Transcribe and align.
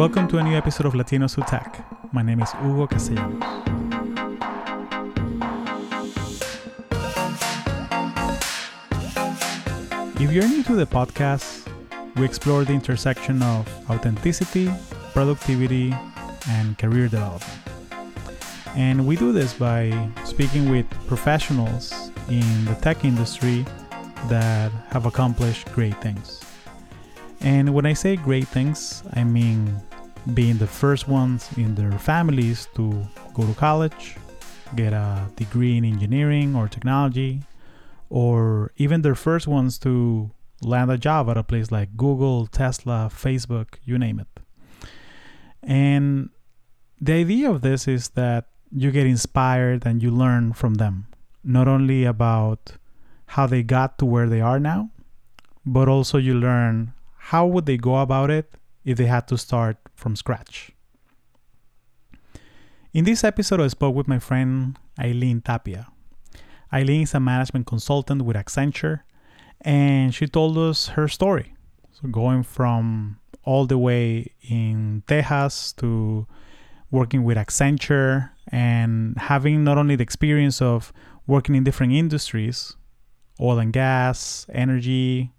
Welcome 0.00 0.28
to 0.28 0.38
a 0.38 0.42
new 0.42 0.56
episode 0.56 0.86
of 0.86 0.94
Latinos 0.94 1.34
Who 1.34 1.42
Tech. 1.42 1.84
My 2.10 2.22
name 2.22 2.40
is 2.40 2.50
Hugo 2.52 2.86
Castellanos. 2.86 3.44
If 10.18 10.32
you're 10.32 10.48
new 10.48 10.62
to 10.62 10.74
the 10.74 10.86
podcast, 10.86 11.70
we 12.16 12.24
explore 12.24 12.64
the 12.64 12.72
intersection 12.72 13.42
of 13.42 13.68
authenticity, 13.90 14.70
productivity, 15.12 15.94
and 16.48 16.78
career 16.78 17.08
development. 17.08 17.60
And 18.76 19.06
we 19.06 19.16
do 19.16 19.32
this 19.32 19.52
by 19.52 20.08
speaking 20.24 20.70
with 20.70 20.86
professionals 21.08 22.10
in 22.30 22.64
the 22.64 22.74
tech 22.80 23.04
industry 23.04 23.66
that 24.28 24.72
have 24.92 25.04
accomplished 25.04 25.70
great 25.74 26.00
things. 26.00 26.40
And 27.42 27.74
when 27.74 27.84
I 27.84 27.92
say 27.92 28.16
great 28.16 28.48
things, 28.48 29.02
I 29.12 29.24
mean 29.24 29.82
being 30.34 30.58
the 30.58 30.66
first 30.66 31.08
ones 31.08 31.48
in 31.56 31.74
their 31.74 31.92
families 31.92 32.68
to 32.74 33.06
go 33.34 33.46
to 33.46 33.54
college, 33.54 34.16
get 34.76 34.92
a 34.92 35.26
degree 35.36 35.76
in 35.76 35.84
engineering 35.84 36.54
or 36.54 36.68
technology, 36.68 37.42
or 38.08 38.72
even 38.76 39.02
their 39.02 39.14
first 39.14 39.46
ones 39.46 39.78
to 39.78 40.30
land 40.62 40.90
a 40.90 40.98
job 40.98 41.30
at 41.30 41.36
a 41.36 41.42
place 41.42 41.70
like 41.70 41.96
Google, 41.96 42.46
Tesla, 42.46 43.10
Facebook, 43.12 43.76
you 43.84 43.98
name 43.98 44.20
it. 44.20 44.28
And 45.62 46.30
the 47.00 47.14
idea 47.14 47.50
of 47.50 47.62
this 47.62 47.88
is 47.88 48.10
that 48.10 48.46
you 48.70 48.90
get 48.90 49.06
inspired 49.06 49.86
and 49.86 50.02
you 50.02 50.10
learn 50.10 50.52
from 50.52 50.74
them, 50.74 51.06
not 51.42 51.66
only 51.66 52.04
about 52.04 52.72
how 53.26 53.46
they 53.46 53.62
got 53.62 53.98
to 53.98 54.04
where 54.04 54.28
they 54.28 54.40
are 54.40 54.60
now, 54.60 54.90
but 55.64 55.88
also 55.88 56.18
you 56.18 56.34
learn 56.34 56.92
how 57.16 57.46
would 57.46 57.66
they 57.66 57.76
go 57.76 57.96
about 57.96 58.30
it 58.30 58.54
if 58.84 58.96
they 58.96 59.06
had 59.06 59.28
to 59.28 59.38
start 59.38 59.76
from 59.94 60.16
scratch. 60.16 60.72
In 62.92 63.04
this 63.04 63.22
episode, 63.22 63.60
I 63.60 63.68
spoke 63.68 63.94
with 63.94 64.08
my 64.08 64.18
friend 64.18 64.78
Eileen 64.98 65.40
Tapia. 65.40 65.88
Eileen 66.72 67.02
is 67.02 67.14
a 67.14 67.20
management 67.20 67.66
consultant 67.66 68.22
with 68.22 68.36
Accenture, 68.36 69.00
and 69.60 70.14
she 70.14 70.26
told 70.26 70.58
us 70.58 70.88
her 70.88 71.06
story. 71.06 71.54
So, 71.92 72.08
going 72.08 72.42
from 72.42 73.18
all 73.44 73.66
the 73.66 73.78
way 73.78 74.32
in 74.42 75.02
Texas 75.06 75.72
to 75.74 76.26
working 76.90 77.24
with 77.24 77.36
Accenture 77.36 78.30
and 78.48 79.16
having 79.18 79.62
not 79.62 79.78
only 79.78 79.96
the 79.96 80.02
experience 80.02 80.60
of 80.60 80.92
working 81.26 81.54
in 81.54 81.64
different 81.64 81.92
industries 81.92 82.76
oil 83.40 83.58
and 83.58 83.72
gas, 83.72 84.46
energy, 84.52 85.32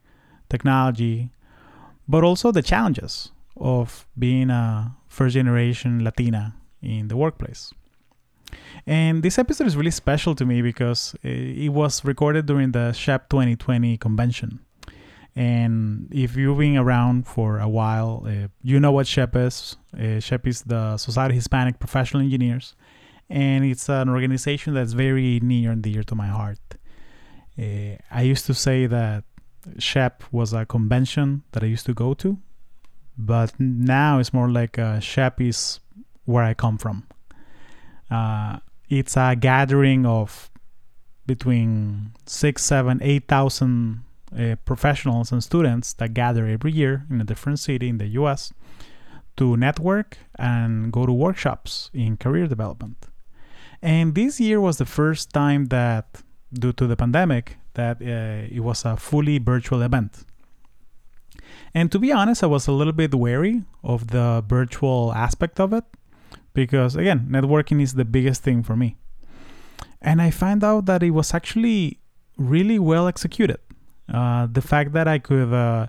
technology, 0.50 1.32
but 2.08 2.24
also 2.24 2.52
the 2.52 2.62
challenges 2.62 3.32
of 3.58 4.08
being 4.18 4.50
a 4.50 4.96
first 5.08 5.34
generation 5.34 6.04
Latina 6.04 6.56
in 6.82 7.08
the 7.08 7.18
workplace. 7.18 7.74
And 8.86 9.24
this 9.24 9.38
episode 9.38 9.68
is 9.68 9.78
really 9.78 9.92
special 9.92 10.36
to 10.36 10.46
me 10.46 10.62
because 10.62 11.16
it 11.24 11.72
was 11.72 12.04
recorded 12.04 12.46
during 12.46 12.72
the 12.72 12.92
SHPE 12.94 13.30
2020 13.30 13.98
convention. 13.98 14.60
And 15.36 16.10
if 16.12 16.36
you've 16.36 16.58
been 16.58 16.78
around 16.78 17.28
for 17.28 17.60
a 17.60 17.70
while, 17.70 18.26
uh, 18.28 18.48
you 18.62 18.80
know 18.80 18.92
what 18.92 19.06
SHPE 19.06 19.48
is. 19.48 19.78
Uh, 19.94 20.20
SHPE 20.20 20.48
is 20.48 20.62
the 20.64 20.98
Society 20.98 21.34
of 21.34 21.36
Hispanic 21.36 21.80
Professional 21.80 22.22
Engineers, 22.22 22.76
and 23.30 23.64
it's 23.64 23.88
an 23.88 24.10
organization 24.10 24.74
that's 24.74 24.92
very 24.92 25.40
near 25.42 25.72
and 25.72 25.82
dear 25.82 26.04
to 26.04 26.16
my 26.16 26.28
heart. 26.28 26.60
Uh, 27.58 27.96
I 28.10 28.24
used 28.24 28.46
to 28.48 28.54
say 28.54 28.88
that 28.88 29.24
SHPE 29.78 30.24
was 30.32 30.54
a 30.54 30.66
convention 30.66 31.44
that 31.52 31.64
I 31.64 31.68
used 31.68 31.86
to 31.86 31.94
go 31.94 32.14
to, 32.16 32.38
but 33.18 33.54
now 33.60 34.20
it's 34.20 34.34
more 34.34 34.50
like 34.50 34.80
uh, 34.80 35.00
SHPE 35.00 35.48
is 35.48 35.80
where 36.26 36.44
I 36.44 36.54
come 36.54 36.78
from. 36.78 37.08
Uh, 38.10 38.60
it's 38.90 39.16
a 39.16 39.36
gathering 39.36 40.06
of 40.06 40.50
between 41.26 42.12
six, 42.26 42.64
seven, 42.64 43.00
eight 43.02 43.28
thousand 43.28 44.04
uh, 44.38 44.56
professionals 44.66 45.32
and 45.32 45.44
students 45.44 45.94
that 45.94 46.14
gather 46.14 46.46
every 46.46 46.72
year 46.72 47.06
in 47.10 47.22
a 47.22 47.24
different 47.24 47.60
city 47.60 47.88
in 47.90 47.98
the 47.98 48.08
U.S. 48.08 48.54
to 49.38 49.56
network 49.56 50.18
and 50.38 50.92
go 50.92 51.06
to 51.06 51.14
workshops 51.14 51.90
in 51.94 52.18
career 52.18 52.48
development. 52.48 53.08
And 53.82 54.14
this 54.14 54.40
year 54.40 54.60
was 54.62 54.78
the 54.78 54.86
first 54.86 55.32
time 55.32 55.66
that, 55.68 56.22
due 56.54 56.74
to 56.74 56.86
the 56.86 56.96
pandemic, 56.96 57.58
that 57.74 58.02
uh, 58.02 58.48
it 58.54 58.62
was 58.62 58.86
a 58.86 58.98
fully 58.98 59.38
virtual 59.40 59.82
event. 59.82 60.26
And 61.74 61.92
to 61.92 62.00
be 62.00 62.12
honest, 62.12 62.44
I 62.44 62.48
was 62.48 62.68
a 62.68 62.72
little 62.72 62.94
bit 62.94 63.14
wary 63.14 63.64
of 63.84 64.08
the 64.08 64.44
virtual 64.48 65.14
aspect 65.14 65.60
of 65.60 65.74
it 65.74 65.86
because, 66.54 66.96
again, 66.96 67.28
networking 67.30 67.82
is 67.82 67.94
the 67.94 68.06
biggest 68.06 68.44
thing 68.44 68.62
for 68.64 68.76
me. 68.76 68.98
And 70.02 70.22
I 70.22 70.32
found 70.32 70.64
out 70.64 70.86
that 70.88 71.04
it 71.04 71.12
was 71.12 71.34
actually 71.34 72.00
really 72.38 72.80
well 72.80 73.08
executed. 73.08 73.60
Uh, 74.12 74.48
the 74.52 74.62
fact 74.62 74.92
that 74.94 75.08
I 75.08 75.20
could 75.20 75.54
uh, 75.54 75.88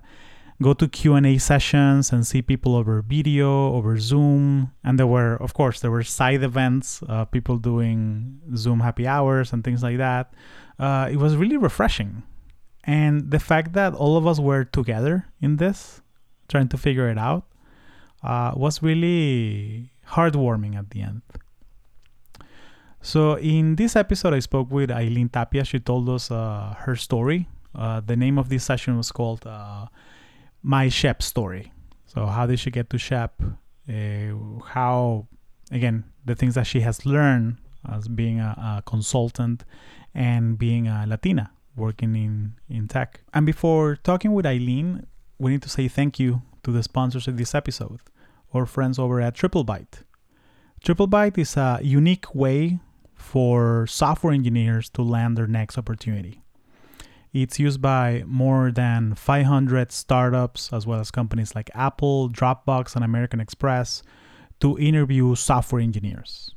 go 0.61 0.73
to 0.73 0.87
Q&A 0.87 1.37
sessions 1.37 2.11
and 2.11 2.25
see 2.25 2.41
people 2.41 2.75
over 2.75 3.01
video, 3.01 3.73
over 3.73 3.97
Zoom, 3.99 4.71
and 4.83 4.97
there 4.97 5.07
were, 5.07 5.35
of 5.35 5.53
course, 5.53 5.81
there 5.81 5.91
were 5.91 6.03
side 6.03 6.43
events, 6.43 7.03
uh, 7.09 7.25
people 7.25 7.57
doing 7.57 8.39
Zoom 8.55 8.79
happy 8.79 9.07
hours 9.07 9.51
and 9.51 9.63
things 9.63 9.83
like 9.83 9.97
that. 9.97 10.33
Uh, 10.83 11.07
it 11.13 11.17
was 11.17 11.31
really 11.41 11.55
refreshing 11.55 12.11
and 12.83 13.31
the 13.31 13.39
fact 13.39 13.73
that 13.73 13.93
all 13.93 14.17
of 14.17 14.27
us 14.27 14.39
were 14.39 14.65
together 14.65 15.27
in 15.41 15.57
this, 15.57 16.01
trying 16.49 16.67
to 16.69 16.77
figure 16.77 17.09
it 17.09 17.17
out, 17.17 17.45
uh, 18.23 18.51
was 18.55 18.83
really 18.83 19.91
heartwarming 20.09 20.75
at 20.75 20.89
the 20.89 21.01
end. 21.01 21.21
So, 23.01 23.37
in 23.37 23.75
this 23.75 23.95
episode, 23.95 24.33
I 24.33 24.39
spoke 24.39 24.71
with 24.71 24.89
Eileen 24.89 25.29
Tapia. 25.29 25.65
She 25.65 25.79
told 25.79 26.07
us 26.09 26.31
uh, 26.31 26.73
her 26.79 26.95
story. 26.95 27.49
Uh, 27.75 27.99
the 27.99 28.15
name 28.15 28.37
of 28.37 28.49
this 28.49 28.63
session 28.63 28.95
was 28.97 29.11
called 29.11 29.45
uh, 29.45 29.87
My 30.61 30.87
SHPE 30.87 31.21
Story. 31.21 31.73
So, 32.05 32.25
how 32.25 32.45
did 32.45 32.59
she 32.59 32.71
get 32.71 32.89
to 32.91 32.97
SHPE? 32.97 33.57
Uh, 33.89 34.63
how, 34.63 35.27
again, 35.69 36.05
the 36.23 36.35
things 36.35 36.55
that 36.55 36.65
she 36.65 36.79
has 36.81 37.05
learned 37.05 37.57
as 37.91 38.07
being 38.07 38.39
a, 38.39 38.79
a 38.79 38.83
consultant 38.85 39.65
and 40.13 40.57
being 40.57 40.87
a 40.87 41.05
Latina 41.07 41.51
working 41.75 42.15
in, 42.15 42.53
in 42.69 42.87
tech. 42.87 43.21
And 43.33 43.45
before 43.45 43.95
talking 43.95 44.33
with 44.33 44.45
Eileen, 44.45 45.07
we 45.39 45.51
need 45.51 45.61
to 45.63 45.69
say 45.69 45.87
thank 45.87 46.19
you 46.19 46.41
to 46.63 46.71
the 46.71 46.83
sponsors 46.83 47.27
of 47.27 47.37
this 47.37 47.55
episode, 47.55 47.99
our 48.53 48.65
friends 48.65 48.99
over 48.99 49.19
at 49.19 49.35
TripleByte. 49.35 50.03
TripleByte 50.83 51.37
is 51.37 51.57
a 51.57 51.79
unique 51.81 52.33
way 52.35 52.79
for 53.15 53.87
software 53.87 54.33
engineers 54.33 54.89
to 54.89 55.01
land 55.01 55.37
their 55.37 55.47
next 55.47 55.77
opportunity. 55.77 56.43
It's 57.31 57.59
used 57.59 57.81
by 57.81 58.23
more 58.27 58.71
than 58.71 59.15
500 59.15 59.91
startups, 59.91 60.71
as 60.71 60.85
well 60.85 60.99
as 60.99 61.09
companies 61.09 61.55
like 61.55 61.71
Apple, 61.73 62.29
Dropbox, 62.29 62.95
and 62.95 63.03
American 63.03 63.39
Express, 63.39 64.03
to 64.59 64.77
interview 64.77 65.33
software 65.33 65.81
engineers. 65.81 66.53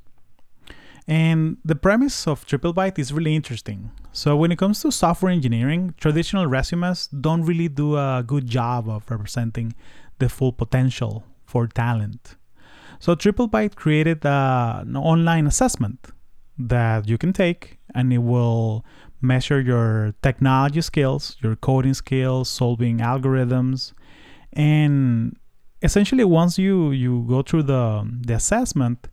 And 1.09 1.59
the 1.65 1.77
premise 1.77 2.27
of 2.27 2.45
TripleByte 2.47 2.99
is 2.99 3.13
really 3.13 3.37
interesting. 3.37 3.93
So, 4.13 4.37
when 4.37 4.51
it 4.51 4.59
comes 4.59 4.81
to 4.81 4.91
software 4.91 5.31
engineering, 5.31 5.95
traditional 5.99 6.47
resumes 6.47 7.07
don't 7.09 7.43
really 7.43 7.69
do 7.69 7.97
a 7.97 8.25
good 8.27 8.47
job 8.47 8.89
of 8.89 9.09
representing 9.09 9.75
the 10.19 10.29
full 10.29 10.53
potential 10.53 11.25
for 11.45 11.69
talent. 11.69 12.37
So, 12.99 13.15
TripleByte 13.15 13.77
created 13.77 14.25
a, 14.25 14.83
an 14.83 14.97
online 14.97 15.47
assessment 15.47 16.09
that 16.59 17.09
you 17.09 17.19
can 17.19 17.33
take, 17.33 17.79
and 17.95 18.13
it 18.13 18.19
will 18.19 18.85
measure 19.21 19.61
your 19.61 20.15
technology 20.23 20.81
skills, 20.81 21.37
your 21.41 21.55
coding 21.55 21.95
skills, 21.95 22.49
solving 22.49 22.99
algorithms, 22.99 23.93
and 24.55 25.37
essentially 25.83 26.25
once 26.25 26.59
you 26.59 26.91
you 26.91 27.25
go 27.29 27.43
through 27.43 27.63
the 27.63 28.09
the 28.27 28.35
assessment 28.35 29.09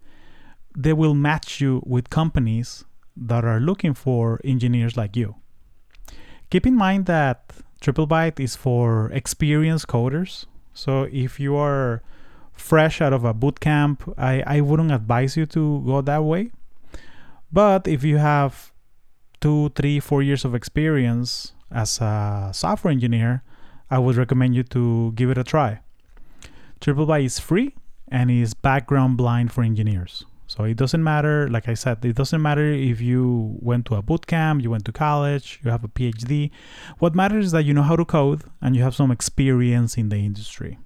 they 0.75 0.93
will 0.93 1.13
match 1.13 1.61
you 1.61 1.81
with 1.85 2.09
companies 2.09 2.83
that 3.15 3.45
are 3.45 3.59
looking 3.59 3.93
for 3.93 4.39
engineers 4.43 4.97
like 4.97 5.15
you. 5.15 5.35
Keep 6.49 6.67
in 6.67 6.75
mind 6.75 7.05
that 7.05 7.51
TripleByte 7.81 8.39
is 8.39 8.55
for 8.55 9.09
experienced 9.11 9.87
coders. 9.87 10.45
So 10.73 11.03
if 11.11 11.39
you 11.39 11.55
are 11.55 12.01
fresh 12.53 13.01
out 13.01 13.13
of 13.13 13.23
a 13.23 13.33
boot 13.33 13.59
camp, 13.59 14.03
I, 14.17 14.43
I 14.45 14.61
wouldn't 14.61 14.91
advise 14.91 15.35
you 15.35 15.45
to 15.47 15.83
go 15.85 16.01
that 16.01 16.23
way. 16.23 16.51
But 17.51 17.87
if 17.87 18.03
you 18.03 18.17
have 18.17 18.71
two, 19.41 19.69
three, 19.75 19.99
four 19.99 20.23
years 20.23 20.45
of 20.45 20.55
experience 20.55 21.53
as 21.71 21.99
a 21.99 22.51
software 22.53 22.91
engineer, 22.91 23.43
I 23.91 23.99
would 23.99 24.15
recommend 24.15 24.55
you 24.55 24.63
to 24.63 25.11
give 25.13 25.29
it 25.29 25.37
a 25.37 25.43
try. 25.43 25.81
TripleByte 26.81 27.25
is 27.25 27.39
free 27.39 27.75
and 28.07 28.31
is 28.31 28.53
background 28.53 29.17
blind 29.17 29.51
for 29.51 29.63
engineers. 29.63 30.25
So 30.55 30.65
it 30.65 30.77
doesn't 30.77 31.03
matter, 31.03 31.47
like 31.49 31.67
I 31.67 31.73
said, 31.73 32.05
it 32.05 32.15
doesn't 32.15 32.39
matter 32.39 32.71
if 32.71 33.01
you 33.01 33.57
went 33.59 33.87
to 33.87 33.95
a 33.95 34.03
boot 34.03 34.27
camp, 34.27 34.61
you 34.61 34.69
went 34.69 34.85
to 34.85 34.91
college, 34.91 35.59
you 35.63 35.71
have 35.71 35.83
a 35.83 35.87
PhD. 35.87 36.51
What 36.99 37.15
matters 37.15 37.47
is 37.47 37.51
that 37.53 37.65
you 37.65 37.73
know 37.73 37.81
how 37.81 37.95
to 37.95 38.05
code 38.05 38.43
and 38.61 38.75
you 38.75 38.83
have 38.83 38.93
some 38.93 39.09
experience 39.09 39.97
in 39.97 40.09
the 40.09 40.17
industry. 40.17 40.77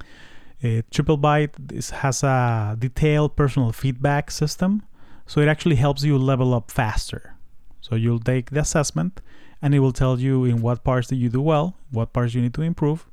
Uh, 0.00 0.82
TripleByte 0.90 1.90
has 2.02 2.24
a 2.24 2.74
detailed 2.76 3.36
personal 3.36 3.70
feedback 3.70 4.28
system, 4.28 4.82
so 5.24 5.40
it 5.40 5.46
actually 5.46 5.76
helps 5.76 6.02
you 6.02 6.18
level 6.18 6.52
up 6.52 6.72
faster. 6.72 7.36
So 7.80 7.94
you'll 7.94 8.18
take 8.18 8.50
the 8.50 8.58
assessment, 8.58 9.20
and 9.62 9.72
it 9.72 9.78
will 9.78 9.92
tell 9.92 10.18
you 10.18 10.44
in 10.44 10.62
what 10.62 10.82
parts 10.82 11.06
do 11.06 11.14
you 11.14 11.28
do 11.28 11.40
well, 11.40 11.76
what 11.92 12.12
parts 12.12 12.34
you 12.34 12.42
need 12.42 12.54
to 12.54 12.62
improve, 12.62 13.06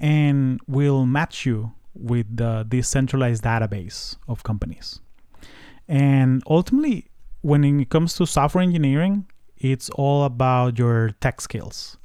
and 0.00 0.58
will 0.66 1.06
match 1.06 1.46
you 1.46 1.74
with 1.94 2.36
the 2.36 2.64
decentralized 2.68 3.44
database 3.44 4.16
of 4.28 4.42
companies. 4.42 5.00
And 5.88 6.42
ultimately, 6.46 7.08
when 7.42 7.64
it 7.64 7.90
comes 7.90 8.14
to 8.14 8.26
software 8.26 8.62
engineering, 8.62 9.26
it's 9.56 9.90
all 9.90 10.24
about 10.24 10.78
your 10.78 11.10
tech 11.20 11.40
skills. 11.40 11.96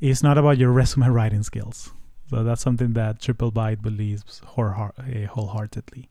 It's 0.00 0.22
not 0.22 0.38
about 0.38 0.58
your 0.58 0.70
resume 0.72 1.08
writing 1.08 1.42
skills. 1.42 1.92
So 2.28 2.44
that's 2.44 2.62
something 2.62 2.92
that 2.94 3.20
TripleByte 3.20 3.82
believes 3.82 4.40
eh, 4.44 5.26
wholeheartedly. 5.26 6.08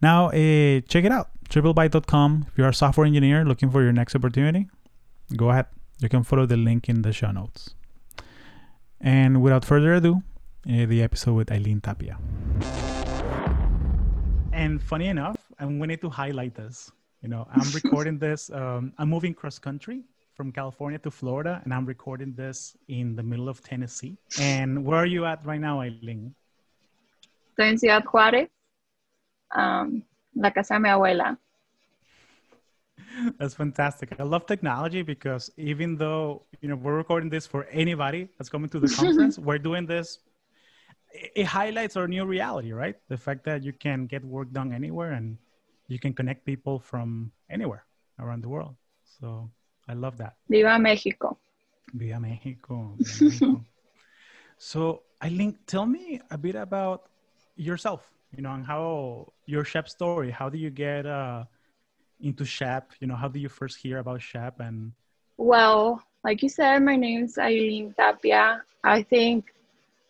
Now, 0.00 0.28
uh, 0.28 0.80
check 0.88 1.04
it 1.04 1.12
out 1.12 1.30
triplebyte.com. 1.48 2.46
If 2.48 2.58
you're 2.58 2.68
a 2.68 2.74
software 2.74 3.06
engineer 3.06 3.44
looking 3.44 3.70
for 3.70 3.82
your 3.82 3.92
next 3.92 4.14
opportunity, 4.14 4.68
go 5.36 5.50
ahead. 5.50 5.66
You 6.00 6.08
can 6.08 6.22
follow 6.22 6.46
the 6.46 6.56
link 6.56 6.88
in 6.88 7.02
the 7.02 7.12
show 7.12 7.30
notes. 7.30 7.74
And 9.00 9.42
without 9.42 9.64
further 9.64 9.94
ado, 9.94 10.22
uh, 10.68 10.86
the 10.86 11.02
episode 11.02 11.34
with 11.34 11.52
Eileen 11.52 11.80
Tapia. 11.80 12.18
And 14.52 14.82
funny 14.82 15.08
enough, 15.08 15.36
I'm 15.58 15.78
going 15.78 15.96
to 15.96 16.10
highlight 16.10 16.54
this. 16.54 16.90
You 17.22 17.28
know, 17.28 17.46
I'm 17.52 17.70
recording 17.74 18.18
this. 18.18 18.50
Um, 18.50 18.92
I'm 18.98 19.08
moving 19.08 19.34
cross 19.34 19.58
country 19.58 20.02
from 20.34 20.52
California 20.52 20.98
to 20.98 21.10
Florida, 21.10 21.60
and 21.64 21.72
I'm 21.72 21.86
recording 21.86 22.34
this 22.34 22.76
in 22.88 23.14
the 23.16 23.22
middle 23.22 23.48
of 23.48 23.62
Tennessee. 23.62 24.16
And 24.38 24.84
where 24.84 24.98
are 24.98 25.06
you 25.06 25.24
at 25.24 25.44
right 25.46 25.60
now, 25.60 25.80
Eileen? 25.80 26.34
Estoy 27.50 27.68
en 27.68 27.78
Ciudad 27.78 28.04
Juárez, 28.04 28.48
um, 29.54 30.02
la 30.34 30.50
casa 30.50 30.74
de 30.74 30.80
mi 30.80 30.88
abuela. 30.88 31.38
That's 33.38 33.54
fantastic. 33.54 34.14
I 34.18 34.24
love 34.24 34.46
technology 34.46 35.02
because 35.02 35.50
even 35.56 35.96
though 35.96 36.42
you 36.60 36.68
know 36.68 36.76
we're 36.76 36.96
recording 36.96 37.30
this 37.30 37.46
for 37.46 37.64
anybody 37.70 38.28
that's 38.36 38.48
coming 38.48 38.68
to 38.70 38.80
the 38.80 38.88
conference, 38.96 39.38
we're 39.38 39.58
doing 39.58 39.86
this. 39.86 40.18
It 41.14 41.46
highlights 41.46 41.96
our 41.96 42.08
new 42.08 42.26
reality, 42.26 42.72
right? 42.72 42.96
The 43.08 43.16
fact 43.16 43.44
that 43.44 43.62
you 43.62 43.72
can 43.72 44.06
get 44.06 44.24
work 44.24 44.50
done 44.52 44.72
anywhere 44.72 45.12
and 45.12 45.38
you 45.86 45.98
can 45.98 46.12
connect 46.12 46.44
people 46.44 46.80
from 46.80 47.30
anywhere 47.48 47.84
around 48.18 48.42
the 48.42 48.48
world. 48.48 48.74
So 49.20 49.50
I 49.88 49.94
love 49.94 50.18
that. 50.18 50.34
Viva 50.48 50.78
Mexico. 50.78 51.38
Viva 51.92 52.18
Mexico. 52.18 52.96
Viva 52.98 53.20
Mexico. 53.20 53.64
so, 54.58 55.02
Eileen, 55.22 55.56
tell 55.66 55.86
me 55.86 56.20
a 56.30 56.38
bit 56.38 56.56
about 56.56 57.06
yourself, 57.56 58.10
you 58.36 58.42
know, 58.42 58.52
and 58.52 58.66
how 58.66 59.32
your 59.46 59.64
SHPE 59.64 59.88
story. 59.88 60.30
How 60.30 60.48
do 60.48 60.58
you 60.58 60.70
get 60.70 61.06
uh, 61.06 61.44
into 62.20 62.44
SHPE? 62.44 62.98
You 63.00 63.06
know, 63.06 63.16
how 63.16 63.28
do 63.28 63.38
you 63.38 63.48
first 63.48 63.78
hear 63.78 63.98
about 63.98 64.20
SHPE? 64.20 64.60
And 64.60 64.92
well, 65.36 66.02
like 66.24 66.42
you 66.42 66.48
said, 66.48 66.80
my 66.80 66.96
name's 66.96 67.38
Eileen 67.38 67.94
Tapia. 67.96 68.62
I 68.82 69.02
think 69.02 69.52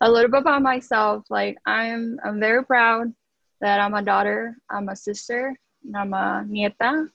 a 0.05 0.11
little 0.11 0.31
bit 0.31 0.43
about 0.43 0.61
myself. 0.61 1.25
Like 1.31 1.57
I'm, 1.65 2.21
I'm 2.23 2.39
very 2.39 2.63
proud 2.63 3.13
that 3.63 3.81
I'm 3.81 3.95
a 3.95 4.03
daughter, 4.03 4.55
I'm 4.69 4.91
a 4.91 4.97
sister, 4.97 5.57
and 5.83 5.97
I'm 5.97 6.13
a 6.13 6.45
nieta. 6.47 7.09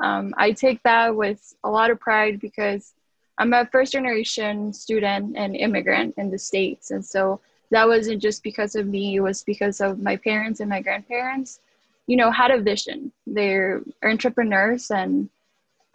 Um, 0.00 0.34
I 0.38 0.52
take 0.52 0.82
that 0.84 1.14
with 1.14 1.54
a 1.62 1.70
lot 1.70 1.90
of 1.90 2.00
pride 2.00 2.40
because 2.40 2.94
I'm 3.36 3.52
a 3.52 3.66
first 3.66 3.92
generation 3.92 4.72
student 4.72 5.36
and 5.36 5.54
immigrant 5.54 6.14
in 6.16 6.30
the 6.30 6.38
States. 6.38 6.90
And 6.92 7.04
so 7.04 7.40
that 7.70 7.86
wasn't 7.86 8.22
just 8.22 8.42
because 8.42 8.74
of 8.74 8.86
me, 8.86 9.16
it 9.16 9.20
was 9.20 9.42
because 9.44 9.82
of 9.82 9.98
my 9.98 10.16
parents 10.16 10.60
and 10.60 10.70
my 10.70 10.80
grandparents, 10.80 11.60
you 12.06 12.16
know, 12.16 12.30
had 12.30 12.50
a 12.50 12.62
vision. 12.62 13.12
They're 13.26 13.82
entrepreneurs 14.02 14.90
and 14.90 15.28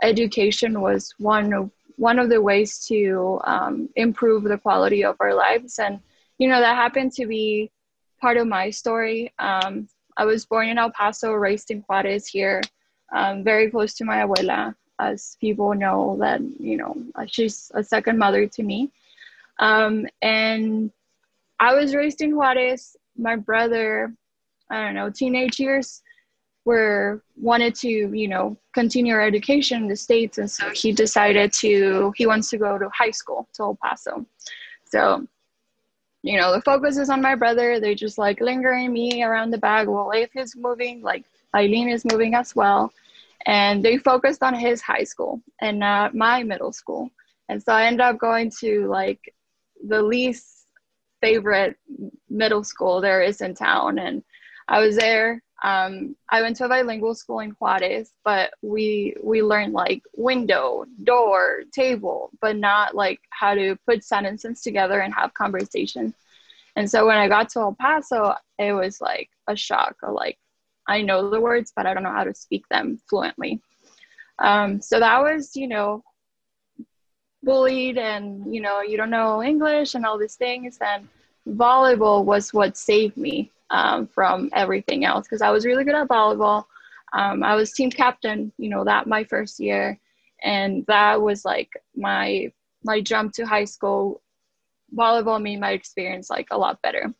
education 0.03 0.79
was 0.79 1.11
one 1.17 1.53
of 1.53 1.71
one 1.97 2.19
of 2.19 2.29
the 2.29 2.41
ways 2.41 2.85
to 2.85 3.39
um, 3.45 3.89
improve 3.95 4.43
the 4.43 4.59
quality 4.59 5.03
of 5.03 5.15
our 5.19 5.33
lives. 5.33 5.79
And, 5.79 6.01
you 6.37 6.47
know, 6.47 6.59
that 6.59 6.75
happened 6.75 7.11
to 7.13 7.25
be 7.25 7.71
part 8.21 8.37
of 8.37 8.47
my 8.47 8.69
story. 8.69 9.33
Um, 9.39 9.87
I 10.17 10.25
was 10.25 10.45
born 10.45 10.69
in 10.69 10.77
El 10.77 10.91
Paso, 10.91 11.33
raised 11.33 11.71
in 11.71 11.81
Juarez 11.81 12.27
here 12.27 12.61
um, 13.13 13.43
very 13.43 13.69
close 13.69 13.93
to 13.95 14.05
my 14.05 14.17
abuela, 14.17 14.73
as 14.99 15.37
people 15.39 15.73
know 15.73 16.17
that, 16.19 16.41
you 16.59 16.77
know, 16.77 16.95
she's 17.27 17.71
a 17.73 17.83
second 17.83 18.17
mother 18.17 18.47
to 18.47 18.63
me. 18.63 18.91
Um, 19.59 20.05
and 20.21 20.91
I 21.59 21.73
was 21.73 21.95
raised 21.95 22.21
in 22.21 22.35
Juarez. 22.35 22.95
My 23.17 23.35
brother, 23.35 24.13
I 24.69 24.85
don't 24.85 24.95
know, 24.95 25.09
teenage 25.09 25.59
years 25.59 26.01
were 26.65 27.21
wanted 27.37 27.75
to, 27.75 27.87
you 27.87 28.27
know, 28.27 28.57
continue 28.73 29.13
our 29.13 29.21
education 29.21 29.83
in 29.83 29.87
the 29.87 29.95
States. 29.95 30.37
And 30.37 30.49
so 30.49 30.69
he 30.71 30.91
decided 30.91 31.53
to, 31.53 32.11
he 32.15 32.25
wants 32.25 32.49
to 32.49 32.57
go 32.57 32.77
to 32.77 32.89
high 32.89 33.11
school 33.11 33.47
to 33.53 33.63
El 33.63 33.77
Paso. 33.81 34.25
So, 34.85 35.27
you 36.25 36.37
know, 36.37 36.51
the 36.51 36.61
focus 36.61 36.97
is 36.97 37.11
on 37.11 37.21
my 37.21 37.35
brother. 37.35 37.79
they're 37.79 37.93
just 37.93 38.17
like 38.17 38.41
lingering 38.41 38.91
me 38.91 39.21
around 39.21 39.51
the 39.51 39.59
bag. 39.59 39.87
Well, 39.87 40.09
if 40.09 40.31
he's 40.33 40.55
moving, 40.55 41.03
like 41.03 41.23
Eileen 41.55 41.87
is 41.87 42.03
moving 42.03 42.33
as 42.33 42.55
well. 42.55 42.91
And 43.45 43.85
they 43.85 43.99
focused 43.99 44.41
on 44.41 44.55
his 44.55 44.81
high 44.81 45.03
school 45.03 45.39
and 45.61 45.77
not 45.77 46.15
my 46.15 46.41
middle 46.41 46.71
school. 46.71 47.11
And 47.47 47.61
so 47.61 47.73
I 47.73 47.85
ended 47.85 48.01
up 48.01 48.17
going 48.17 48.51
to 48.61 48.87
like 48.87 49.35
the 49.87 50.01
least 50.01 50.65
favorite 51.21 51.77
middle 52.27 52.63
school 52.63 53.01
there 53.01 53.21
is 53.21 53.41
in 53.41 53.53
town. 53.53 53.99
And 53.99 54.23
I 54.67 54.79
was 54.79 54.95
there. 54.95 55.43
Um, 55.63 56.15
I 56.29 56.41
went 56.41 56.57
to 56.57 56.65
a 56.65 56.69
bilingual 56.69 57.15
school 57.15 57.39
in 57.39 57.51
Juarez, 57.51 58.11
but 58.23 58.53
we 58.61 59.15
we 59.23 59.41
learned 59.41 59.73
like 59.73 60.03
window, 60.15 60.85
door, 61.03 61.63
table, 61.71 62.29
but 62.41 62.55
not 62.57 62.93
like 62.93 63.19
how 63.29 63.55
to 63.55 63.77
put 63.85 64.03
sentences 64.03 64.61
together 64.61 64.99
and 64.99 65.13
have 65.13 65.33
conversation. 65.33 66.13
And 66.75 66.89
so 66.89 67.05
when 67.07 67.17
I 67.17 67.29
got 67.29 67.49
to 67.49 67.59
El 67.59 67.75
Paso, 67.79 68.35
it 68.59 68.73
was 68.73 68.99
like 68.99 69.29
a 69.47 69.55
shock. 69.55 69.95
Or 70.03 70.11
like 70.11 70.37
I 70.87 71.01
know 71.01 71.29
the 71.29 71.39
words, 71.39 71.71
but 71.75 71.85
I 71.85 71.93
don't 71.93 72.03
know 72.03 72.11
how 72.11 72.25
to 72.25 72.35
speak 72.35 72.67
them 72.69 72.99
fluently. 73.09 73.61
Um, 74.39 74.81
so 74.81 74.99
that 74.99 75.21
was, 75.21 75.55
you 75.55 75.69
know, 75.69 76.03
bullied 77.41 77.97
and, 77.97 78.53
you 78.53 78.59
know, 78.59 78.81
you 78.81 78.97
don't 78.97 79.09
know 79.09 79.41
English 79.41 79.95
and 79.95 80.05
all 80.05 80.17
these 80.17 80.35
things. 80.35 80.77
And 80.81 81.07
volleyball 81.47 82.25
was 82.25 82.53
what 82.53 82.75
saved 82.75 83.15
me 83.15 83.51
um, 83.69 84.07
from 84.07 84.49
everything 84.53 85.05
else 85.05 85.27
because 85.27 85.41
I 85.41 85.49
was 85.51 85.65
really 85.65 85.83
good 85.83 85.95
at 85.95 86.07
volleyball. 86.07 86.65
Um, 87.13 87.43
I 87.43 87.55
was 87.55 87.71
team 87.71 87.89
captain, 87.89 88.51
you 88.57 88.69
know, 88.69 88.83
that 88.83 89.07
my 89.07 89.23
first 89.23 89.59
year. 89.59 89.99
And 90.43 90.85
that 90.87 91.21
was 91.21 91.45
like 91.45 91.69
my 91.95 92.51
my 92.83 93.01
jump 93.01 93.33
to 93.33 93.45
high 93.45 93.65
school. 93.65 94.21
Volleyball 94.95 95.41
made 95.41 95.59
my 95.59 95.71
experience 95.71 96.29
like 96.29 96.47
a 96.51 96.57
lot 96.57 96.81
better. 96.81 97.13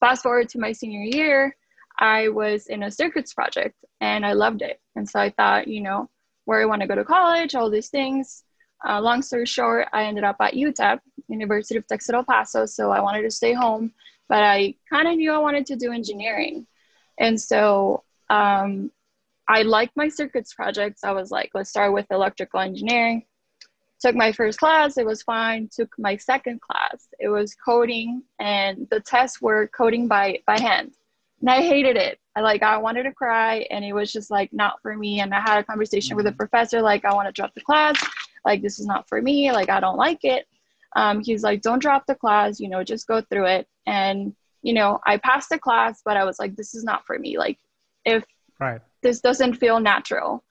Fast 0.00 0.22
forward 0.22 0.48
to 0.50 0.58
my 0.58 0.72
senior 0.72 1.00
year, 1.00 1.56
I 1.98 2.28
was 2.28 2.68
in 2.68 2.84
a 2.84 2.90
circuits 2.90 3.34
project 3.34 3.74
and 4.00 4.24
I 4.24 4.32
loved 4.32 4.62
it. 4.62 4.80
And 4.94 5.08
so 5.08 5.18
I 5.18 5.30
thought, 5.30 5.66
you 5.66 5.80
know, 5.80 6.08
where 6.44 6.62
I 6.62 6.66
want 6.66 6.82
to 6.82 6.88
go 6.88 6.94
to 6.94 7.04
college, 7.04 7.54
all 7.54 7.68
these 7.68 7.88
things. 7.88 8.44
Uh, 8.88 9.00
long 9.00 9.22
story 9.22 9.44
short, 9.44 9.88
I 9.92 10.04
ended 10.04 10.22
up 10.22 10.36
at 10.40 10.54
UTEP, 10.54 11.00
University 11.28 11.76
of 11.76 11.86
Texas 11.86 12.14
El 12.14 12.24
Paso. 12.24 12.64
So 12.64 12.92
I 12.92 13.00
wanted 13.00 13.22
to 13.22 13.30
stay 13.30 13.52
home, 13.52 13.92
but 14.28 14.42
I 14.42 14.74
kind 14.90 15.08
of 15.08 15.16
knew 15.16 15.32
I 15.32 15.38
wanted 15.38 15.66
to 15.66 15.76
do 15.76 15.92
engineering. 15.92 16.66
And 17.18 17.40
so 17.40 18.04
um, 18.30 18.90
I 19.48 19.62
liked 19.62 19.96
my 19.96 20.08
circuits 20.08 20.54
projects. 20.54 21.04
I 21.04 21.12
was 21.12 21.30
like, 21.30 21.50
let's 21.54 21.70
start 21.70 21.92
with 21.92 22.06
electrical 22.10 22.60
engineering. 22.60 23.24
Took 24.00 24.14
my 24.14 24.30
first 24.30 24.60
class, 24.60 24.96
it 24.96 25.06
was 25.06 25.22
fine. 25.22 25.68
Took 25.74 25.92
my 25.98 26.16
second 26.16 26.60
class, 26.60 27.08
it 27.18 27.28
was 27.28 27.56
coding, 27.56 28.22
and 28.38 28.86
the 28.90 29.00
tests 29.00 29.42
were 29.42 29.66
coding 29.68 30.06
by, 30.06 30.40
by 30.46 30.60
hand 30.60 30.92
and 31.40 31.50
I 31.50 31.62
hated 31.62 31.96
it. 31.96 32.18
I 32.36 32.40
like 32.40 32.62
I 32.62 32.76
wanted 32.78 33.04
to 33.04 33.12
cry 33.12 33.66
and 33.70 33.84
it 33.84 33.92
was 33.92 34.12
just 34.12 34.30
like 34.30 34.52
not 34.52 34.80
for 34.82 34.96
me. 34.96 35.20
And 35.20 35.34
I 35.34 35.40
had 35.40 35.58
a 35.58 35.64
conversation 35.64 36.16
with 36.16 36.26
a 36.26 36.30
mm-hmm. 36.30 36.36
professor 36.36 36.80
like 36.80 37.04
I 37.04 37.14
want 37.14 37.28
to 37.28 37.32
drop 37.32 37.54
the 37.54 37.60
class. 37.60 37.96
Like 38.44 38.62
this 38.62 38.78
is 38.78 38.86
not 38.86 39.08
for 39.08 39.20
me. 39.20 39.50
Like 39.52 39.68
I 39.68 39.80
don't 39.80 39.96
like 39.96 40.24
it. 40.24 40.46
Um, 40.96 41.22
he's 41.22 41.42
like, 41.42 41.62
don't 41.62 41.80
drop 41.80 42.06
the 42.06 42.14
class. 42.14 42.60
You 42.60 42.68
know, 42.68 42.82
just 42.84 43.06
go 43.06 43.20
through 43.20 43.46
it. 43.46 43.68
And 43.86 44.34
you 44.62 44.72
know, 44.72 45.00
I 45.06 45.18
passed 45.18 45.50
the 45.50 45.58
class, 45.58 46.02
but 46.04 46.16
I 46.16 46.24
was 46.24 46.38
like, 46.38 46.56
this 46.56 46.74
is 46.74 46.84
not 46.84 47.06
for 47.06 47.18
me. 47.18 47.38
Like 47.38 47.58
if 48.04 48.24
right. 48.58 48.80
this 49.02 49.20
doesn't 49.20 49.54
feel 49.54 49.80
natural. 49.80 50.42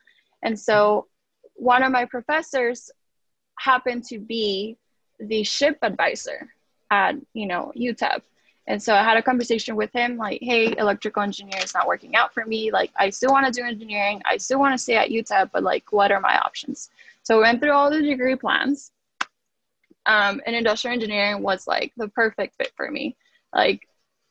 And 0.43 0.57
so 0.57 1.07
one 1.55 1.83
of 1.83 1.91
my 1.91 2.05
professors 2.05 2.89
happened 3.59 4.05
to 4.05 4.19
be 4.19 4.77
the 5.19 5.41
SHPE 5.41 5.79
advisor 5.81 6.53
at 6.91 7.15
you 7.33 7.47
know 7.47 7.73
UTEP 7.75 8.21
and 8.67 8.83
so 8.83 8.93
I 8.93 9.01
had 9.01 9.15
a 9.17 9.23
conversation 9.23 9.77
with 9.77 9.91
him 9.93 10.17
like, 10.17 10.39
hey, 10.41 10.75
electrical 10.77 11.23
engineering 11.23 11.63
is 11.63 11.73
not 11.73 11.87
working 11.87 12.15
out 12.15 12.33
for 12.33 12.45
me. 12.45 12.69
Like, 12.69 12.91
I 12.97 13.09
still 13.09 13.31
want 13.31 13.45
to 13.45 13.51
do 13.51 13.65
engineering. 13.65 14.21
I 14.25 14.37
still 14.37 14.59
want 14.59 14.73
to 14.73 14.77
stay 14.77 14.95
at 14.97 15.09
UTEP, 15.09 15.51
but 15.53 15.63
like, 15.63 15.93
what 15.93 16.11
are 16.11 16.19
my 16.19 16.37
options? 16.39 16.89
So 17.23 17.37
we 17.37 17.43
went 17.43 17.61
through 17.61 17.71
all 17.71 17.89
the 17.89 18.01
degree 18.01 18.35
plans. 18.35 18.91
Um, 20.07 20.41
and 20.45 20.55
industrial 20.55 20.93
engineering 20.93 21.43
was 21.43 21.67
like 21.67 21.93
the 21.97 22.07
perfect 22.09 22.55
fit 22.55 22.71
for 22.75 22.89
me. 22.89 23.15
Like, 23.53 23.87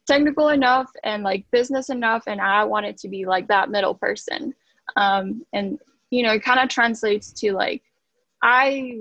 technical 0.06 0.49
enough 0.49 0.90
and 1.04 1.23
like 1.23 1.45
business 1.50 1.90
enough 1.90 2.25
and 2.26 2.40
i 2.40 2.64
wanted 2.64 2.97
to 2.97 3.09
be 3.09 3.26
like 3.26 3.49
that 3.49 3.71
middle 3.71 3.95
person. 3.95 4.54
Um, 4.95 5.45
and 5.52 5.78
you 6.11 6.23
know 6.23 6.33
it 6.33 6.45
kind 6.45 6.61
of 6.61 6.68
translates 6.68 7.33
to 7.33 7.52
like 7.52 7.83
i 8.42 9.00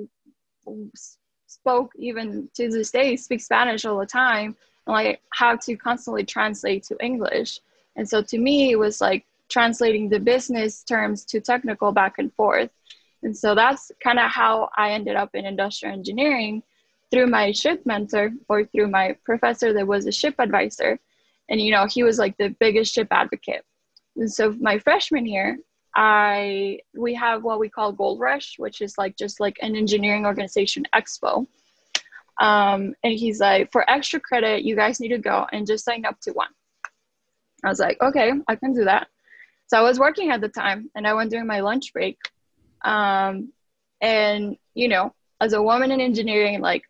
spoke 1.48 1.91
even 1.98 2.50
to 2.55 2.70
this 2.70 2.89
day 2.89 3.15
speak 3.15 3.41
spanish 3.41 3.86
all 3.86 4.00
the 4.00 4.05
time 4.05 4.55
and 4.88 4.94
like 4.94 5.22
have 5.34 5.60
to 5.62 5.75
constantly 5.77 6.24
translate 6.24 6.84
to 6.86 6.98
english. 7.03 7.60
And 7.96 8.10
so 8.10 8.22
to 8.24 8.38
me 8.39 8.72
it 8.72 8.79
was 8.79 9.00
like 9.00 9.25
translating 9.48 10.10
the 10.10 10.20
business 10.20 10.84
terms 10.84 11.24
to 11.25 11.39
technical 11.39 11.91
back 11.91 12.15
and 12.17 12.34
forth 12.34 12.72
and 13.25 13.36
so 13.38 13.53
that's 13.53 13.91
kind 14.01 14.20
of 14.20 14.32
how 14.32 14.70
i 14.77 14.91
ended 14.91 15.17
up 15.17 15.32
in 15.34 15.46
industrial 15.46 15.94
engineering 15.94 16.63
through 17.12 17.27
my 17.27 17.50
SHPE 17.50 17.86
mentor 17.86 18.32
or 18.50 18.65
through 18.65 18.89
my 18.89 19.15
professor 19.24 19.74
that 19.74 19.88
was 19.88 20.05
a 20.05 20.10
SHPE 20.10 20.36
advisor. 20.39 21.00
And, 21.50 21.62
you 21.62 21.72
know, 21.72 21.86
he 21.86 22.03
was 22.03 22.17
like 22.17 22.38
the 22.38 22.50
biggest 22.60 22.96
SHPE 22.96 23.08
advocate. 23.12 23.63
And 24.17 24.32
so 24.32 24.53
my 24.60 24.79
freshman 24.79 25.25
year, 25.25 25.58
I 25.96 26.79
we 26.94 27.13
have 27.13 27.44
what 27.44 27.60
we 27.60 27.70
call 27.70 27.94
Gold 27.94 28.20
Rush, 28.20 28.55
which 28.58 28.82
is 28.82 28.98
like 28.98 29.15
just 29.15 29.39
like 29.39 29.58
an 29.62 29.77
engineering 29.77 30.25
organization 30.25 30.84
expo. 30.94 31.48
Um, 32.41 32.96
and 33.03 33.13
he's 33.13 33.39
like, 33.39 33.72
for 33.72 33.89
extra 33.89 34.20
credit, 34.20 34.63
you 34.63 34.75
guys 34.75 35.00
need 35.00 35.10
to 35.10 35.17
go 35.17 35.48
and 35.53 35.65
just 35.65 35.86
sign 35.86 36.03
up 36.03 36.20
to 36.22 36.32
one. 36.32 36.50
I 37.63 37.70
was 37.70 37.79
like, 37.79 37.98
okay, 38.01 38.34
I 38.50 38.55
can 38.58 38.74
do 38.74 38.84
that. 38.84 39.08
So 39.67 39.77
I 39.77 39.82
was 39.82 40.00
working 40.00 40.32
at 40.32 40.41
the 40.41 40.50
time, 40.50 40.91
and 40.96 41.08
I 41.08 41.13
went 41.13 41.32
during 41.32 41.48
my 41.48 41.62
lunch 41.62 41.94
break. 41.94 42.17
Um, 42.86 43.51
and 44.01 44.58
you 44.75 44.88
know, 44.88 45.13
as 45.42 45.54
a 45.54 45.62
woman 45.62 45.92
in 45.92 46.00
engineering, 46.00 46.62
like 46.62 46.84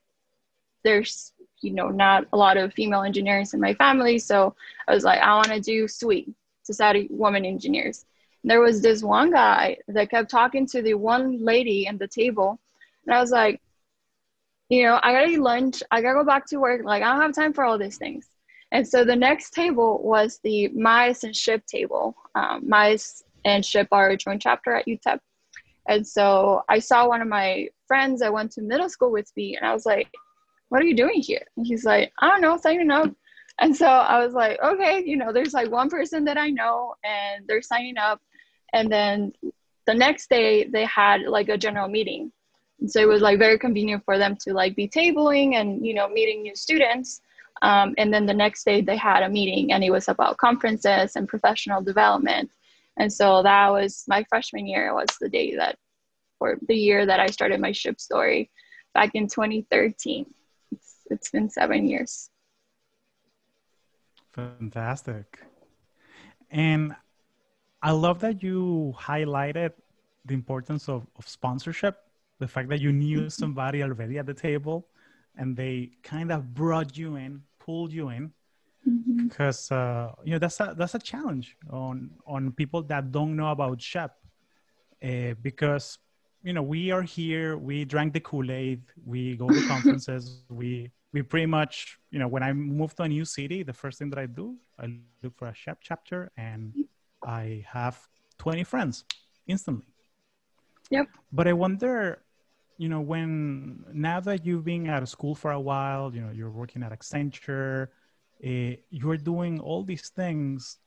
there's 0.84 1.34
you 1.62 1.74
know 1.74 1.90
not 1.90 2.26
a 2.34 2.38
lot 2.38 2.58
of 2.58 2.74
female 2.74 3.02
engineers 3.02 3.54
in 3.54 3.60
my 3.60 3.74
family. 3.74 4.20
So 4.20 4.56
i 4.88 4.94
was 4.94 5.04
like 5.04 5.20
i 5.20 5.34
want 5.36 5.48
to 5.48 5.60
do 5.60 5.88
SWE 5.88 6.34
society 6.64 7.08
women 7.10 7.46
engineers. 7.46 8.06
And 8.44 8.52
there 8.52 8.62
was 8.62 8.82
this 8.82 9.02
one 9.02 9.32
guy 9.32 9.78
that 9.88 10.12
kept 10.12 10.30
talking 10.30 10.68
to 10.68 10.82
the 10.82 10.94
one 10.94 11.44
lady 11.44 11.88
at 11.88 11.98
the 11.98 12.08
table. 12.08 12.60
And 13.06 13.16
i 13.16 13.20
was 13.20 13.32
like 13.32 13.62
you 14.70 14.84
know 14.84 15.00
i 15.04 15.12
gotta 15.12 15.32
eat 15.32 15.40
lunch. 15.40 15.82
I 15.92 16.02
gotta 16.02 16.20
go 16.20 16.26
back 16.26 16.46
to 16.48 16.58
work. 16.58 16.82
Like 16.84 17.04
i 17.04 17.12
don't 17.12 17.22
have 17.22 17.34
time 17.34 17.54
for 17.54 17.64
all 17.64 17.78
these 17.78 17.98
things. 17.98 18.30
And 18.72 18.88
so 18.88 19.06
the 19.06 19.16
next 19.16 19.52
table 19.52 20.02
was 20.04 20.40
the 20.44 20.68
MAES 20.70 21.24
and 21.24 21.34
SHPE 21.34 21.66
table. 21.66 22.16
Um, 22.34 22.68
MAES 22.68 23.24
and 23.46 23.64
SHPE 23.64 23.88
are 23.92 24.10
a 24.10 24.18
joint 24.18 24.42
chapter 24.42 24.74
at 24.76 24.88
utep 24.88 25.20
and 25.88 26.06
so 26.08 26.64
i 26.70 26.80
saw 26.80 27.08
one 27.08 27.22
of 27.22 27.28
my 27.28 27.68
friends 27.88 28.22
i 28.22 28.30
went 28.30 28.52
to 28.52 28.62
middle 28.62 28.90
school 28.90 29.12
with 29.12 29.32
me 29.36 29.56
and 29.56 29.66
i 29.66 29.74
was 29.74 29.86
like 29.86 30.10
what 30.70 30.82
are 30.82 30.86
you 30.86 30.96
doing 30.96 31.22
here? 31.22 31.46
And 31.58 31.66
he's 31.66 31.86
like, 31.86 32.12
I 32.20 32.28
don't 32.28 32.42
know, 32.42 32.58
signing 32.58 32.92
up. 32.92 33.10
And 33.60 33.76
so 33.76 33.86
I 33.86 34.24
was 34.24 34.34
like, 34.34 34.60
okay, 34.62 35.02
you 35.06 35.16
know, 35.16 35.32
there's 35.32 35.54
like 35.54 35.72
one 35.72 35.90
person 35.90 36.26
that 36.26 36.38
I 36.38 36.50
know 36.50 36.96
and 37.04 37.48
they're 37.48 37.62
signing 37.62 37.98
up. 37.98 38.20
And 38.74 38.92
then 38.92 39.32
the 39.86 39.94
next 39.94 40.30
day 40.30 40.66
they 40.66 40.84
had 40.86 41.22
like 41.22 41.50
a 41.50 41.58
general 41.58 41.88
meeting. 41.88 42.32
And 42.82 42.92
so 42.92 43.00
it 43.00 43.08
was 43.08 43.22
like 43.22 43.40
very 43.40 43.58
convenient 43.58 44.04
for 44.04 44.18
them 44.18 44.36
to 44.42 44.54
like 44.54 44.76
be 44.76 44.90
tabling 44.90 45.54
and, 45.54 45.86
you 45.86 45.94
know, 45.94 46.10
meeting 46.10 46.42
new 46.42 46.56
students. 46.56 47.22
Um, 47.62 47.96
and 47.98 48.14
then 48.14 48.26
the 48.26 48.34
next 48.34 48.66
day 48.66 48.82
they 48.82 48.98
had 48.98 49.24
a 49.24 49.30
meeting 49.30 49.72
and 49.72 49.84
it 49.84 49.92
was 49.92 50.10
about 50.10 50.38
conferences 50.38 51.16
and 51.16 51.30
professional 51.30 51.82
development. 51.82 52.52
And 52.98 53.12
so 53.12 53.44
that 53.44 53.70
was 53.70 54.06
my 54.08 54.24
freshman 54.30 54.68
year 54.68 54.94
was 54.94 55.10
the 55.20 55.30
day 55.30 55.56
that, 55.56 55.78
or 56.40 56.58
the 56.68 56.76
year 56.76 57.06
that 57.06 57.20
I 57.20 57.28
started 57.28 57.60
my 57.60 57.72
SHPE 57.72 58.00
story 58.00 58.52
back 58.94 59.12
in 59.14 59.28
2013 59.28 60.26
it's 61.10 61.30
been 61.30 61.50
seven 61.50 61.88
years. 61.88 62.30
Fantastic. 64.34 65.40
And 66.52 66.96
I 67.82 67.92
love 67.92 68.20
that 68.22 68.44
you 68.44 68.94
highlighted 68.98 69.74
the 70.26 70.34
importance 70.34 70.90
of, 70.90 71.06
of 71.18 71.28
sponsorship, 71.28 71.98
the 72.40 72.48
fact 72.48 72.70
that 72.70 72.82
you 72.82 72.92
knew 72.92 73.20
mm-hmm. 73.20 73.28
somebody 73.30 73.84
already 73.84 74.18
at 74.18 74.26
the 74.26 74.34
table 74.34 74.88
and 75.38 75.56
they 75.56 75.92
kind 76.04 76.32
of 76.32 76.54
brought 76.54 76.98
you 76.98 77.16
in, 77.16 77.44
pulled 77.60 77.94
you 77.94 78.10
in. 78.10 78.32
Mm-hmm. 78.88 79.28
Because 79.28 79.72
uh, 79.72 80.12
you 80.24 80.32
know 80.34 80.40
that's 80.40 80.60
a 80.60 80.76
that's 80.78 80.94
a 80.94 81.00
challenge 81.00 81.58
on 81.72 82.12
on 82.28 82.52
people 82.52 82.84
that 82.84 83.12
don't 83.12 83.36
know 83.36 83.50
about 83.50 83.80
SHPE, 83.80 84.12
uh, 85.04 85.34
because 85.42 85.98
you 86.46 86.54
know 86.54 86.62
we 86.62 86.92
are 86.92 87.02
here 87.02 87.58
we 87.58 87.84
drank 87.84 88.14
the 88.14 88.20
kool-aid 88.20 88.82
we 89.04 89.36
go 89.36 89.50
to 89.50 89.68
conferences 89.74 90.44
we 90.50 90.92
we 91.12 91.22
pretty 91.24 91.48
much 91.48 91.98
you 92.12 92.20
know 92.20 92.28
when 92.28 92.44
i 92.44 92.54
move 92.54 92.96
to 92.96 93.04
a 93.04 93.10
new 93.10 93.26
city 93.26 93.64
the 93.64 93.74
first 93.74 93.98
thing 93.98 94.10
that 94.12 94.20
i 94.20 94.28
do 94.28 94.56
i 94.80 94.86
look 95.24 95.36
for 95.36 95.48
a 95.48 95.54
SHPE 95.54 95.78
chapter 95.82 96.32
and 96.38 96.74
i 97.26 97.66
have 97.68 98.00
20 98.38 98.64
friends 98.64 99.06
instantly 99.48 99.88
yep 100.92 101.08
but 101.34 101.48
i 101.48 101.54
wonder 101.54 102.22
you 102.78 102.90
know 102.90 103.02
when 103.02 103.84
now 103.92 104.20
that 104.20 104.46
you've 104.46 104.66
been 104.66 104.88
out 104.88 105.02
of 105.02 105.10
school 105.10 105.34
for 105.34 105.52
a 105.52 105.60
while 105.60 106.14
you 106.14 106.22
know 106.22 106.32
you're 106.32 106.52
working 106.52 106.84
at 106.84 106.92
accenture 106.92 107.88
uh, 108.46 108.76
you're 108.90 109.18
doing 109.18 109.60
all 109.60 109.84
these 109.84 110.10
things 110.10 110.78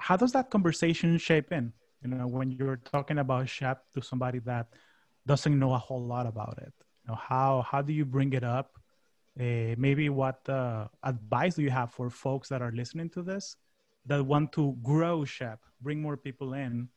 how 0.00 0.16
does 0.16 0.32
that 0.32 0.50
conversation 0.50 1.18
shape 1.18 1.52
in? 1.52 1.72
You 2.02 2.10
know 2.10 2.26
when 2.28 2.52
you're 2.52 2.76
talking 2.76 3.18
about 3.18 3.46
SHPE 3.46 3.78
to 3.94 4.02
somebody 4.02 4.38
that 4.40 4.68
doesn't 5.26 5.58
know 5.58 5.74
a 5.74 5.78
whole 5.78 6.02
lot 6.02 6.26
about 6.26 6.56
it 6.58 6.72
you 7.02 7.08
know 7.08 7.16
how 7.16 7.62
how 7.62 7.82
do 7.82 7.92
you 7.92 8.04
bring 8.04 8.32
it 8.32 8.44
up? 8.44 8.78
Uh, 9.38 9.74
maybe 9.76 10.08
what 10.08 10.48
uh, 10.48 10.88
advice 11.04 11.54
do 11.54 11.62
you 11.62 11.70
have 11.70 11.92
for 11.92 12.10
folks 12.10 12.48
that 12.48 12.60
are 12.62 12.72
listening 12.72 13.08
to 13.10 13.22
this 13.22 13.56
that 14.06 14.24
want 14.24 14.52
to 14.52 14.76
grow 14.82 15.20
SHPE 15.20 15.58
bring 15.80 16.00
more 16.00 16.16
people 16.16 16.54
in 16.54 16.88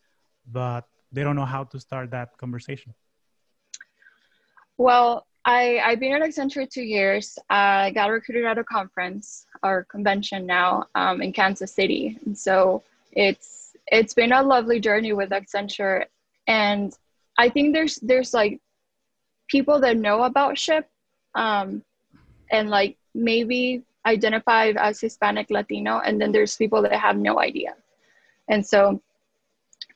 but 0.52 0.88
they 1.12 1.24
don't 1.24 1.36
know 1.36 1.46
how 1.46 1.64
to 1.64 1.80
start 1.80 2.12
that 2.12 2.38
conversation? 2.38 2.94
Well 4.78 5.28
I, 5.46 5.80
I've 5.84 6.00
been 6.00 6.14
at 6.14 6.22
Accenture 6.22 6.70
two 6.70 6.84
years. 6.84 7.38
I 7.50 7.92
got 7.92 8.12
recruited 8.12 8.46
at 8.46 8.58
a 8.58 8.64
conference 8.64 9.46
or 9.64 9.86
convention 9.86 10.46
now 10.46 10.86
um, 10.96 11.22
in 11.22 11.34
Kansas 11.34 11.74
City. 11.74 12.20
And 12.26 12.38
so 12.38 12.84
it's 13.12 13.76
it's 13.88 14.14
been 14.14 14.32
a 14.32 14.44
lovely 14.44 14.80
journey 14.80 15.14
with 15.14 15.32
Accenture. 15.32 16.06
And 16.48 16.96
I 17.38 17.50
think 17.50 17.74
there's 17.74 17.96
there's 17.96 18.34
like 18.34 18.62
people 19.48 19.80
that 19.82 19.98
know 19.98 20.24
about 20.24 20.56
SHPE 20.56 20.86
um, 21.36 21.84
and 22.52 22.70
like 22.70 22.98
maybe 23.16 23.84
identify 24.06 24.72
as 24.78 25.00
Hispanic 25.00 25.50
Latino, 25.50 26.00
and 26.00 26.20
then 26.20 26.32
there's 26.32 26.56
people 26.56 26.82
that 26.84 26.94
have 26.94 27.18
no 27.18 27.40
idea. 27.40 27.76
And 28.48 28.66
so, 28.66 29.02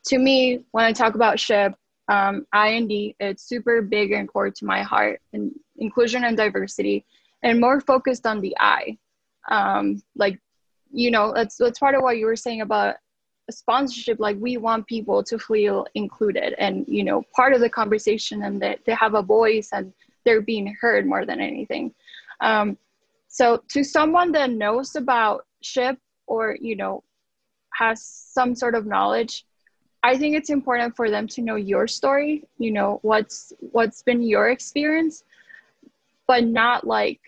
to 0.06 0.18
me, 0.18 0.64
when 0.72 0.86
I 0.86 0.92
talk 0.92 1.16
about 1.16 1.38
SHPE, 1.38 1.76
um, 2.08 2.46
IND, 2.54 2.92
it's 3.20 3.44
super 3.44 3.82
big 3.82 4.12
and 4.12 4.28
core 4.28 4.52
to 4.52 4.66
my 4.66 4.84
heart, 4.84 5.22
and 5.34 5.52
inclusion 5.78 6.24
and 6.24 6.38
diversity, 6.38 7.06
and 7.44 7.60
more 7.60 7.82
focused 7.82 8.26
on 8.26 8.42
the 8.42 8.56
I. 8.60 8.98
Um, 9.50 10.02
like, 10.16 10.40
you 10.92 11.12
know, 11.12 11.34
that's 11.34 11.58
that's 11.58 11.80
part 11.80 11.96
of 11.96 12.02
what 12.02 12.18
you 12.18 12.26
were 12.26 12.36
saying 12.36 12.62
about 12.62 12.96
sponsorship 13.52 14.20
like 14.20 14.38
we 14.40 14.58
want 14.58 14.88
people 14.88 15.24
to 15.24 15.38
feel 15.38 15.86
included 15.94 16.56
and 16.58 16.84
you 16.88 17.04
know 17.04 17.24
part 17.36 17.54
of 17.54 17.60
the 17.60 17.70
conversation 17.70 18.44
and 18.44 18.62
that 18.62 18.80
they 18.86 18.94
have 18.94 19.14
a 19.14 19.22
voice 19.22 19.70
and 19.72 19.94
they're 20.24 20.42
being 20.42 20.76
heard 20.82 21.06
more 21.06 21.26
than 21.26 21.40
anything 21.40 21.94
um, 22.42 22.76
so 23.28 23.62
to 23.70 23.84
someone 23.84 24.32
that 24.32 24.50
knows 24.50 24.96
about 24.96 25.46
SHPE 25.64 25.98
or 26.28 26.58
you 26.60 26.76
know 26.76 27.04
has 27.74 28.04
some 28.04 28.56
sort 28.56 28.74
of 28.74 28.86
knowledge 28.86 29.46
i 30.06 30.18
think 30.18 30.36
it's 30.36 30.50
important 30.50 30.96
for 30.96 31.10
them 31.10 31.28
to 31.28 31.42
know 31.42 31.56
your 31.56 31.88
story 31.88 32.44
you 32.58 32.72
know 32.72 33.00
what's 33.02 33.54
what's 33.78 34.02
been 34.04 34.22
your 34.22 34.50
experience 34.50 35.24
but 36.28 36.44
not 36.44 36.86
like 36.86 37.20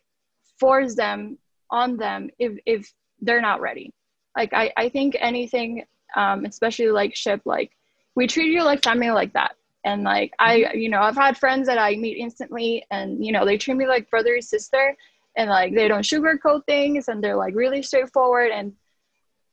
force 0.59 0.95
them 0.95 1.37
on 1.71 1.97
them 1.97 2.29
if 2.39 2.53
if 2.65 2.93
they're 3.21 3.41
not 3.41 3.61
ready 3.61 3.91
like 4.35 4.53
i 4.53 4.71
i 4.77 4.87
think 4.89 5.15
anything 5.19 5.83
um, 6.15 6.45
especially 6.45 6.89
like 6.89 7.13
SHPE 7.13 7.41
like 7.45 7.71
we 8.15 8.27
treat 8.27 8.51
you 8.51 8.63
like 8.63 8.83
family 8.83 9.11
like 9.11 9.33
that 9.33 9.55
and 9.83 10.03
like 10.03 10.31
i 10.39 10.61
mm-hmm. 10.61 10.77
you 10.77 10.89
know 10.89 11.01
i've 11.01 11.15
had 11.15 11.37
friends 11.37 11.67
that 11.67 11.77
i 11.77 11.95
meet 11.95 12.17
instantly 12.17 12.85
and 12.91 13.23
you 13.23 13.31
know 13.31 13.45
they 13.45 13.57
treat 13.57 13.77
me 13.77 13.87
like 13.87 14.09
brother 14.09 14.35
or 14.35 14.41
sister 14.41 14.95
and 15.35 15.49
like 15.49 15.75
they 15.75 15.87
don't 15.87 16.09
sugarcoat 16.11 16.65
things 16.65 17.07
and 17.07 17.23
they're 17.23 17.35
like 17.35 17.55
really 17.55 17.81
straightforward 17.81 18.51
and 18.51 18.73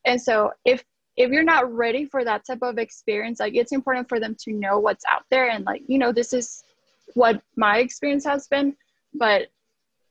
and 0.06 0.20
so 0.20 0.50
if 0.64 0.84
if 1.16 1.30
you're 1.30 1.44
not 1.44 1.72
ready 1.72 2.04
for 2.04 2.24
that 2.24 2.44
type 2.44 2.62
of 2.62 2.78
experience 2.78 3.40
like 3.40 3.54
it's 3.54 3.72
important 3.72 4.08
for 4.08 4.18
them 4.20 4.36
to 4.38 4.52
know 4.52 4.78
what's 4.78 5.04
out 5.10 5.24
there 5.30 5.48
and 5.48 5.64
like 5.64 5.82
you 5.86 5.98
know 5.98 6.12
this 6.12 6.32
is 6.32 6.64
what 7.14 7.40
my 7.56 7.78
experience 7.78 8.24
has 8.24 8.46
been 8.48 8.74
but 9.14 9.48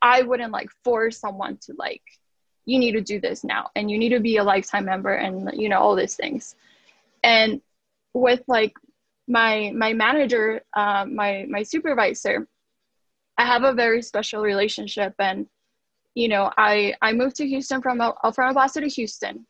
i 0.02 0.22
wouldn't 0.22 0.52
like 0.52 0.70
force 0.84 1.20
someone 1.20 1.58
to 1.58 1.74
like 1.78 2.02
you 2.66 2.80
need 2.80 2.94
to 2.94 3.02
do 3.02 3.20
this 3.20 3.44
now 3.44 3.70
and 3.76 3.92
you 3.92 3.98
need 3.98 4.10
to 4.10 4.20
be 4.20 4.38
a 4.38 4.44
lifetime 4.44 4.86
member 4.86 5.14
and 5.14 5.52
you 5.54 5.68
know 5.68 5.80
all 5.80 5.96
these 5.96 6.16
things. 6.16 6.56
And 7.22 7.62
with 8.14 8.42
like 8.48 8.74
my 9.28 9.72
my 9.76 9.94
manager 9.94 10.62
uh, 10.76 11.06
my 11.06 11.46
my 11.50 11.64
supervisor 11.64 12.48
i 13.38 13.46
have 13.46 13.64
a 13.64 13.74
very 13.74 14.02
special 14.02 14.42
relationship 14.42 15.14
and 15.20 15.48
you 16.16 16.28
know, 16.28 16.52
I 16.58 16.94
I 17.02 17.14
moved 17.14 17.36
to 17.38 17.48
Houston 17.48 17.82
from 17.82 18.00
El 18.00 18.14
Paso 18.22 18.80
to 18.80 18.88
Houston, 18.88 19.46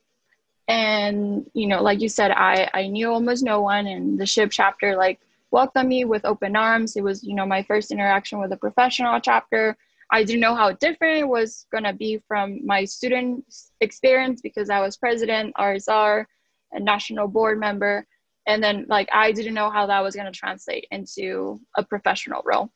and 0.67 1.49
you 1.53 1.67
know, 1.67 1.81
like 1.81 2.01
you 2.01 2.09
said, 2.09 2.31
I 2.31 2.69
I 2.73 2.87
knew 2.87 3.11
almost 3.11 3.43
no 3.43 3.61
one, 3.61 3.87
and 3.87 4.19
the 4.19 4.25
SHPE 4.25 4.51
chapter 4.51 4.95
like 4.95 5.19
welcomed 5.51 5.89
me 5.89 6.05
with 6.05 6.25
open 6.25 6.55
arms. 6.55 6.95
It 6.95 7.03
was 7.03 7.23
you 7.23 7.35
know 7.35 7.45
my 7.45 7.63
first 7.63 7.91
interaction 7.91 8.39
with 8.39 8.51
a 8.51 8.57
professional 8.57 9.19
chapter. 9.19 9.77
I 10.11 10.23
didn't 10.23 10.41
know 10.41 10.55
how 10.55 10.73
different 10.73 11.19
it 11.19 11.27
was 11.27 11.65
gonna 11.71 11.93
be 11.93 12.21
from 12.27 12.65
my 12.65 12.85
student 12.85 13.45
experience 13.81 14.41
because 14.41 14.69
I 14.69 14.79
was 14.79 14.97
president, 14.97 15.55
RSR, 15.57 16.25
a 16.73 16.79
national 16.79 17.27
board 17.27 17.59
member, 17.59 18.05
and 18.47 18.63
then 18.63 18.85
like 18.87 19.09
I 19.13 19.31
didn't 19.31 19.53
know 19.55 19.69
how 19.69 19.87
that 19.87 20.01
was 20.01 20.15
gonna 20.15 20.31
translate 20.31 20.87
into 20.91 21.59
a 21.77 21.83
professional 21.83 22.41
role 22.45 22.71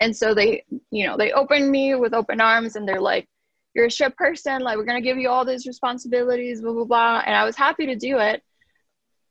and 0.00 0.16
so 0.16 0.34
they 0.34 0.64
you 0.90 1.06
know 1.06 1.16
they 1.16 1.32
opened 1.32 1.70
me 1.70 1.94
with 1.94 2.14
open 2.14 2.40
arms 2.40 2.76
and 2.76 2.88
they're 2.88 3.00
like 3.00 3.28
you're 3.74 3.86
a 3.86 3.88
SHPE 3.88 4.16
person 4.16 4.62
like 4.62 4.76
we're 4.76 4.84
going 4.84 5.00
to 5.00 5.06
give 5.06 5.18
you 5.18 5.28
all 5.28 5.44
these 5.44 5.66
responsibilities 5.66 6.60
blah 6.60 6.72
blah 6.72 6.84
blah 6.84 7.22
and 7.24 7.34
i 7.34 7.44
was 7.44 7.56
happy 7.56 7.86
to 7.86 7.96
do 7.96 8.18
it. 8.18 8.42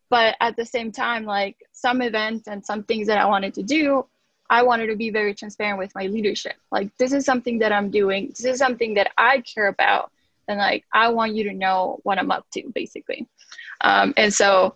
But 0.09 0.35
at 0.39 0.55
the 0.55 0.65
same 0.65 0.91
time 0.91 1.25
like 1.25 1.57
some 1.71 2.01
events 2.01 2.47
and 2.47 2.65
some 2.65 2.83
things 2.83 3.07
that 3.07 3.17
i 3.17 3.25
wanted 3.25 3.53
to 3.55 3.63
do 3.63 4.05
i 4.49 4.63
wanted 4.63 4.87
to 4.87 4.95
be 4.95 5.09
very 5.09 5.33
transparent 5.33 5.77
with 5.77 5.93
my 5.95 6.07
leadership. 6.07 6.55
Like 6.71 6.95
this 6.97 7.13
is 7.13 7.25
something 7.25 7.59
that 7.59 7.71
i'm 7.71 7.89
doing. 7.89 8.29
This 8.29 8.45
is 8.45 8.59
something 8.59 8.93
that 8.95 9.11
i 9.17 9.41
care 9.41 9.67
about. 9.67 10.11
And 10.47 10.57
like 10.57 10.85
i 10.93 11.09
want 11.09 11.35
you 11.35 11.43
to 11.45 11.53
know 11.53 11.99
what 12.03 12.17
i'm 12.17 12.31
up 12.31 12.45
to 12.53 12.63
basically. 12.73 13.27
Um, 13.81 14.13
and 14.17 14.33
so 14.33 14.75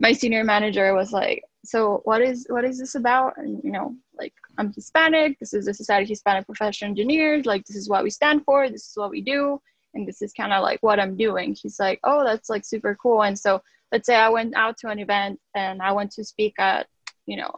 my 0.00 0.12
senior 0.12 0.44
manager 0.44 0.94
was 0.94 1.12
like 1.12 1.44
so 1.64 2.00
what 2.04 2.20
is 2.20 2.46
what 2.48 2.64
is 2.64 2.78
this 2.78 2.94
about 2.94 3.36
and 3.36 3.60
you 3.64 3.72
know 3.72 3.94
like 4.18 4.32
I'm 4.58 4.72
Hispanic. 4.72 5.38
This 5.38 5.54
is 5.54 5.66
the 5.66 5.74
Society 5.74 6.04
of 6.04 6.08
Hispanic 6.10 6.46
Professional 6.46 6.90
Engineers. 6.90 7.46
Like, 7.46 7.64
this 7.64 7.76
is 7.76 7.88
what 7.88 8.04
we 8.04 8.10
stand 8.10 8.44
for. 8.44 8.68
This 8.68 8.88
is 8.88 8.92
what 8.94 9.10
we 9.10 9.20
do. 9.20 9.60
And 9.94 10.06
this 10.06 10.22
is 10.22 10.32
kind 10.32 10.52
of 10.52 10.62
like 10.62 10.80
what 10.82 11.00
I'm 11.00 11.16
doing. 11.16 11.56
He's 11.60 11.78
like, 11.78 12.00
oh, 12.04 12.24
that's 12.24 12.48
like 12.48 12.64
super 12.64 12.96
cool. 13.00 13.22
And 13.22 13.38
so 13.38 13.62
let's 13.92 14.06
say 14.06 14.16
I 14.16 14.28
went 14.28 14.54
out 14.56 14.76
to 14.78 14.88
an 14.88 14.98
event 14.98 15.40
and 15.54 15.80
I 15.80 15.92
went 15.92 16.10
to 16.12 16.24
speak 16.24 16.54
at, 16.58 16.86
you 17.26 17.36
know, 17.36 17.52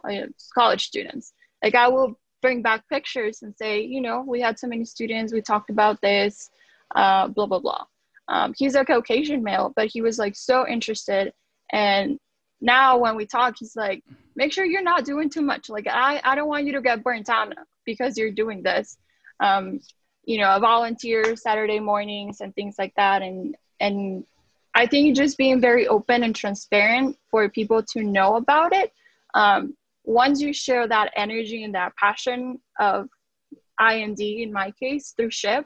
college 0.53 0.85
students. 0.85 1.33
Like, 1.63 1.75
I 1.75 1.87
will 1.87 2.19
bring 2.41 2.61
back 2.61 2.87
pictures 2.89 3.41
and 3.41 3.55
say, 3.55 3.81
you 3.81 4.01
know, 4.01 4.23
we 4.27 4.41
had 4.41 4.59
so 4.59 4.67
many 4.67 4.85
students. 4.85 5.33
We 5.33 5.41
talked 5.41 5.69
about 5.69 5.99
this, 6.01 6.49
uh, 6.95 7.27
blah, 7.27 7.47
blah, 7.47 7.59
blah. 7.59 7.85
Um, 8.27 8.53
he's 8.57 8.75
a 8.75 8.85
Caucasian 8.85 9.43
male, 9.43 9.73
but 9.75 9.87
he 9.87 10.01
was 10.01 10.19
like 10.19 10.35
so 10.35 10.67
interested. 10.67 11.33
And 11.71 12.19
now 12.61 12.97
when 12.97 13.15
we 13.15 13.25
talk, 13.25 13.55
he's 13.59 13.75
like, 13.75 14.03
make 14.35 14.51
sure 14.51 14.65
you're 14.65 14.81
not 14.81 15.05
doing 15.05 15.29
too 15.29 15.41
much. 15.41 15.69
Like 15.69 15.87
I, 15.87 16.21
I 16.23 16.35
don't 16.35 16.47
want 16.47 16.65
you 16.65 16.73
to 16.73 16.81
get 16.81 17.03
burnt 17.03 17.29
out 17.29 17.53
because 17.85 18.17
you're 18.17 18.31
doing 18.31 18.63
this. 18.63 18.97
Um, 19.39 19.79
you 20.25 20.39
know, 20.39 20.49
I 20.49 20.59
volunteer 20.59 21.35
Saturday 21.35 21.79
mornings 21.79 22.41
and 22.41 22.53
things 22.55 22.75
like 22.77 22.93
that. 22.95 23.21
And 23.21 23.55
and 23.79 24.25
I 24.75 24.85
think 24.85 25.15
just 25.15 25.37
being 25.37 25.61
very 25.61 25.87
open 25.87 26.23
and 26.23 26.35
transparent 26.35 27.17
for 27.31 27.49
people 27.49 27.83
to 27.93 28.03
know 28.03 28.35
about 28.35 28.73
it. 28.73 28.91
Um, 29.33 29.75
once 30.03 30.41
you 30.41 30.53
share 30.53 30.87
that 30.87 31.11
energy 31.15 31.63
and 31.63 31.75
that 31.75 31.95
passion 31.95 32.59
of 32.79 33.09
IND 33.79 34.19
in 34.19 34.51
my 34.51 34.71
case 34.71 35.13
through 35.15 35.29
SHPE, 35.29 35.65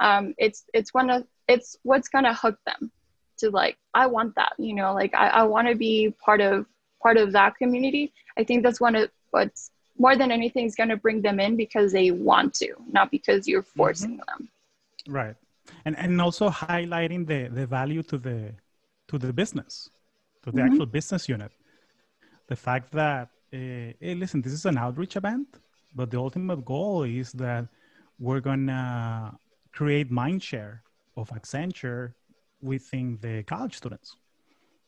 um, 0.00 0.34
it's 0.38 0.64
it's 0.74 0.92
one 0.92 1.10
of 1.10 1.24
it's 1.48 1.76
what's 1.82 2.08
gonna 2.08 2.34
hook 2.34 2.58
them 2.66 2.92
to 3.38 3.50
like 3.50 3.76
I 3.94 4.06
want 4.06 4.34
that, 4.36 4.52
you 4.58 4.74
know, 4.74 4.92
like 4.94 5.14
I, 5.14 5.28
I 5.28 5.42
want 5.44 5.68
to 5.68 5.74
be 5.74 6.14
part 6.24 6.40
of 6.40 6.66
part 7.02 7.16
of 7.16 7.32
that 7.32 7.56
community. 7.56 8.12
I 8.38 8.44
think 8.44 8.62
that's 8.62 8.80
one 8.80 8.94
of 8.96 9.10
what's 9.30 9.70
more 9.98 10.16
than 10.16 10.30
anything 10.30 10.66
is 10.66 10.74
going 10.74 10.90
to 10.90 10.96
bring 10.96 11.22
them 11.22 11.40
in 11.40 11.56
because 11.56 11.92
they 11.92 12.10
want 12.10 12.54
to, 12.54 12.74
not 12.90 13.10
because 13.10 13.48
you're 13.48 13.62
mm-hmm. 13.62 13.78
forcing 13.78 14.18
mm-hmm. 14.18 14.42
them. 14.42 14.48
Right, 15.08 15.36
and 15.84 15.96
and 15.98 16.20
also 16.20 16.48
highlighting 16.50 17.26
the 17.26 17.48
the 17.48 17.66
value 17.66 18.02
to 18.04 18.18
the 18.18 18.52
to 19.08 19.18
the 19.18 19.32
business, 19.32 19.90
to 20.42 20.50
the 20.50 20.58
mm-hmm. 20.58 20.72
actual 20.72 20.86
business 20.86 21.28
unit. 21.28 21.52
The 22.48 22.56
fact 22.56 22.92
that 22.92 23.28
uh, 23.52 23.92
hey, 24.00 24.14
listen, 24.16 24.42
this 24.42 24.52
is 24.52 24.66
an 24.66 24.78
outreach 24.78 25.16
event, 25.16 25.48
but 25.94 26.10
the 26.10 26.18
ultimate 26.18 26.64
goal 26.64 27.04
is 27.04 27.32
that 27.32 27.66
we're 28.18 28.40
gonna 28.40 29.38
create 29.72 30.10
mind 30.10 30.42
share 30.42 30.82
of 31.16 31.28
Accenture 31.30 32.12
within 32.62 33.18
the 33.20 33.42
college 33.44 33.76
students. 33.76 34.16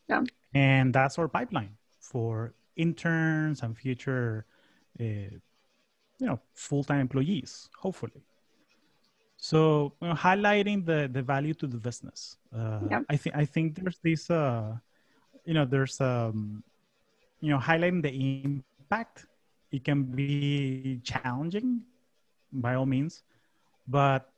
Yeah. 0.07 0.23
And 0.53 0.93
that's 0.93 1.17
our 1.19 1.27
pipeline 1.27 1.77
for 1.99 2.53
interns 2.75 3.61
and 3.61 3.77
future, 3.77 4.45
uh, 4.99 5.03
you 5.03 6.27
know, 6.27 6.39
full-time 6.55 6.99
employees, 6.99 7.69
hopefully. 7.77 8.23
So 9.37 9.93
you 10.01 10.09
know, 10.09 10.15
highlighting 10.15 10.85
the 10.85 11.07
the 11.07 11.21
value 11.21 11.53
to 11.53 11.67
the 11.67 11.77
business. 11.77 12.37
Uh, 12.51 12.81
yeah. 12.89 13.01
I 13.09 13.15
think 13.15 13.35
I 13.35 13.45
think 13.45 13.75
there's 13.75 13.99
this, 14.03 14.29
uh, 14.29 14.75
you 15.45 15.53
know, 15.53 15.63
there's 15.63 16.01
um, 16.01 16.63
you 17.39 17.51
know, 17.51 17.57
highlighting 17.57 18.03
the 18.03 18.11
impact. 18.11 19.27
It 19.71 19.85
can 19.85 20.03
be 20.03 20.99
challenging, 21.03 21.85
by 22.51 22.75
all 22.75 22.85
means, 22.85 23.23
but 23.87 24.33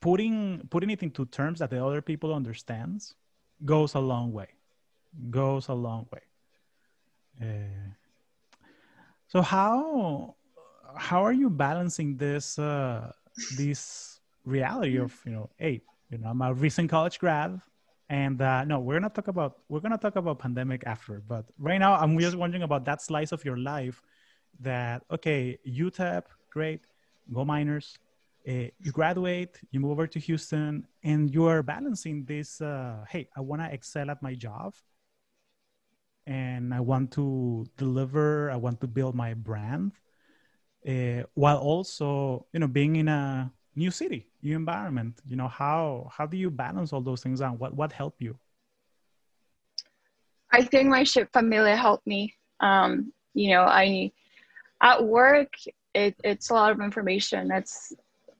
putting 0.00 0.66
putting 0.70 0.90
it 0.90 1.02
into 1.02 1.26
terms 1.26 1.58
that 1.58 1.70
the 1.70 1.84
other 1.84 2.02
people 2.02 2.34
understands 2.34 3.14
goes 3.64 3.94
a 3.94 4.00
long 4.00 4.32
way 4.32 4.48
goes 5.30 5.68
a 5.68 5.74
long 5.74 6.06
way. 6.12 6.22
Uh, 7.40 7.90
so 9.28 9.42
how 9.42 10.34
how 10.96 11.24
are 11.24 11.32
you 11.32 11.48
balancing 11.50 12.16
this 12.16 12.58
uh, 12.58 13.12
this 13.56 14.20
reality 14.44 14.98
of 14.98 15.14
you 15.24 15.32
know 15.32 15.50
hey 15.58 15.80
you 16.10 16.18
know 16.18 16.28
i'm 16.28 16.42
a 16.42 16.52
recent 16.52 16.88
college 16.88 17.18
grad 17.18 17.60
and 18.08 18.40
uh, 18.40 18.64
no 18.64 18.80
we're 18.80 18.94
gonna 18.98 19.10
talk 19.10 19.28
about 19.28 19.58
we're 19.68 19.80
gonna 19.80 19.98
talk 19.98 20.16
about 20.16 20.38
pandemic 20.38 20.82
after 20.86 21.22
but 21.28 21.44
right 21.58 21.78
now 21.78 21.94
i'm 21.94 22.18
just 22.18 22.36
wondering 22.36 22.62
about 22.62 22.84
that 22.84 23.02
slice 23.02 23.32
of 23.32 23.44
your 23.44 23.58
life 23.58 24.02
that 24.58 25.02
okay 25.10 25.58
utep 25.68 26.24
great 26.50 26.80
go 27.32 27.44
miners 27.44 27.98
uh, 28.48 28.68
you 28.78 28.92
graduate, 28.92 29.58
you 29.70 29.80
move 29.80 29.92
over 29.92 30.06
to 30.06 30.18
Houston, 30.18 30.86
and 31.04 31.32
you 31.32 31.46
are 31.46 31.62
balancing 31.62 32.24
this. 32.24 32.60
Uh, 32.60 33.04
hey, 33.08 33.28
I 33.36 33.40
want 33.40 33.62
to 33.62 33.72
excel 33.72 34.10
at 34.10 34.22
my 34.22 34.34
job, 34.34 34.74
and 36.26 36.72
I 36.72 36.80
want 36.80 37.12
to 37.12 37.66
deliver. 37.76 38.50
I 38.50 38.56
want 38.56 38.80
to 38.80 38.86
build 38.86 39.14
my 39.14 39.34
brand, 39.34 39.92
uh, 40.88 41.24
while 41.34 41.58
also, 41.58 42.46
you 42.52 42.60
know, 42.60 42.68
being 42.68 42.96
in 42.96 43.08
a 43.08 43.52
new 43.76 43.90
city, 43.90 44.26
new 44.42 44.56
environment. 44.56 45.20
You 45.26 45.36
know, 45.36 45.48
how 45.48 46.10
how 46.10 46.26
do 46.26 46.36
you 46.36 46.50
balance 46.50 46.92
all 46.92 47.02
those 47.02 47.22
things 47.22 47.42
out? 47.42 47.58
What 47.58 47.74
what 47.74 47.92
helped 47.92 48.22
you? 48.22 48.38
I 50.52 50.62
think 50.62 50.88
my 50.88 51.02
SHPE 51.02 51.32
familia 51.32 51.76
helped 51.76 52.06
me. 52.06 52.34
Um, 52.58 53.12
you 53.34 53.50
know, 53.50 53.62
I 53.62 54.12
at 54.82 55.04
work 55.04 55.52
it, 55.94 56.16
it's 56.24 56.50
a 56.50 56.54
lot 56.54 56.72
of 56.72 56.80
information. 56.80 57.50
It's 57.50 57.92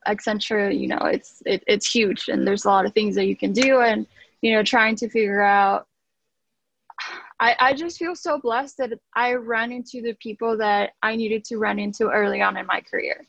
Accenture, 0.07 0.77
you 0.77 0.89
know, 0.89 0.99
it's 0.99 1.43
it, 1.47 1.63
it's 1.67 1.91
huge, 1.91 2.29
and 2.29 2.47
there's 2.47 2.65
a 2.65 2.69
lot 2.69 2.87
of 2.87 2.93
things 2.93 3.15
that 3.17 3.27
you 3.27 3.37
can 3.37 3.53
do, 3.53 3.81
and 3.81 4.07
you 4.41 4.53
know, 4.53 4.63
trying 4.63 4.97
to 4.97 5.09
figure 5.09 5.43
out. 5.43 5.87
I, 7.39 7.57
I 7.59 7.73
just 7.73 7.99
feel 7.99 8.15
so 8.15 8.39
blessed 8.39 8.77
that 8.79 8.93
I 9.15 9.33
ran 9.33 9.73
into 9.73 10.03
the 10.03 10.13
people 10.15 10.59
that 10.59 10.93
I 11.03 11.17
needed 11.17 11.45
to 11.47 11.57
run 11.57 11.79
into 11.79 12.11
early 12.11 12.43
on 12.43 12.59
in 12.59 12.67
my 12.67 12.83
career. 12.83 13.25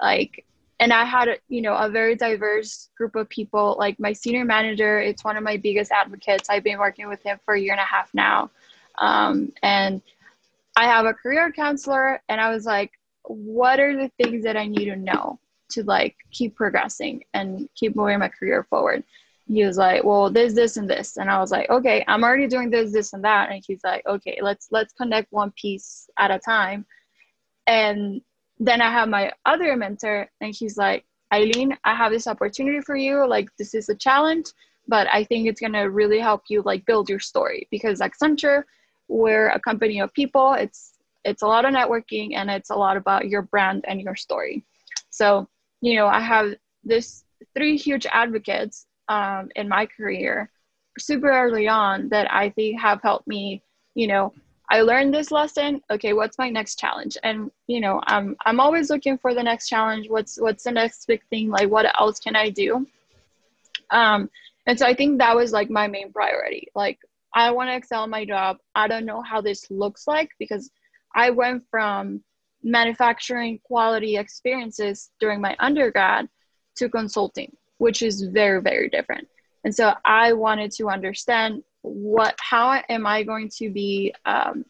Like, 0.00 0.44
and 0.78 0.92
I 0.92 1.04
had, 1.04 1.40
you 1.48 1.60
know, 1.62 1.74
a 1.74 1.88
very 1.88 2.14
diverse 2.14 2.90
group 2.96 3.16
of 3.16 3.28
people. 3.28 3.74
Like 3.76 3.98
my 3.98 4.12
senior 4.12 4.44
manager, 4.44 5.00
it's 5.00 5.24
one 5.24 5.36
of 5.36 5.42
my 5.42 5.56
biggest 5.56 5.90
advocates. 5.90 6.48
I've 6.48 6.62
been 6.62 6.78
working 6.78 7.08
with 7.08 7.20
him 7.24 7.40
for 7.44 7.54
a 7.54 7.60
year 7.60 7.72
and 7.72 7.80
a 7.80 7.84
half 7.84 8.14
now. 8.14 8.50
Um, 8.98 9.52
and 9.62 10.00
I 10.76 10.84
have 10.84 11.06
a 11.06 11.14
career 11.14 11.50
counselor, 11.50 12.22
and 12.28 12.40
I 12.40 12.50
was 12.50 12.64
like, 12.64 12.92
what 13.24 13.80
are 13.80 13.96
the 13.96 14.10
things 14.22 14.44
that 14.44 14.56
I 14.56 14.68
need 14.68 14.84
to 14.84 14.96
know? 14.96 15.40
To 15.70 15.82
like 15.84 16.16
keep 16.30 16.56
progressing 16.56 17.24
and 17.34 17.68
keep 17.74 17.96
moving 17.96 18.18
my 18.18 18.28
career 18.28 18.64
forward. 18.64 19.04
He 19.46 19.64
was 19.64 19.78
like, 19.78 20.04
"Well, 20.04 20.30
this, 20.30 20.54
this, 20.54 20.76
and 20.76 20.88
this," 20.88 21.16
and 21.16 21.30
I 21.30 21.38
was 21.40 21.50
like, 21.50 21.70
"Okay, 21.70 22.04
I'm 22.06 22.22
already 22.22 22.46
doing 22.46 22.70
this, 22.70 22.92
this, 22.92 23.12
and 23.14 23.24
that." 23.24 23.50
And 23.50 23.62
he's 23.66 23.82
like, 23.82 24.06
"Okay, 24.06 24.38
let's 24.42 24.68
let's 24.70 24.92
connect 24.92 25.32
one 25.32 25.52
piece 25.52 26.08
at 26.18 26.30
a 26.30 26.38
time." 26.38 26.84
And 27.66 28.20
then 28.58 28.80
I 28.82 28.90
have 28.90 29.08
my 29.08 29.32
other 29.46 29.74
mentor, 29.76 30.28
and 30.40 30.54
he's 30.54 30.76
like, 30.76 31.04
"Eileen, 31.32 31.76
I 31.84 31.94
have 31.94 32.12
this 32.12 32.26
opportunity 32.26 32.80
for 32.80 32.96
you. 32.96 33.26
Like, 33.26 33.48
this 33.56 33.74
is 33.74 33.88
a 33.88 33.94
challenge, 33.94 34.46
but 34.86 35.06
I 35.12 35.24
think 35.24 35.46
it's 35.46 35.60
gonna 35.60 35.88
really 35.88 36.18
help 36.18 36.44
you 36.48 36.62
like 36.62 36.84
build 36.86 37.08
your 37.08 37.20
story 37.20 37.68
because 37.70 38.00
Accenture, 38.00 38.64
we're 39.08 39.48
a 39.48 39.60
company 39.60 40.00
of 40.00 40.12
people. 40.12 40.52
It's 40.54 40.94
it's 41.24 41.42
a 41.42 41.46
lot 41.46 41.64
of 41.64 41.74
networking 41.74 42.34
and 42.34 42.50
it's 42.50 42.70
a 42.70 42.74
lot 42.74 42.96
about 42.96 43.28
your 43.28 43.42
brand 43.42 43.84
and 43.86 44.00
your 44.00 44.16
story. 44.16 44.64
So 45.10 45.48
you 45.80 45.96
know, 45.96 46.06
I 46.06 46.20
have 46.20 46.54
this 46.84 47.24
three 47.54 47.76
huge 47.76 48.06
advocates 48.12 48.86
um, 49.08 49.50
in 49.56 49.68
my 49.68 49.86
career 49.86 50.50
super 50.98 51.30
early 51.30 51.68
on 51.68 52.08
that 52.08 52.32
I 52.32 52.50
think 52.50 52.80
have 52.80 53.00
helped 53.02 53.28
me, 53.28 53.62
you 53.94 54.06
know, 54.06 54.32
I 54.70 54.82
learned 54.82 55.14
this 55.14 55.30
lesson. 55.30 55.80
Okay, 55.90 56.12
what's 56.12 56.38
my 56.38 56.50
next 56.50 56.78
challenge? 56.78 57.16
And 57.22 57.50
you 57.66 57.80
know, 57.80 58.02
I'm 58.06 58.36
I'm 58.44 58.60
always 58.60 58.90
looking 58.90 59.16
for 59.16 59.34
the 59.34 59.42
next 59.42 59.68
challenge. 59.68 60.10
What's 60.10 60.38
what's 60.38 60.64
the 60.64 60.72
next 60.72 61.06
big 61.06 61.22
thing? 61.30 61.48
Like, 61.48 61.70
what 61.70 61.86
else 61.98 62.20
can 62.20 62.36
I 62.36 62.50
do? 62.50 62.86
Um, 63.90 64.28
and 64.66 64.78
so 64.78 64.84
I 64.84 64.94
think 64.94 65.18
that 65.18 65.34
was 65.34 65.52
like 65.52 65.70
my 65.70 65.88
main 65.88 66.12
priority. 66.12 66.68
Like, 66.74 66.98
I 67.34 67.50
want 67.50 67.70
to 67.70 67.76
excel 67.76 68.04
in 68.04 68.10
my 68.10 68.26
job. 68.26 68.58
I 68.74 68.88
don't 68.88 69.06
know 69.06 69.22
how 69.22 69.40
this 69.40 69.70
looks 69.70 70.06
like 70.06 70.30
because 70.38 70.70
I 71.14 71.30
went 71.30 71.64
from 71.70 72.22
manufacturing 72.62 73.60
quality 73.64 74.16
experiences 74.16 75.10
during 75.20 75.40
my 75.40 75.56
undergrad 75.58 76.28
to 76.76 76.88
consulting, 76.88 77.56
which 77.78 78.02
is 78.02 78.22
very 78.22 78.60
very 78.60 78.88
different. 78.88 79.28
And 79.64 79.74
so 79.74 79.94
I 80.04 80.32
wanted 80.32 80.70
to 80.72 80.88
understand 80.88 81.62
what 81.82 82.34
how 82.40 82.82
am 82.88 83.06
i 83.06 83.22
going 83.22 83.48
to 83.48 83.70
be 83.70 84.14
um, 84.26 84.64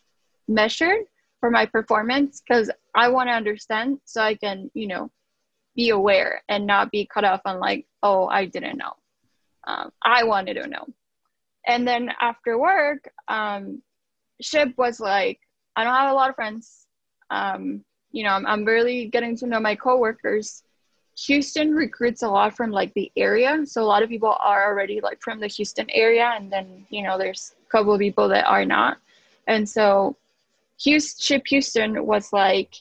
measured 0.47 1.05
for 1.41 1.51
my 1.51 1.67
performance? 1.67 2.43
Because 2.47 2.71
i 2.95 3.09
want 3.09 3.29
to 3.29 3.33
understand 3.33 4.01
so 4.05 4.21
i 4.23 4.35
can 4.35 4.71
you 4.75 4.87
know 4.87 5.11
be 5.77 5.91
aware 5.91 6.43
and 6.49 6.67
not 6.67 6.91
be 6.91 7.07
cut 7.07 7.25
off 7.25 7.41
on 7.45 7.61
like 7.61 7.87
oh 8.03 8.27
i 8.27 8.45
didn't 8.45 8.79
know. 8.79 8.93
Um, 9.67 9.93
i 10.03 10.25
wanted 10.25 10.55
to 10.55 10.67
know. 10.67 10.87
And 11.67 11.87
then 11.87 12.11
after 12.21 12.59
work 12.59 13.11
um, 13.29 13.83
SHPE 14.43 14.77
was 14.77 15.01
like 15.01 15.41
i 15.77 15.85
don't 15.85 15.95
have 15.95 16.11
a 16.11 16.15
lot 16.15 16.31
of 16.31 16.37
friends 16.37 16.87
um, 17.31 17.85
you 18.13 18.25
know 18.25 18.31
I'm, 18.31 18.47
I'm 18.47 18.65
really 18.65 19.07
getting 19.07 19.37
to 19.39 19.47
know 19.47 19.61
my 19.61 19.75
coworkers 19.75 20.63
Houston 21.27 21.75
recruits 21.75 22.23
a 22.23 22.29
lot 22.29 22.55
from 22.55 22.71
like 22.71 22.95
the 22.95 23.11
area. 23.17 23.67
So 23.67 23.83
a 23.83 23.85
lot 23.85 24.03
of 24.03 24.09
people 24.09 24.37
are 24.39 24.67
already 24.67 25.01
like 25.01 25.21
from 25.21 25.41
the 25.41 25.49
Houston 25.49 25.91
area. 25.91 26.33
And 26.37 26.53
then, 26.53 26.87
you 26.91 27.03
know, 27.03 27.19
there's 27.19 27.55
a 27.67 27.71
couple 27.71 27.93
of 27.93 27.99
people 27.99 28.29
that 28.29 28.47
are 28.47 28.65
not. 28.65 28.99
And 29.49 29.69
so 29.69 30.17
Houston, 30.83 31.41
SHPE 31.41 31.49
Houston 31.49 32.07
was 32.07 32.33
like 32.33 32.77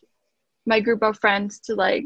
my 0.67 0.79
group 0.79 1.01
of 1.01 1.17
friends 1.17 1.59
to 1.61 1.73
like, 1.73 2.05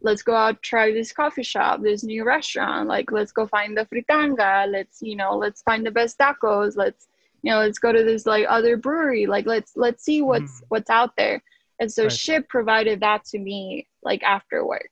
let's 0.00 0.22
go 0.22 0.34
out, 0.34 0.62
try 0.62 0.92
this 0.92 1.12
coffee 1.12 1.42
shop, 1.42 1.82
this 1.82 2.02
new 2.02 2.24
restaurant. 2.24 2.88
Like, 2.88 3.12
let's 3.12 3.32
go 3.32 3.46
find 3.46 3.76
the 3.76 3.84
fritanga. 3.84 4.70
Let's, 4.70 5.02
you 5.02 5.16
know, 5.16 5.36
let's 5.36 5.60
find 5.62 5.84
the 5.84 5.90
best 5.90 6.18
tacos. 6.18 6.76
Let's, 6.76 7.08
you 7.42 7.50
know, 7.50 7.58
let's 7.58 7.78
go 7.78 7.92
to 7.92 8.02
this 8.02 8.24
like 8.24 8.46
other 8.48 8.78
brewery. 8.78 9.26
Like, 9.26 9.44
let's, 9.44 9.72
let's 9.76 10.02
see 10.02 10.22
what's, 10.22 10.62
mm. 10.62 10.64
what's 10.68 10.88
out 10.88 11.16
there. 11.16 11.42
And 11.78 11.92
so 11.92 12.04
right. 12.04 12.12
SHPE 12.12 12.48
provided 12.48 13.00
that 13.00 13.24
to 13.26 13.38
me 13.38 13.86
like 14.02 14.22
after 14.22 14.66
work. 14.66 14.88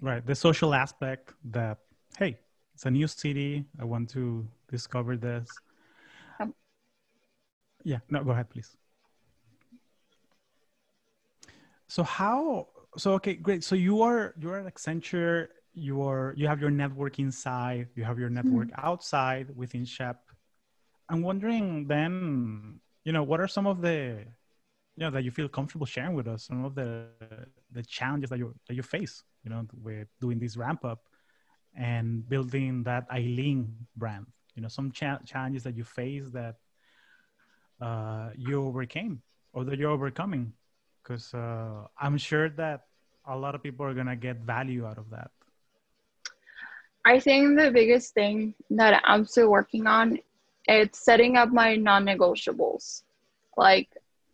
Right. 0.00 0.24
The 0.24 0.34
social 0.34 0.74
aspect 0.74 1.34
that 1.50 1.78
hey 2.18 2.38
it's 2.74 2.86
a 2.86 2.90
new 2.90 3.08
city. 3.08 3.64
I 3.80 3.84
want 3.84 4.08
to 4.10 4.46
discover 4.70 5.16
this. 5.16 5.50
Um, 6.40 6.54
yeah. 7.84 7.98
No 8.08 8.24
go 8.24 8.30
ahead 8.30 8.48
please. 8.50 8.76
So 11.88 12.02
how 12.02 12.68
so 12.96 13.12
okay 13.14 13.34
great. 13.34 13.64
So 13.64 13.74
you 13.74 14.02
are 14.02 14.34
you're 14.38 14.58
at 14.58 14.72
accenture. 14.72 15.48
You 15.74 16.02
are 16.02 16.34
you 16.36 16.46
have 16.48 16.60
your 16.60 16.70
network 16.70 17.18
inside. 17.18 17.88
You 17.94 18.04
have 18.04 18.18
your 18.18 18.30
network 18.30 18.68
mm-hmm. 18.68 18.86
outside 18.86 19.54
within 19.54 19.84
SHPE. 19.84 20.16
I'm 21.08 21.22
wondering 21.22 21.86
then 21.86 22.80
you 23.04 23.12
know 23.12 23.22
what 23.22 23.40
are 23.40 23.48
some 23.48 23.66
of 23.66 23.80
the 23.80 24.24
know 24.98 25.10
that 25.10 25.24
you 25.24 25.30
feel 25.30 25.48
comfortable 25.48 25.86
sharing 25.86 26.14
with 26.14 26.26
us 26.28 26.44
some 26.44 26.64
of 26.64 26.74
the 26.74 27.06
the 27.72 27.82
challenges 27.82 28.30
that 28.30 28.38
you 28.38 28.54
that 28.66 28.74
you 28.74 28.82
face 28.82 29.22
you 29.44 29.50
know 29.50 29.66
with 29.82 30.08
doing 30.20 30.38
this 30.38 30.56
ramp 30.56 30.84
up 30.84 31.00
and 31.76 32.28
building 32.28 32.82
that 32.84 33.06
Eileen 33.10 33.74
brand. 33.96 34.26
You 34.54 34.62
know 34.62 34.68
some 34.68 34.90
cha- 34.90 35.20
challenges 35.24 35.62
that 35.62 35.76
you 35.76 35.84
face 35.84 36.30
that 36.30 36.56
uh, 37.80 38.30
you 38.36 38.64
overcame 38.64 39.22
or 39.52 39.64
that 39.64 39.78
you're 39.78 39.90
overcoming. 39.90 40.52
Because 41.02 41.32
uh, 41.32 41.86
i'm 41.98 42.18
sure 42.18 42.50
that 42.50 42.82
a 43.26 43.36
lot 43.36 43.54
of 43.54 43.62
people 43.62 43.86
are 43.86 43.94
going 43.94 44.06
to 44.06 44.16
get 44.16 44.38
value 44.38 44.84
out 44.84 44.98
of 44.98 45.08
that. 45.10 45.30
I 47.04 47.18
think 47.20 47.58
the 47.58 47.70
biggest 47.70 48.12
thing 48.12 48.54
that 48.70 49.00
i'm 49.04 49.24
still 49.24 49.48
working 49.48 49.86
on 49.86 50.18
it's 50.68 51.02
setting 51.02 51.36
up 51.36 51.48
my 51.48 51.76
non-negotiables. 51.76 53.02
Like 53.56 53.88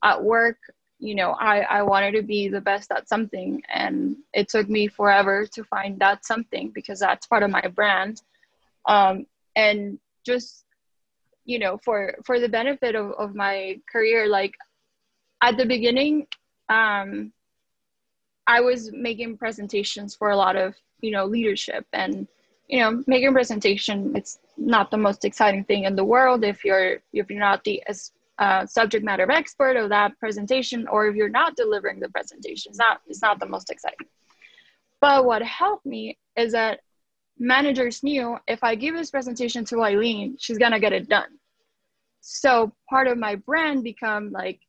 at 0.04 0.22
work 0.22 0.58
you 1.00 1.14
know 1.14 1.32
I, 1.32 1.60
I 1.60 1.82
wanted 1.82 2.12
to 2.12 2.22
be 2.22 2.48
the 2.48 2.60
best 2.60 2.92
at 2.92 3.08
something 3.08 3.62
and 3.72 4.16
it 4.32 4.48
took 4.48 4.68
me 4.68 4.86
forever 4.86 5.46
to 5.46 5.64
find 5.64 5.98
that 6.00 6.24
something 6.24 6.70
because 6.74 7.00
that's 7.00 7.26
part 7.26 7.42
of 7.42 7.50
my 7.50 7.66
brand. 7.68 8.22
Um, 8.86 9.26
and 9.56 9.98
just 10.24 10.64
you 11.44 11.58
know 11.58 11.78
for 11.78 12.14
for 12.24 12.40
the 12.40 12.48
benefit 12.48 12.94
of, 12.94 13.12
of 13.12 13.34
my 13.34 13.78
career 13.90 14.28
like 14.28 14.54
at 15.42 15.56
the 15.56 15.66
beginning 15.66 16.26
um, 16.68 17.32
i 18.46 18.60
was 18.60 18.90
making 18.92 19.36
presentations 19.36 20.14
for 20.14 20.30
a 20.30 20.36
lot 20.36 20.56
of 20.56 20.74
you 21.00 21.10
know 21.10 21.24
leadership 21.26 21.86
and 21.92 22.26
you 22.68 22.80
know 22.80 23.02
making 23.06 23.32
presentation 23.32 24.12
it's 24.16 24.38
not 24.56 24.90
the 24.90 24.96
most 24.96 25.24
exciting 25.24 25.64
thing 25.64 25.84
in 25.84 25.94
the 25.94 26.04
world 26.04 26.44
if 26.44 26.64
you're 26.64 26.96
if 27.12 27.28
you're 27.30 27.38
not 27.38 27.62
the 27.64 27.82
as 27.88 28.12
uh, 28.38 28.66
subject 28.66 29.04
matter 29.04 29.30
expert 29.30 29.76
of 29.76 29.88
that 29.90 30.18
presentation, 30.18 30.86
or 30.88 31.06
if 31.06 31.14
you're 31.14 31.28
not 31.28 31.56
delivering 31.56 32.00
the 32.00 32.08
presentation, 32.08 32.70
it's 32.70 32.78
not, 32.78 33.00
it's 33.06 33.22
not 33.22 33.38
the 33.38 33.46
most 33.46 33.70
exciting. 33.70 34.06
But 35.00 35.24
what 35.24 35.42
helped 35.42 35.86
me 35.86 36.18
is 36.36 36.52
that 36.52 36.80
managers 37.38 38.02
knew 38.02 38.38
if 38.48 38.62
I 38.62 38.74
give 38.74 38.94
this 38.96 39.10
presentation 39.10 39.64
to 39.66 39.82
Eileen, 39.82 40.36
she's 40.38 40.58
gonna 40.58 40.80
get 40.80 40.92
it 40.92 41.08
done. 41.08 41.38
So 42.20 42.72
part 42.88 43.06
of 43.06 43.18
my 43.18 43.34
brand 43.34 43.84
become 43.84 44.30
like 44.30 44.60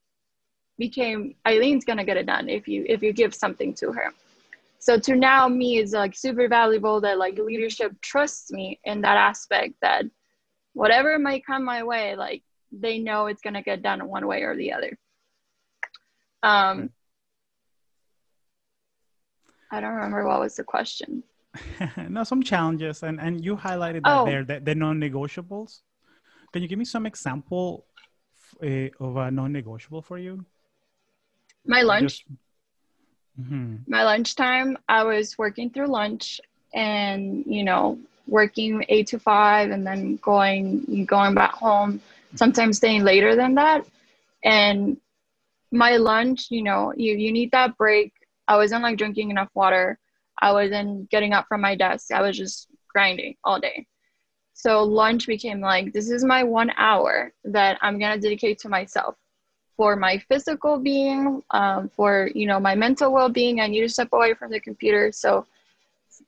became 0.78 1.36
Eileen's 1.47 1.86
gonna 1.86 2.04
get 2.04 2.17
it 2.17 2.25
done 2.25 2.49
if 2.49 2.67
you 2.67 2.86
if 2.88 3.01
you 3.01 3.13
give 3.13 3.34
something 3.34 3.73
to 3.75 3.91
her. 3.91 4.13
So 4.80 4.99
to 4.99 5.15
now 5.15 5.47
me 5.47 5.78
is 5.78 5.93
like 5.93 6.15
super 6.15 6.47
valuable 6.47 7.01
that 7.01 7.17
like 7.17 7.38
leadership 7.38 7.93
trusts 8.01 8.51
me 8.51 8.80
in 8.84 9.01
that 9.01 9.17
aspect 9.17 9.75
that 9.82 10.06
whatever 10.73 11.17
might 11.17 11.45
come 11.45 11.63
my 11.63 11.84
way, 11.84 12.15
like 12.15 12.43
they 12.80 13.00
know 13.00 13.28
it's 13.28 13.42
going 13.42 13.54
to 13.54 13.62
get 13.62 13.82
done 13.82 14.08
one 14.08 14.28
way 14.28 14.44
or 14.44 14.56
the 14.56 14.74
other. 14.74 14.98
Um, 16.44 16.90
I 19.72 19.82
don't 19.82 19.94
remember 19.94 20.26
what 20.26 20.40
was 20.40 20.56
the 20.56 20.64
question. 20.64 21.24
no, 22.10 22.24
some 22.24 22.44
challenges, 22.44 23.04
and 23.04 23.20
and 23.20 23.44
you 23.44 23.56
highlighted 23.56 24.04
that 24.04 24.18
oh. 24.20 24.26
there, 24.26 24.44
the, 24.44 24.60
the 24.60 24.76
non-negotiables. 24.76 25.82
Can 26.52 26.62
you 26.62 26.68
give 26.68 26.80
me 26.80 26.86
some 26.86 27.06
example 27.06 27.86
uh, 28.64 28.90
of 29.00 29.18
a 29.18 29.32
non-negotiable 29.32 30.02
for 30.02 30.18
you? 30.18 30.46
My 31.66 31.82
lunch. 31.82 32.04
Just... 32.04 32.24
Mm-hmm. 33.40 33.76
My 33.88 34.04
lunchtime. 34.04 34.78
I 34.88 35.04
was 35.04 35.38
working 35.38 35.70
through 35.70 35.88
lunch, 35.88 36.40
and 36.74 37.44
you 37.48 37.64
know, 37.64 37.98
working 38.28 38.86
eight 38.90 39.08
to 39.08 39.20
five, 39.20 39.72
and 39.72 39.86
then 39.88 40.18
going 40.18 41.06
going 41.06 41.34
back 41.34 41.54
home 41.54 42.02
sometimes 42.36 42.78
staying 42.78 43.04
later 43.04 43.36
than 43.36 43.56
that. 43.56 43.86
And 44.43 44.98
my 45.71 45.98
lunch, 45.98 46.48
you 46.52 46.63
know, 46.63 46.93
you, 46.95 47.15
you 47.15 47.32
need 47.32 47.52
that 47.52 47.78
break. 47.78 48.13
I 48.48 48.58
wasn't 48.58 48.84
like 48.84 48.98
drinking 48.98 49.32
enough 49.32 49.50
water. 49.54 49.98
I 50.39 50.52
wasn't 50.52 51.10
getting 51.10 51.34
up 51.34 51.48
from 51.48 51.62
my 51.62 51.76
desk. 51.76 52.12
I 52.12 52.21
was 52.21 52.38
just 52.38 52.67
grinding 52.89 53.36
all 53.43 53.60
day. 53.60 53.88
So 54.54 54.84
lunch 54.84 55.28
became 55.28 55.60
like, 55.60 55.91
this 55.91 56.10
is 56.10 56.24
my 56.24 56.43
one 56.43 56.71
hour 56.78 57.34
that 57.43 57.78
I'm 57.82 58.00
to 58.00 58.17
dedicate 58.17 58.60
to 58.60 58.69
myself 58.69 59.15
for 59.76 59.98
my 59.98 60.17
physical 60.30 60.78
being, 60.78 61.43
um, 61.52 61.89
for, 61.89 62.30
you 62.34 62.48
know, 62.48 62.60
my 62.60 62.76
mental 62.76 63.12
well-being. 63.12 63.60
I 63.60 63.67
need 63.67 63.82
to 63.82 63.89
step 63.89 64.10
away 64.13 64.34
from 64.34 64.52
the 64.52 64.62
computer. 64.62 65.12
So, 65.12 65.45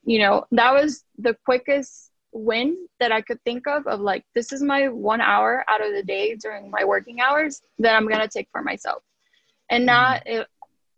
you 0.03 0.19
know, 0.19 0.45
that 0.51 0.73
was 0.73 1.05
the 1.17 1.37
quickest 1.45 2.06
win 2.31 2.87
that 2.99 3.11
I 3.11 3.21
could 3.21 3.41
think 3.43 3.67
of 3.67 3.87
of 3.87 3.99
like 3.99 4.25
this 4.35 4.51
is 4.51 4.61
my 4.61 4.87
one 4.87 5.21
hour 5.21 5.63
out 5.67 5.85
of 5.85 5.93
the 5.93 6.03
day 6.03 6.35
during 6.35 6.69
my 6.69 6.83
working 6.83 7.21
hours 7.21 7.61
that 7.79 7.95
I'm 7.95 8.07
gonna 8.07 8.27
take 8.27 8.49
for 8.51 8.61
myself, 8.61 9.03
and 9.69 9.85
not. 9.85 10.25
Mm-hmm. 10.25 10.41
It, 10.41 10.47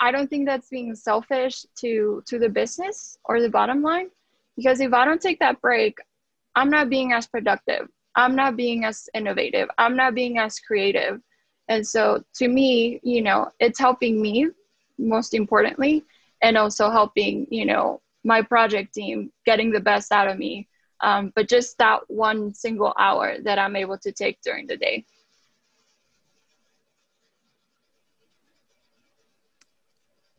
I 0.02 0.13
don't 0.13 0.30
think 0.30 0.48
that's 0.48 0.70
being 0.70 0.96
selfish 0.96 1.65
to 1.82 2.24
to 2.26 2.39
the 2.39 2.48
business 2.48 3.18
or 3.26 3.42
the 3.42 3.50
bottom 3.50 3.82
line, 3.82 4.10
because 4.56 4.80
if 4.80 4.94
I 4.94 5.04
don't 5.04 5.22
take 5.22 5.39
that 5.39 5.60
break, 5.60 5.98
I'm 6.56 6.70
not 6.70 6.89
being 6.89 7.12
as 7.12 7.28
productive. 7.28 7.89
I'm 8.15 8.34
not 8.34 8.56
being 8.56 8.86
as 8.86 9.10
innovative. 9.13 9.68
I'm 9.78 9.98
not 9.98 10.15
being 10.15 10.38
as 10.38 10.58
creative. 10.58 11.20
And 11.68 11.86
so 11.86 12.24
to 12.36 12.48
me, 12.48 13.02
you 13.04 13.22
know, 13.22 13.52
it's 13.60 13.78
helping 13.78 14.22
me 14.22 14.48
most 14.98 15.34
importantly, 15.34 16.06
and 16.42 16.58
also 16.58 16.89
helping, 16.89 17.46
you 17.52 17.65
know, 17.65 18.02
my 18.24 18.42
project 18.42 18.94
team 18.94 19.34
getting 19.46 19.70
the 19.70 19.82
best 19.82 20.13
out 20.13 20.30
of 20.30 20.38
me 20.38 20.68
um, 21.02 21.32
but 21.36 21.48
just 21.48 21.78
that 21.78 22.02
one 22.08 22.54
single 22.54 22.94
hour 22.98 23.38
that 23.44 23.60
I'm 23.60 23.76
able 23.76 23.98
to 24.00 24.12
take 24.12 24.42
during 24.42 24.68
the 24.68 24.78
day. 24.78 25.06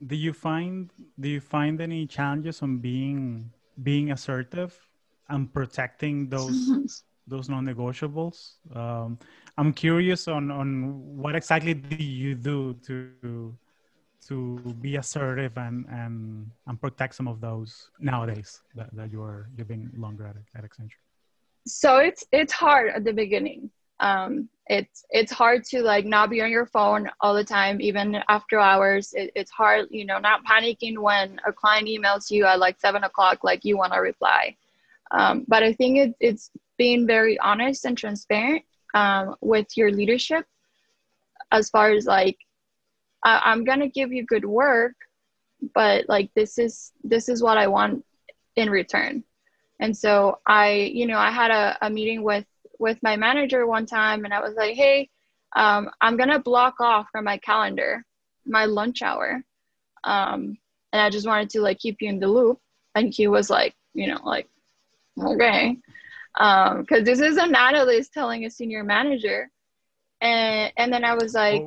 Do 0.06 0.16
you 0.16 0.32
find 0.32 0.90
do 1.18 1.28
you 1.28 1.40
find 1.40 1.80
any 1.80 2.06
challenges 2.06 2.62
on 2.62 2.78
being 2.78 3.52
being 3.82 4.10
assertive 4.12 4.78
and 5.28 5.52
protecting 5.52 6.28
those 6.28 6.70
those 7.30 7.48
non-negotiables. 7.48 8.54
Um, 8.74 9.18
I'm 9.56 9.72
curious 9.72 10.28
on 10.28 10.50
on 10.50 11.16
what 11.16 11.34
exactly 11.34 11.74
do 11.74 11.96
you 11.96 12.34
do 12.34 12.74
to 12.86 13.56
to 14.28 14.58
be 14.80 14.96
assertive 14.96 15.56
and 15.56 15.86
and 15.88 16.50
and 16.66 16.80
protect 16.80 17.14
some 17.14 17.28
of 17.28 17.40
those 17.40 17.90
nowadays 17.98 18.60
that, 18.74 18.94
that 18.94 19.10
you're 19.10 19.48
living 19.56 19.90
longer 19.96 20.26
at, 20.26 20.36
at 20.54 20.68
Accenture. 20.68 21.00
So 21.66 21.98
it's 21.98 22.24
it's 22.32 22.52
hard 22.52 22.90
at 22.90 23.04
the 23.04 23.12
beginning. 23.12 23.70
Um, 24.00 24.48
it's 24.66 25.04
it's 25.10 25.32
hard 25.32 25.64
to 25.64 25.82
like 25.82 26.06
not 26.06 26.30
be 26.30 26.40
on 26.42 26.50
your 26.50 26.66
phone 26.66 27.10
all 27.20 27.34
the 27.34 27.44
time, 27.44 27.80
even 27.80 28.16
after 28.28 28.58
hours. 28.58 29.12
It, 29.14 29.30
it's 29.34 29.50
hard, 29.50 29.88
you 29.90 30.04
know, 30.04 30.18
not 30.18 30.44
panicking 30.44 30.98
when 30.98 31.38
a 31.46 31.52
client 31.52 31.88
emails 31.88 32.30
you 32.30 32.46
at 32.46 32.58
like 32.58 32.80
seven 32.80 33.04
o'clock, 33.04 33.44
like 33.44 33.64
you 33.64 33.76
want 33.76 33.92
to 33.92 34.00
reply. 34.00 34.56
Um, 35.10 35.44
but 35.48 35.62
I 35.62 35.72
think 35.72 35.98
it, 35.98 36.14
it's 36.20 36.50
being 36.78 37.06
very 37.06 37.38
honest 37.40 37.84
and 37.84 37.98
transparent 37.98 38.62
um, 38.94 39.34
with 39.40 39.76
your 39.76 39.90
leadership 39.90 40.46
as 41.52 41.68
far 41.68 41.90
as 41.90 42.06
like 42.06 42.38
I, 43.24 43.40
i'm 43.44 43.64
gonna 43.64 43.88
give 43.88 44.12
you 44.12 44.24
good 44.24 44.44
work 44.44 44.94
but 45.74 46.08
like 46.08 46.30
this 46.34 46.58
is 46.58 46.92
this 47.04 47.28
is 47.28 47.42
what 47.42 47.58
i 47.58 47.66
want 47.66 48.04
in 48.56 48.70
return. 48.70 49.24
And 49.78 49.96
so 49.96 50.38
i 50.46 50.72
you 50.72 51.06
know 51.06 51.18
i 51.18 51.30
had 51.30 51.50
a, 51.50 51.76
a 51.82 51.90
meeting 51.90 52.22
with 52.22 52.46
with 52.78 53.02
my 53.02 53.16
manager 53.16 53.66
one 53.66 53.86
time 53.86 54.24
and 54.24 54.34
i 54.34 54.40
was 54.40 54.54
like 54.54 54.74
hey 54.74 55.08
um, 55.56 55.90
i'm 56.00 56.16
gonna 56.16 56.38
block 56.38 56.80
off 56.80 57.08
from 57.10 57.24
my 57.24 57.38
calendar 57.38 58.04
my 58.46 58.64
lunch 58.64 59.02
hour. 59.02 59.42
Um, 60.04 60.58
and 60.92 61.02
i 61.02 61.10
just 61.10 61.26
wanted 61.26 61.50
to 61.50 61.60
like 61.60 61.78
keep 61.78 61.98
you 62.00 62.08
in 62.08 62.20
the 62.20 62.28
loop. 62.28 62.58
And 62.94 63.12
he 63.12 63.26
was 63.28 63.48
like 63.50 63.74
you 63.94 64.06
know 64.06 64.20
like 64.24 64.48
okay. 65.22 65.76
Because 66.34 66.98
um, 66.98 67.04
this 67.04 67.20
is 67.20 67.36
an 67.36 67.54
analyst 67.54 68.12
telling 68.12 68.44
a 68.44 68.50
senior 68.50 68.84
manager. 68.84 69.50
And 70.20 70.72
and 70.76 70.92
then 70.92 71.04
i 71.04 71.14
was 71.14 71.34
like 71.34 71.66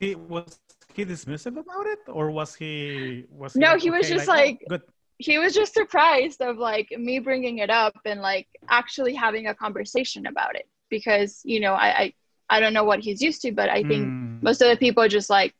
he 0.00 0.14
was 0.14 0.60
he 0.94 1.04
dismissive 1.04 1.58
about 1.58 1.86
it? 1.86 2.00
Or 2.08 2.30
was 2.30 2.54
he 2.54 3.24
was 3.30 3.54
he 3.54 3.60
no 3.60 3.72
like, 3.72 3.82
he 3.82 3.90
was 3.90 4.08
just 4.08 4.28
like, 4.28 4.38
like 4.38 4.58
oh, 4.62 4.68
good. 4.70 4.82
he 5.18 5.38
was 5.38 5.54
just 5.54 5.74
surprised 5.74 6.40
of 6.40 6.56
like 6.58 6.88
me 6.96 7.18
bringing 7.18 7.58
it 7.58 7.70
up 7.70 7.94
and 8.04 8.20
like 8.20 8.48
actually 8.68 9.14
having 9.14 9.48
a 9.48 9.54
conversation 9.54 10.26
about 10.26 10.54
it. 10.56 10.68
Because 10.90 11.40
you 11.44 11.60
know 11.60 11.72
i 11.74 11.88
i, 12.02 12.14
I 12.50 12.60
don't 12.60 12.74
know 12.74 12.84
what 12.84 13.00
he's 13.00 13.20
used 13.20 13.42
to 13.42 13.52
but 13.52 13.68
i 13.68 13.82
think 13.82 14.06
mm. 14.06 14.42
most 14.42 14.60
of 14.60 14.68
the 14.68 14.76
people 14.76 15.08
just 15.08 15.30
like 15.30 15.54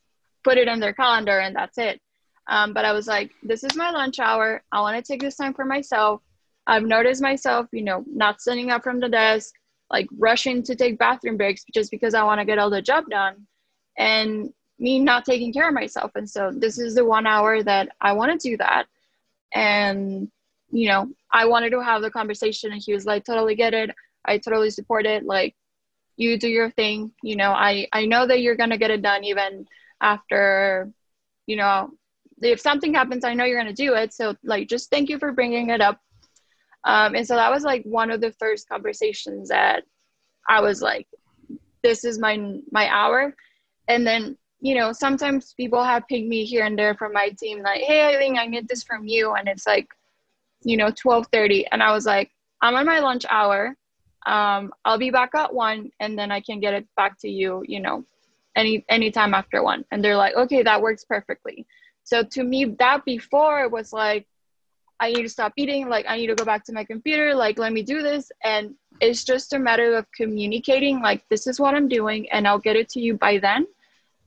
put 0.44 0.58
it 0.58 0.68
in 0.68 0.78
their 0.78 0.92
calendar 0.92 1.38
and 1.40 1.56
that's 1.56 1.78
it. 1.78 2.00
Um, 2.46 2.74
but 2.74 2.84
i 2.84 2.92
was 2.92 3.06
like 3.06 3.32
this 3.42 3.64
is 3.64 3.74
my 3.74 3.90
lunch 3.90 4.18
hour. 4.18 4.62
I 4.70 4.80
want 4.80 4.96
to 4.96 5.12
take 5.12 5.20
this 5.20 5.36
time 5.36 5.54
for 5.54 5.64
myself. 5.64 6.20
I've 6.66 6.84
noticed 6.84 7.20
myself, 7.20 7.66
you 7.72 7.82
know, 7.82 8.04
not 8.06 8.40
standing 8.40 8.70
up 8.70 8.82
from 8.82 9.00
the 9.00 9.08
desk, 9.08 9.54
like 9.90 10.06
rushing 10.18 10.62
to 10.62 10.74
take 10.74 10.98
bathroom 10.98 11.36
breaks 11.36 11.64
just 11.74 11.90
because 11.90 12.14
I 12.14 12.24
want 12.24 12.40
to 12.40 12.44
get 12.44 12.58
all 12.58 12.70
the 12.70 12.82
job 12.82 13.04
done, 13.10 13.46
and 13.98 14.52
me 14.78 14.98
not 14.98 15.24
taking 15.24 15.52
care 15.52 15.68
of 15.68 15.74
myself. 15.74 16.12
And 16.14 16.28
so 16.28 16.50
this 16.52 16.78
is 16.78 16.94
the 16.94 17.04
one 17.04 17.26
hour 17.26 17.62
that 17.62 17.90
I 18.00 18.12
want 18.12 18.38
to 18.40 18.48
do 18.50 18.56
that. 18.58 18.86
And, 19.54 20.30
you 20.70 20.88
know, 20.88 21.08
I 21.32 21.46
wanted 21.46 21.70
to 21.70 21.80
have 21.82 22.02
the 22.02 22.10
conversation, 22.10 22.72
and 22.72 22.82
he 22.84 22.92
was 22.92 23.06
like, 23.06 23.24
totally 23.24 23.54
get 23.54 23.74
it. 23.74 23.90
I 24.24 24.38
totally 24.38 24.70
support 24.70 25.06
it. 25.06 25.24
Like, 25.24 25.54
you 26.16 26.38
do 26.38 26.48
your 26.48 26.70
thing. 26.70 27.12
You 27.22 27.36
know, 27.36 27.52
I, 27.52 27.88
I 27.92 28.06
know 28.06 28.26
that 28.26 28.40
you're 28.40 28.56
going 28.56 28.70
to 28.70 28.78
get 28.78 28.90
it 28.90 29.02
done 29.02 29.24
even 29.24 29.66
after, 30.00 30.90
you 31.46 31.56
know, 31.56 31.90
if 32.42 32.60
something 32.60 32.94
happens, 32.94 33.24
I 33.24 33.34
know 33.34 33.44
you're 33.44 33.62
going 33.62 33.74
to 33.74 33.82
do 33.82 33.94
it. 33.94 34.12
So, 34.12 34.34
like, 34.42 34.68
just 34.68 34.90
thank 34.90 35.08
you 35.08 35.18
for 35.18 35.32
bringing 35.32 35.70
it 35.70 35.80
up 35.80 36.00
um, 36.84 37.14
and 37.14 37.26
so 37.26 37.34
that 37.36 37.50
was 37.50 37.64
like 37.64 37.82
one 37.84 38.10
of 38.10 38.20
the 38.20 38.32
first 38.32 38.68
conversations 38.68 39.48
that 39.48 39.84
I 40.48 40.60
was 40.60 40.82
like, 40.82 41.08
this 41.82 42.04
is 42.04 42.18
my 42.18 42.58
my 42.70 42.88
hour. 42.88 43.34
And 43.88 44.06
then, 44.06 44.36
you 44.60 44.74
know, 44.74 44.92
sometimes 44.92 45.54
people 45.54 45.82
have 45.82 46.06
pinged 46.08 46.28
me 46.28 46.44
here 46.44 46.64
and 46.64 46.78
there 46.78 46.94
from 46.94 47.12
my 47.12 47.30
team, 47.30 47.62
like, 47.62 47.82
hey, 47.82 48.14
I 48.14 48.18
think 48.18 48.38
I 48.38 48.46
need 48.46 48.68
this 48.68 48.82
from 48.82 49.06
you. 49.06 49.34
And 49.34 49.48
it's 49.48 49.66
like, 49.66 49.88
you 50.62 50.76
know, 50.76 50.86
1230. 50.86 51.66
And 51.66 51.82
I 51.82 51.92
was 51.92 52.06
like, 52.06 52.30
I'm 52.62 52.74
on 52.74 52.86
my 52.86 53.00
lunch 53.00 53.24
hour. 53.28 53.76
Um, 54.26 54.72
I'll 54.84 54.98
be 54.98 55.10
back 55.10 55.34
at 55.34 55.52
one 55.52 55.90
and 56.00 56.18
then 56.18 56.32
I 56.32 56.40
can 56.40 56.58
get 56.60 56.72
it 56.72 56.86
back 56.96 57.18
to 57.20 57.28
you, 57.28 57.62
you 57.68 57.80
know, 57.80 58.04
any 58.56 58.84
anytime 58.88 59.34
after 59.34 59.62
one. 59.62 59.84
And 59.90 60.02
they're 60.02 60.16
like, 60.16 60.34
okay, 60.34 60.62
that 60.62 60.80
works 60.80 61.04
perfectly. 61.04 61.66
So 62.04 62.22
to 62.22 62.44
me, 62.44 62.64
that 62.78 63.04
before 63.04 63.68
was 63.68 63.92
like, 63.92 64.26
I 65.00 65.12
need 65.12 65.22
to 65.22 65.28
stop 65.28 65.52
eating. 65.56 65.88
Like, 65.88 66.06
I 66.08 66.16
need 66.16 66.28
to 66.28 66.34
go 66.34 66.44
back 66.44 66.64
to 66.66 66.72
my 66.72 66.84
computer. 66.84 67.34
Like, 67.34 67.58
let 67.58 67.72
me 67.72 67.82
do 67.82 68.02
this. 68.02 68.30
And 68.42 68.74
it's 69.00 69.24
just 69.24 69.52
a 69.52 69.58
matter 69.58 69.94
of 69.96 70.06
communicating, 70.12 71.00
like, 71.00 71.28
this 71.28 71.46
is 71.46 71.58
what 71.58 71.74
I'm 71.74 71.88
doing, 71.88 72.30
and 72.30 72.46
I'll 72.46 72.58
get 72.58 72.76
it 72.76 72.88
to 72.90 73.00
you 73.00 73.14
by 73.16 73.38
then. 73.38 73.66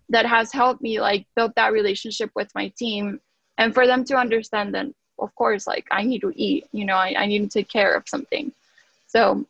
That 0.10 0.26
has 0.26 0.52
helped 0.52 0.82
me, 0.82 1.00
like, 1.02 1.26
build 1.36 1.54
that 1.56 1.74
relationship 1.74 2.32
with 2.36 2.54
my 2.56 2.70
team 2.78 3.20
and 3.58 3.74
for 3.74 3.86
them 3.86 4.04
to 4.06 4.16
understand 4.16 4.74
that, 4.76 4.88
of 5.20 5.34
course, 5.36 5.68
like, 5.68 5.86
I 5.92 6.04
need 6.04 6.22
to 6.22 6.32
eat, 6.36 6.68
you 6.72 6.86
know, 6.86 6.96
I, 6.96 7.14
I 7.18 7.26
need 7.26 7.40
to 7.40 7.60
take 7.60 7.68
care 7.68 7.94
of 7.96 8.08
something. 8.08 8.52
So 9.08 9.46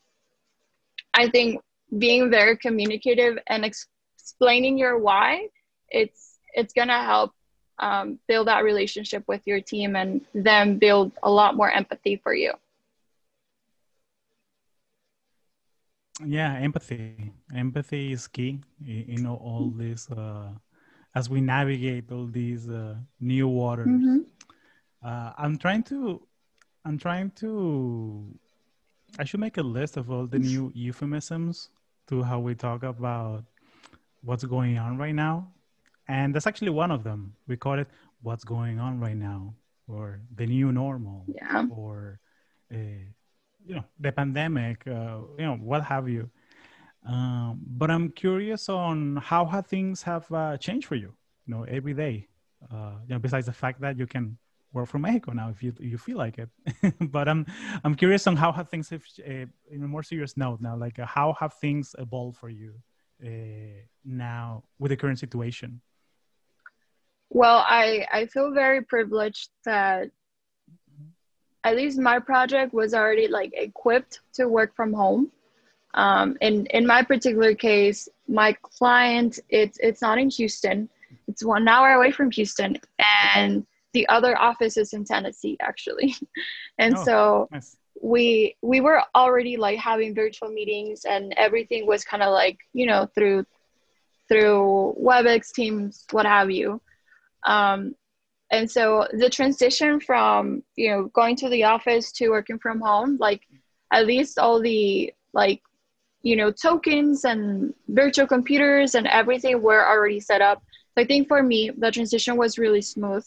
I 1.14 1.30
think 1.30 1.62
being 1.98 2.30
very 2.30 2.58
communicative 2.58 3.38
and 3.48 3.66
ex- 3.66 3.88
explaining 4.18 4.78
your 4.78 4.98
why, 4.98 5.50
it's, 5.90 6.40
it's 6.54 6.74
to 6.74 6.94
help 6.94 7.34
um, 7.80 8.20
build 8.28 8.48
that 8.48 8.64
relationship 8.64 9.24
with 9.28 9.42
your 9.46 9.62
team 9.62 9.96
and 9.96 10.22
then 10.34 10.78
build 10.80 11.12
a 11.22 11.30
lot 11.30 11.56
more 11.56 11.70
empathy 11.70 12.16
for 12.16 12.34
you 12.34 12.54
yeah 16.26 16.56
empathy 16.56 17.32
empathy 17.56 18.12
is 18.12 18.28
key 18.28 18.60
you 18.84 19.18
know 19.18 19.36
all 19.36 19.72
this 19.76 20.10
uh, 20.12 20.50
as 21.16 21.30
we 21.30 21.42
navigate 21.42 22.12
all 22.12 22.26
these 22.26 22.70
uh, 22.70 22.96
new 23.20 23.48
waters 23.48 23.88
mm-hmm. 23.88 24.20
uh, 25.04 25.32
i'm 25.38 25.58
trying 25.58 25.84
to 25.84 26.22
i'm 26.86 26.98
trying 26.98 27.30
to 27.32 28.26
i 29.20 29.24
should 29.24 29.40
make 29.40 29.58
a 29.58 29.64
list 29.64 29.98
of 29.98 30.10
all 30.10 30.26
the 30.26 30.40
new 30.40 30.72
euphemisms 30.74 31.70
to 32.08 32.24
how 32.24 32.40
we 32.40 32.56
talk 32.56 32.84
about 32.84 33.44
what's 34.24 34.44
going 34.44 34.78
on 34.78 34.98
right 34.98 35.16
now 35.16 35.48
and 36.08 36.34
that's 36.34 36.48
actually 36.48 36.70
one 36.70 36.92
of 36.92 37.04
them. 37.04 37.34
We 37.48 37.58
call 37.58 37.80
it 37.80 37.88
"What's 38.22 38.44
Going 38.44 38.80
On 38.80 39.00
Right 39.00 39.16
Now" 39.16 39.54
or 39.88 40.22
the 40.36 40.46
new 40.46 40.72
normal, 40.72 41.26
yeah. 41.28 41.66
or 41.70 42.20
uh, 42.74 43.08
you 43.68 43.76
know 43.76 43.84
the 44.00 44.12
pandemic, 44.12 44.88
uh, 44.88 45.20
you 45.38 45.46
know 45.46 45.58
what 45.60 45.84
have 45.84 46.08
you. 46.10 46.30
Um, 47.06 47.60
but 47.66 47.90
I'm 47.92 48.10
curious 48.10 48.70
on 48.70 49.18
how 49.18 49.46
have 49.46 49.68
things 49.68 50.04
have 50.04 50.30
uh, 50.32 50.58
changed 50.58 50.88
for 50.88 50.96
you. 50.96 51.14
You 51.46 51.56
know, 51.56 51.64
every 51.64 51.94
day. 51.94 52.28
Uh, 52.72 52.94
you 53.08 53.14
know, 53.14 53.20
besides 53.20 53.46
the 53.46 53.54
fact 53.54 53.80
that 53.82 53.98
you 53.98 54.08
can 54.08 54.38
work 54.74 54.88
from 54.90 55.02
Mexico 55.02 55.32
now 55.32 55.50
if 55.50 55.62
you 55.62 55.74
you 55.80 55.98
feel 55.98 56.18
like 56.18 56.38
it. 56.40 56.50
but 57.12 57.28
I'm 57.28 57.46
I'm 57.84 57.96
curious 57.96 58.26
on 58.28 58.36
how 58.36 58.52
have 58.52 58.70
things 58.70 58.90
have 58.90 59.04
uh, 59.20 59.46
in 59.72 59.84
a 59.84 59.88
more 59.88 60.04
serious 60.04 60.38
note 60.38 60.60
now. 60.62 60.76
Like 60.76 61.00
uh, 61.00 61.06
how 61.06 61.36
have 61.40 61.54
things 61.56 61.96
evolved 62.00 62.38
for 62.38 62.50
you 62.50 62.74
uh, 63.24 63.82
now 64.04 64.64
with 64.80 64.90
the 64.90 64.98
current 64.98 65.20
situation? 65.20 65.82
Well, 67.30 67.64
I, 67.68 68.06
I 68.12 68.26
feel 68.28 68.54
very 68.54 68.82
privileged 68.84 69.50
that 69.66 70.12
at 71.68 71.76
least 71.76 72.00
my 72.00 72.18
project 72.20 72.74
was 72.74 72.94
already 72.94 73.28
like 73.28 73.52
equipped 73.54 74.22
to 74.34 74.48
work 74.48 74.74
from 74.74 74.94
home. 74.94 75.32
Um, 75.94 76.38
in 76.42 76.66
in 76.68 76.88
my 76.88 77.04
particular 77.04 77.54
case, 77.56 78.08
my 78.28 78.56
client 78.62 79.40
it's 79.50 79.78
it's 79.82 80.02
not 80.02 80.18
in 80.18 80.30
Houston. 80.30 80.90
It's 81.28 81.44
one 81.44 81.68
hour 81.68 81.92
away 81.92 82.12
from 82.12 82.32
Houston, 82.32 82.78
and 83.36 83.66
the 83.94 84.08
other 84.08 84.38
office 84.38 84.78
is 84.78 84.94
in 84.94 85.04
Tennessee, 85.04 85.58
actually. 85.62 86.16
and 86.78 86.96
oh, 86.96 87.04
so 87.04 87.48
nice. 87.52 87.76
we 88.02 88.56
we 88.62 88.80
were 88.80 89.02
already 89.14 89.58
like 89.58 89.80
having 89.80 90.16
virtual 90.16 90.50
meetings, 90.50 91.04
and 91.04 91.34
everything 91.36 91.86
was 91.86 92.06
kind 92.06 92.24
of 92.24 92.32
like 92.32 92.60
you 92.74 92.86
know 92.86 93.10
through 93.14 93.46
through 94.30 94.96
WebEx, 95.02 95.52
Teams, 95.54 96.06
what 96.12 96.26
have 96.26 96.50
you. 96.50 96.82
Um, 97.46 97.96
and 98.52 98.70
so 98.70 99.08
the 99.14 99.30
transition 99.30 100.00
from 100.00 100.64
you 100.76 100.90
know 100.90 101.04
going 101.14 101.36
to 101.38 101.50
the 101.50 101.64
office 101.64 102.12
to 102.14 102.30
working 102.30 102.60
from 102.60 102.80
home, 102.80 103.18
like 103.20 103.42
at 103.92 104.06
least 104.06 104.40
all 104.40 104.62
the 104.62 105.14
like 105.34 105.62
you 106.22 106.36
know 106.36 106.52
tokens 106.52 107.26
and 107.26 107.74
virtual 107.90 108.28
computers 108.28 108.96
and 108.96 109.08
everything 109.08 109.62
were 109.62 109.86
already 109.86 110.20
set 110.20 110.42
up. 110.42 110.64
So 110.96 111.04
I 111.04 111.06
think 111.06 111.28
for 111.28 111.44
me 111.44 111.72
the 111.78 111.92
transition 111.92 112.38
was 112.38 112.58
really 112.58 112.82
smooth. 112.82 113.26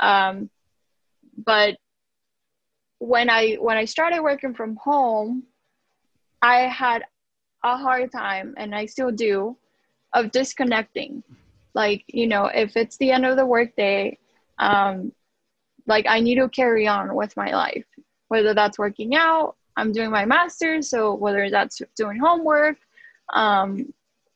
Um, 0.00 0.50
but 1.44 1.76
when 2.98 3.30
I 3.30 3.54
when 3.54 3.76
I 3.76 3.84
started 3.84 4.22
working 4.22 4.54
from 4.54 4.76
home, 4.76 5.44
I 6.42 6.60
had 6.62 7.04
a 7.62 7.76
hard 7.76 8.12
time, 8.12 8.54
and 8.56 8.74
I 8.74 8.86
still 8.86 9.10
do, 9.10 9.56
of 10.12 10.32
disconnecting 10.32 11.22
like 11.74 12.02
you 12.08 12.26
know 12.26 12.46
if 12.46 12.76
it's 12.76 12.96
the 12.96 13.12
end 13.12 13.26
of 13.26 13.36
the 13.36 13.46
workday 13.46 14.18
um 14.58 15.12
like 15.86 16.06
i 16.08 16.20
need 16.20 16.36
to 16.36 16.48
carry 16.48 16.86
on 16.86 17.14
with 17.14 17.36
my 17.36 17.52
life 17.52 17.86
whether 18.28 18.54
that's 18.54 18.78
working 18.78 19.14
out 19.14 19.56
I'm 19.76 19.92
doing 19.92 20.10
my 20.10 20.24
master's. 20.24 20.88
So 20.88 21.14
whether 21.14 21.50
that's 21.50 21.82
doing 21.96 22.18
homework, 22.18 22.78
um, 23.32 23.92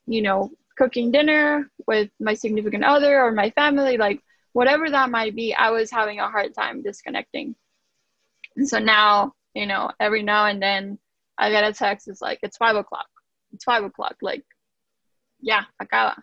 you 0.06 0.22
know, 0.22 0.50
cooking 0.76 1.10
dinner 1.10 1.70
with 1.86 2.10
my 2.20 2.34
significant 2.34 2.84
other 2.84 3.22
or 3.22 3.32
my 3.32 3.50
family, 3.50 3.96
like 3.96 4.22
whatever 4.52 4.90
that 4.90 5.10
might 5.10 5.34
be, 5.34 5.54
I 5.54 5.70
was 5.70 5.90
having 5.90 6.20
a 6.20 6.28
hard 6.28 6.54
time 6.54 6.82
disconnecting. 6.82 7.54
And 8.56 8.68
so 8.68 8.78
now, 8.78 9.34
you 9.54 9.66
know, 9.66 9.90
every 9.98 10.22
now 10.22 10.46
and 10.46 10.62
then 10.62 10.98
I 11.38 11.50
get 11.50 11.64
a 11.64 11.72
text, 11.72 12.08
it's 12.08 12.20
like, 12.20 12.40
it's 12.42 12.56
five 12.56 12.76
o'clock. 12.76 13.08
It's 13.52 13.64
five 13.64 13.84
o'clock. 13.84 14.16
Like, 14.20 14.44
yeah, 15.40 15.64
acaba. 15.82 16.16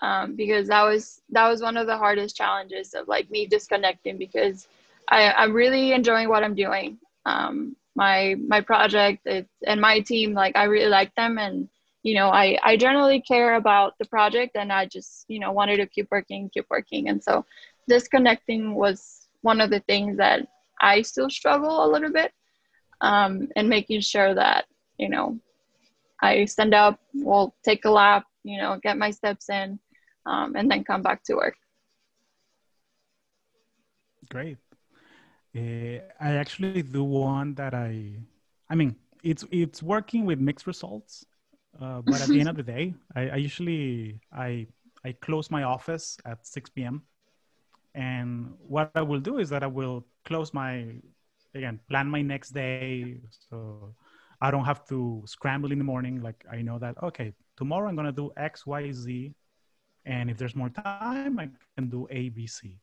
Um, 0.00 0.36
because 0.36 0.68
that 0.68 0.84
was 0.84 1.22
that 1.30 1.48
was 1.48 1.60
one 1.60 1.76
of 1.76 1.86
the 1.88 1.96
hardest 1.96 2.36
challenges 2.36 2.94
of 2.94 3.08
like 3.08 3.30
me 3.30 3.46
disconnecting 3.46 4.16
because 4.16 4.68
I, 5.08 5.32
I'm 5.32 5.52
really 5.52 5.92
enjoying 5.92 6.28
what 6.28 6.44
I'm 6.44 6.54
doing. 6.54 6.98
Um, 7.26 7.74
my 7.96 8.36
my 8.46 8.60
project 8.60 9.26
it, 9.26 9.48
and 9.66 9.80
my 9.80 10.00
team, 10.00 10.34
like 10.34 10.56
I 10.56 10.64
really 10.64 10.88
like 10.88 11.12
them 11.16 11.38
and 11.38 11.68
you 12.02 12.14
know 12.14 12.28
I, 12.28 12.58
I 12.62 12.76
generally 12.76 13.20
care 13.20 13.56
about 13.56 13.94
the 13.98 14.06
project 14.06 14.56
and 14.56 14.72
i 14.72 14.86
just 14.86 15.24
you 15.28 15.38
know 15.40 15.52
wanted 15.52 15.78
to 15.78 15.86
keep 15.86 16.08
working 16.10 16.50
keep 16.52 16.66
working 16.70 17.08
and 17.08 17.22
so 17.22 17.44
disconnecting 17.88 18.74
was 18.74 19.28
one 19.42 19.60
of 19.60 19.70
the 19.70 19.80
things 19.80 20.16
that 20.18 20.46
i 20.80 21.02
still 21.02 21.30
struggle 21.30 21.84
a 21.84 21.90
little 21.90 22.12
bit 22.12 22.32
um, 23.00 23.48
and 23.56 23.68
making 23.68 24.00
sure 24.00 24.34
that 24.34 24.66
you 24.98 25.08
know 25.08 25.38
i 26.22 26.44
stand 26.44 26.74
up 26.74 26.98
will 27.14 27.54
take 27.64 27.84
a 27.84 27.90
lap 27.90 28.24
you 28.44 28.58
know 28.58 28.78
get 28.82 28.96
my 28.96 29.10
steps 29.10 29.50
in 29.50 29.78
um, 30.28 30.54
and 30.56 30.70
then 30.70 30.84
come 30.84 31.02
back 31.02 31.22
to 31.24 31.34
work 31.34 31.56
great 34.30 34.58
uh, 35.56 35.98
i 36.20 36.30
actually 36.42 36.82
do 36.82 37.02
one 37.02 37.54
that 37.54 37.74
i 37.74 37.92
i 38.70 38.74
mean 38.74 38.94
it's 39.22 39.44
it's 39.50 39.82
working 39.82 40.24
with 40.24 40.38
mixed 40.38 40.66
results 40.66 41.24
uh, 41.80 42.00
but 42.02 42.20
at 42.20 42.28
the 42.28 42.40
end 42.40 42.48
of 42.48 42.56
the 42.56 42.62
day, 42.62 42.94
I, 43.16 43.28
I, 43.28 43.36
usually 43.36 44.20
I 44.32 44.66
I 45.04 45.12
close 45.12 45.50
my 45.50 45.62
office 45.62 46.18
at 46.24 46.46
6 46.46 46.70
p.m. 46.70 47.02
And 47.94 48.54
what 48.58 48.90
I 48.94 49.02
will 49.02 49.20
do 49.20 49.38
is 49.38 49.48
that 49.50 49.62
I 49.62 49.66
will 49.66 50.04
close 50.24 50.52
my 50.52 50.86
again 51.54 51.80
plan 51.88 52.08
my 52.08 52.22
next 52.22 52.50
day, 52.50 53.20
so 53.30 53.94
I 54.40 54.50
don't 54.50 54.64
have 54.64 54.86
to 54.88 55.22
scramble 55.26 55.72
in 55.72 55.78
the 55.78 55.84
morning. 55.84 56.20
Like 56.22 56.44
I 56.50 56.62
know 56.62 56.78
that 56.78 57.00
okay, 57.02 57.32
tomorrow 57.56 57.88
I'm 57.88 57.96
gonna 57.96 58.12
do 58.12 58.32
X, 58.36 58.66
Y, 58.66 58.90
Z, 58.92 59.34
and 60.04 60.30
if 60.30 60.38
there's 60.38 60.54
more 60.54 60.70
time, 60.70 61.38
I 61.38 61.48
can 61.76 61.88
do 61.88 62.06
A, 62.10 62.28
B, 62.28 62.46
C. 62.46 62.78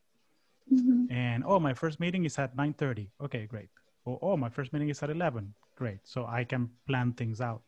Mm-hmm. 0.71 1.12
And 1.12 1.43
oh, 1.45 1.60
my 1.60 1.73
first 1.73 1.99
meeting 1.99 2.25
is 2.25 2.38
at 2.39 2.56
9:30. 2.56 3.10
Okay, 3.23 3.45
great. 3.45 3.69
Oh, 4.06 4.19
oh, 4.21 4.38
my 4.38 4.49
first 4.49 4.73
meeting 4.73 4.89
is 4.89 5.01
at 5.04 5.10
11. 5.10 5.54
Great. 5.75 5.99
So 6.04 6.25
I 6.25 6.43
can 6.43 6.69
plan 6.88 7.13
things 7.13 7.41
out. 7.41 7.62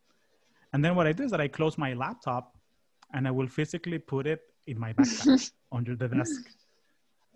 And 0.74 0.84
then 0.84 0.96
what 0.96 1.08
I 1.08 1.12
do 1.12 1.24
is 1.24 1.32
that 1.32 1.42
I 1.42 1.48
close 1.48 1.78
my 1.78 1.94
laptop 1.94 2.58
and 3.14 3.28
I 3.28 3.32
will 3.32 3.48
physically 3.48 3.98
put 3.98 4.28
it 4.28 4.42
in 4.68 4.80
my 4.80 4.94
backpack 4.94 5.52
under 5.72 5.96
the 5.96 6.08
desk. 6.08 6.42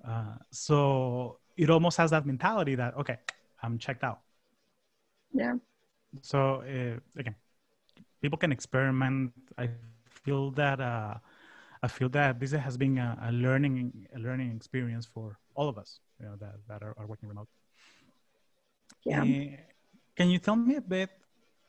Uh, 0.08 0.36
so 0.52 1.38
it 1.58 1.69
almost 1.69 1.97
has 1.97 2.12
that 2.12 2.26
mentality 2.26 2.76
that, 2.76 2.95
okay, 2.97 3.17
I'm 3.63 3.78
checked 3.78 4.04
out. 4.04 4.19
Yeah. 5.34 5.56
So 6.21 6.62
uh, 6.62 7.00
again, 7.19 7.36
people 8.21 8.38
can 8.38 8.52
experiment. 8.52 9.32
I 9.58 9.69
feel 10.10 10.52
that 10.52 10.80
uh, 10.80 11.15
I 11.84 11.88
feel 11.88 12.10
that 12.10 12.39
this 12.39 12.52
has 12.52 12.78
been 12.78 12.98
a, 12.98 13.17
a, 13.24 13.32
learning 13.32 14.08
a 14.15 14.20
learning 14.20 14.56
experience 14.56 15.06
for 15.06 15.39
all 15.56 15.67
of 15.67 15.78
us, 15.78 16.00
you 16.20 16.26
know, 16.28 16.36
that, 16.39 16.56
that 16.67 16.84
are, 16.84 16.94
are 16.98 17.08
working 17.08 17.28
remote. 17.28 17.48
Yeah. 19.04 19.22
Uh, 19.22 19.58
can 20.15 20.30
you 20.30 20.38
tell 20.38 20.56
me 20.56 20.76
a 20.76 20.82
bit? 20.82 21.10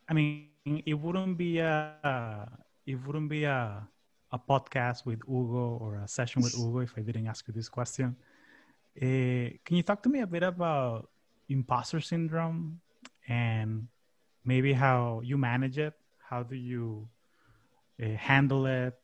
I 0.07 0.13
mean, 0.13 0.49
it 0.85 0.93
wouldn't 0.93 1.37
be 1.37 1.59
a 1.59 2.47
it 2.85 2.95
wouldn't 2.95 3.29
be 3.29 3.45
a 3.45 3.87
a 4.31 4.39
podcast 4.39 5.05
with 5.05 5.21
Hugo 5.25 5.77
or 5.81 5.95
a 5.97 6.07
session 6.07 6.41
with 6.41 6.53
Hugo 6.53 6.79
if 6.79 6.93
I 6.97 7.01
didn't 7.01 7.27
ask 7.27 7.47
you 7.47 7.53
this 7.53 7.69
question. 7.69 8.15
Uh, 8.97 9.57
can 9.65 9.77
you 9.77 9.83
talk 9.83 10.01
to 10.03 10.09
me 10.09 10.19
a 10.21 10.27
bit 10.27 10.43
about 10.43 11.09
imposter 11.49 12.01
syndrome 12.01 12.81
and 13.27 13.87
maybe 14.45 14.73
how 14.73 15.21
you 15.23 15.37
manage 15.37 15.77
it? 15.77 15.93
How 16.19 16.43
do 16.43 16.55
you 16.55 17.07
uh, 18.01 18.09
handle 18.17 18.65
it? 18.65 18.99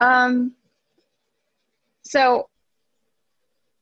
Um. 0.00 0.52
So 2.02 2.48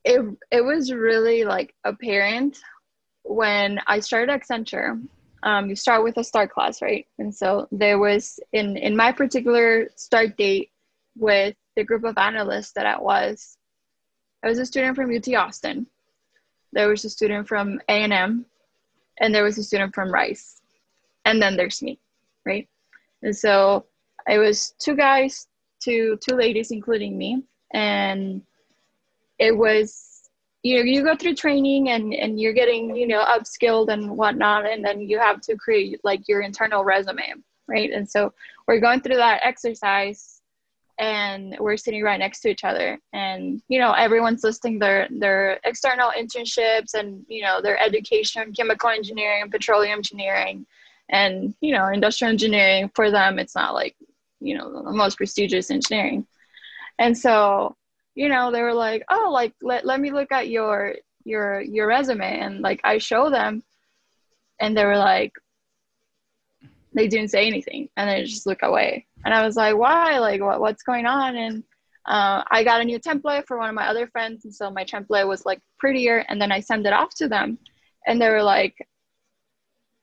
it 0.03 0.21
it 0.51 0.63
was 0.63 0.91
really 0.91 1.43
like 1.43 1.73
apparent 1.83 2.59
when 3.23 3.79
I 3.87 3.99
started 3.99 4.29
Accenture 4.29 4.99
um, 5.45 5.69
you 5.69 5.75
start 5.75 6.03
with 6.03 6.17
a 6.17 6.23
start 6.23 6.51
class, 6.51 6.81
right? 6.81 7.05
And 7.19 7.33
so 7.33 7.67
there 7.71 7.99
was 7.99 8.39
in 8.51 8.77
in 8.77 8.95
my 8.95 9.11
particular 9.11 9.89
start 9.95 10.35
date 10.37 10.71
with 11.15 11.55
the 11.75 11.83
group 11.83 12.03
of 12.03 12.17
analysts 12.17 12.71
that 12.73 12.87
I 12.87 12.99
was, 12.99 13.57
I 14.43 14.49
was 14.49 14.57
a 14.57 14.65
student 14.65 14.95
from 14.95 15.15
UT 15.15 15.27
Austin. 15.35 15.85
There 16.73 16.89
was 16.89 17.05
a 17.05 17.09
student 17.09 17.47
from 17.47 17.79
A 17.87 18.03
and 18.03 18.11
M, 18.11 18.45
and 19.19 19.33
there 19.33 19.43
was 19.43 19.57
a 19.59 19.63
student 19.63 19.93
from 19.93 20.11
Rice, 20.11 20.61
and 21.25 21.39
then 21.39 21.55
there's 21.55 21.81
me, 21.81 21.99
right? 22.43 22.67
And 23.21 23.35
so 23.35 23.85
it 24.27 24.39
was 24.39 24.73
two 24.79 24.95
guys, 24.95 25.47
two 25.85 26.17
two 26.27 26.35
ladies, 26.35 26.71
including 26.71 27.17
me, 27.17 27.43
and 27.73 28.41
it 29.39 29.55
was 29.55 30.29
you 30.63 30.77
know 30.77 30.83
you 30.83 31.03
go 31.03 31.15
through 31.15 31.35
training 31.35 31.89
and 31.89 32.13
and 32.13 32.39
you're 32.39 32.53
getting 32.53 32.95
you 32.95 33.07
know 33.07 33.23
upskilled 33.23 33.89
and 33.89 34.17
whatnot 34.17 34.65
and 34.65 34.83
then 34.83 34.99
you 34.99 35.19
have 35.19 35.39
to 35.41 35.55
create 35.55 35.99
like 36.03 36.27
your 36.27 36.41
internal 36.41 36.83
resume 36.83 37.33
right? 37.67 37.91
And 37.91 38.09
so 38.09 38.33
we're 38.67 38.79
going 38.79 39.01
through 39.01 39.17
that 39.17 39.41
exercise 39.43 40.41
and 40.97 41.57
we're 41.59 41.75
sitting 41.77 42.03
right 42.03 42.19
next 42.19 42.39
to 42.41 42.49
each 42.49 42.63
other. 42.63 42.99
And 43.13 43.61
you 43.67 43.79
know 43.79 43.91
everyone's 43.91 44.43
listing 44.43 44.79
their 44.79 45.07
their 45.11 45.59
external 45.65 46.11
internships 46.17 46.93
and 46.93 47.25
you 47.27 47.43
know 47.43 47.61
their 47.61 47.77
education 47.79 48.53
chemical 48.53 48.89
engineering 48.89 49.49
petroleum 49.51 49.97
engineering 49.97 50.65
and 51.09 51.53
you 51.61 51.73
know 51.73 51.87
industrial 51.87 52.31
engineering. 52.31 52.89
For 52.95 53.11
them 53.11 53.39
it's 53.39 53.55
not 53.55 53.73
like 53.73 53.95
you 54.39 54.57
know 54.57 54.83
the 54.83 54.91
most 54.91 55.17
prestigious 55.17 55.71
engineering. 55.71 56.25
And 56.99 57.17
so 57.17 57.75
you 58.15 58.29
know 58.29 58.51
they 58.51 58.61
were 58.61 58.73
like 58.73 59.03
oh 59.09 59.29
like 59.31 59.53
let, 59.61 59.85
let 59.85 59.99
me 59.99 60.11
look 60.11 60.31
at 60.31 60.49
your 60.49 60.95
your 61.25 61.61
your 61.61 61.87
resume 61.87 62.39
and 62.39 62.61
like 62.61 62.79
i 62.83 62.97
show 62.97 63.29
them 63.29 63.61
and 64.61 64.75
they 64.75 64.85
were 64.85 64.97
like 64.97 65.33
they 66.93 67.07
didn't 67.09 67.29
say 67.29 67.45
anything 67.45 67.89
and 67.97 68.09
they 68.09 68.23
just 68.23 68.47
look 68.47 68.59
away. 68.61 69.05
And 69.25 69.33
i 69.33 69.45
was 69.45 69.55
like 69.57 69.75
why? 69.75 70.17
Like 70.19 70.41
what, 70.41 70.61
what's 70.61 70.83
going 70.83 71.05
on? 71.05 71.35
And 71.35 71.63
uh, 72.07 72.43
i 72.51 72.63
got 72.63 72.81
a 72.81 72.85
new 72.85 72.99
template 72.99 73.45
for 73.47 73.57
one 73.57 73.69
of 73.69 73.75
my 73.75 73.87
other 73.87 74.07
friends 74.07 74.45
and 74.45 74.53
so 74.53 74.69
my 74.69 74.85
template 74.85 75.27
was 75.27 75.45
like 75.45 75.59
prettier 75.79 76.23
and 76.29 76.39
then 76.39 76.51
i 76.51 76.59
sent 76.59 76.85
it 76.85 76.93
off 76.93 77.13
to 77.15 77.27
them. 77.27 77.57
And 78.07 78.21
they 78.21 78.29
were 78.29 78.43
like 78.43 78.75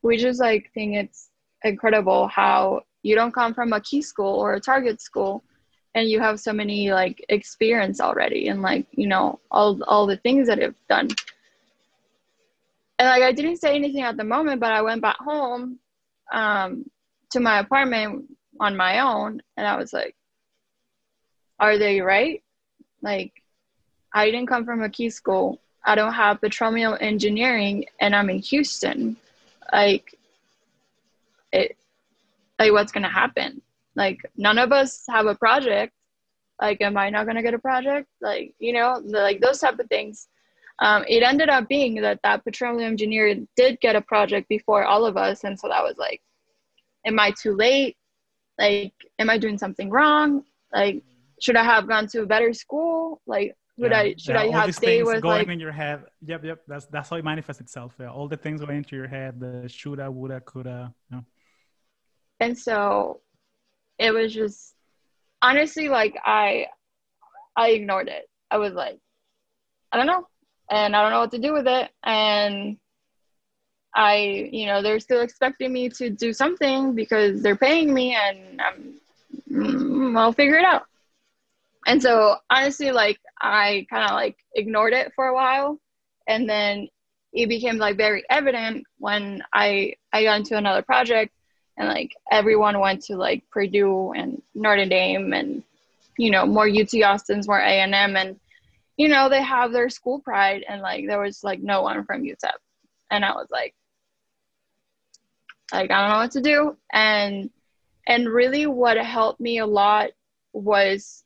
we 0.03 0.17
just 0.17 0.41
like 0.41 0.71
think 0.75 0.97
it's 0.97 1.31
incredible 1.65 2.27
how 2.27 2.83
you 3.03 3.15
don't 3.15 3.33
come 3.33 3.55
from 3.55 3.73
a 3.73 3.81
key 3.81 4.03
school 4.03 4.35
or 4.35 4.55
a 4.55 4.61
target 4.61 5.01
school 5.01 5.43
and 5.95 6.09
you 6.09 6.21
have 6.21 6.41
so 6.41 6.53
many 6.53 6.93
like 6.93 7.25
experience 7.29 8.01
already 8.01 8.49
and 8.49 8.63
like 8.63 8.87
you 8.93 9.07
know 9.07 9.39
all 9.51 9.83
all 9.85 10.07
the 10.07 10.17
things 10.17 10.47
that 10.47 10.61
you've 10.61 10.75
done. 10.89 11.09
And 12.99 13.09
like 13.09 13.23
i 13.23 13.33
didn't 13.33 13.57
say 13.57 13.75
anything 13.75 14.03
at 14.03 14.17
the 14.17 14.25
moment 14.25 14.61
but 14.61 14.73
i 14.73 14.83
went 14.83 15.03
back 15.03 15.19
home 15.19 15.79
um, 16.33 16.89
to 17.31 17.41
my 17.41 17.59
apartment 17.59 18.25
on 18.61 18.77
my 18.77 19.01
own 19.01 19.43
and 19.57 19.67
i 19.67 19.77
was 19.77 19.93
like 19.93 20.15
are 21.59 21.79
they 21.79 22.01
right? 22.01 22.43
Like 23.03 23.33
i 24.15 24.27
didn't 24.27 24.49
come 24.49 24.65
from 24.65 24.83
a 24.83 24.91
key 24.91 25.11
school. 25.11 25.61
I 25.85 25.95
don't 25.95 26.13
have 26.13 26.41
petroleum 26.41 26.97
engineering 27.01 27.87
and 28.01 28.15
i'm 28.15 28.31
in 28.31 28.39
houston. 28.39 29.17
Like 29.73 30.17
it 31.53 31.77
like 32.63 32.73
what's 32.73 32.93
gonna 32.93 33.17
happen 33.23 33.61
like 33.97 34.19
none 34.37 34.59
of 34.59 34.73
us 34.73 35.05
have 35.09 35.27
a 35.27 35.35
project 35.35 35.93
like 36.61 36.81
am 36.81 36.97
i 36.97 37.11
not 37.11 37.25
going 37.25 37.37
to 37.37 37.43
get 37.43 37.55
a 37.55 37.59
project 37.59 38.09
like 38.21 38.55
you 38.59 38.73
know 38.73 39.01
the, 39.01 39.21
like 39.29 39.41
those 39.41 39.59
type 39.59 39.79
of 39.79 39.89
things 39.89 40.29
um, 40.79 41.05
it 41.07 41.23
ended 41.23 41.49
up 41.49 41.69
being 41.69 41.95
that 41.97 42.19
that 42.23 42.45
petroleum 42.45 42.93
engineer 42.93 43.37
did 43.57 43.79
get 43.81 43.95
a 43.95 44.01
project 44.01 44.49
before 44.49 44.85
all 44.85 45.05
of 45.05 45.17
us 45.17 45.45
and 45.45 45.59
so 45.59 45.69
that 45.69 45.83
was 45.83 45.97
like 45.99 46.21
am 47.07 47.19
i 47.19 47.33
too 47.43 47.55
late 47.55 47.97
like 48.59 48.93
am 49.19 49.29
i 49.29 49.37
doing 49.39 49.59
something 49.59 49.91
wrong 49.91 50.43
like 50.73 51.03
should 51.41 51.57
i 51.57 51.65
have 51.65 51.89
gone 51.89 52.07
to 52.07 52.23
a 52.23 52.27
better 52.27 52.53
school 52.53 53.21
like 53.27 53.55
would 53.79 53.91
yeah, 53.91 54.01
I 54.01 54.15
should 54.19 54.35
yeah, 54.35 54.43
I 54.43 54.51
have 54.51 54.75
stayed 54.75 55.03
with 55.03 55.23
going 55.23 55.39
like 55.39 55.49
in 55.49 55.59
your 55.59 55.73
head? 55.73 56.05
Yep, 56.27 56.45
yep. 56.45 56.59
That's 56.69 56.85
that's 56.87 57.09
how 57.09 57.17
it 57.17 57.25
manifests 57.25 57.63
itself. 57.63 57.95
Yeah. 57.99 58.11
All 58.11 58.29
the 58.29 58.37
things 58.37 58.61
going 58.61 58.77
into 58.77 58.97
your 58.97 59.09
head, 59.09 59.41
the 59.41 59.67
shoulda, 59.67 60.11
woulda, 60.11 60.41
coulda. 60.43 60.93
You 61.11 61.17
know. 61.17 61.25
And 62.43 62.59
so 62.59 63.21
it 64.01 64.13
was 64.13 64.35
just 64.35 64.75
honestly 65.43 65.89
like 65.89 66.17
I 66.25 66.67
I 67.55 67.69
ignored 67.71 68.09
it. 68.09 68.29
I 68.51 68.59
was 68.59 68.73
like, 68.73 68.99
I 69.93 69.97
don't 69.97 70.09
know. 70.09 70.27
And 70.69 70.97
I 70.97 71.03
don't 71.03 71.13
know 71.13 71.21
what 71.21 71.31
to 71.31 71.39
do 71.39 71.53
with 71.53 71.69
it. 71.69 71.89
And 72.03 72.79
I, 73.95 74.49
you 74.51 74.67
know, 74.67 74.83
they're 74.83 74.99
still 74.99 75.21
expecting 75.21 75.73
me 75.73 75.89
to 75.91 76.11
do 76.11 76.33
something 76.33 76.97
because 76.97 77.43
they're 77.43 77.55
paying 77.55 77.95
me 77.95 78.17
and 78.17 78.61
I'm, 78.61 78.95
mm, 79.49 80.19
I'll 80.19 80.33
figure 80.33 80.57
it 80.57 80.65
out. 80.65 80.87
And 81.87 82.03
so 82.03 82.39
honestly, 82.51 82.91
like 82.91 83.21
I 83.41 83.87
kind 83.89 84.05
of 84.05 84.13
like 84.13 84.37
ignored 84.57 84.95
it 84.95 85.13
for 85.15 85.29
a 85.29 85.35
while. 85.35 85.79
And 86.27 86.51
then 86.51 86.89
it 87.33 87.49
became 87.49 87.77
like 87.77 87.97
very 87.97 88.25
evident 88.29 88.85
when 88.99 89.45
I, 89.53 89.95
I 90.13 90.25
got 90.25 90.39
into 90.39 90.57
another 90.57 90.83
project 90.83 91.33
and 91.77 91.89
like 91.89 92.13
everyone 92.31 92.79
went 92.79 93.03
to 93.05 93.17
like 93.17 93.49
Purdue 93.51 94.13
and 94.13 94.43
Notre 94.55 94.87
Dame 94.87 95.33
and, 95.33 95.63
you 96.19 96.31
know, 96.31 96.47
more 96.47 96.69
UT 96.69 96.95
Austin's, 97.03 97.49
more 97.49 97.59
A&M 97.59 98.17
and, 98.17 98.39
you 98.97 99.09
know, 99.09 99.29
they 99.29 99.43
have 99.43 99.73
their 99.73 99.89
school 99.89 100.21
pride 100.21 100.65
and 100.69 100.83
like 100.83 101.07
there 101.07 101.21
was 101.21 101.43
like 101.43 101.61
no 101.61 101.83
one 101.83 102.05
from 102.05 102.23
UTEP. 102.23 102.53
And 103.11 103.25
I 103.25 103.33
was 103.33 103.49
like, 103.51 103.75
like 105.73 105.91
I 105.91 106.01
don't 106.01 106.11
know 106.11 106.19
what 106.19 106.31
to 106.33 106.41
do. 106.41 106.77
And 106.93 107.51
and 108.07 108.29
really 108.29 108.67
what 108.67 108.97
helped 108.97 109.41
me 109.41 109.59
a 109.59 109.67
lot 109.67 110.11
was 110.53 111.25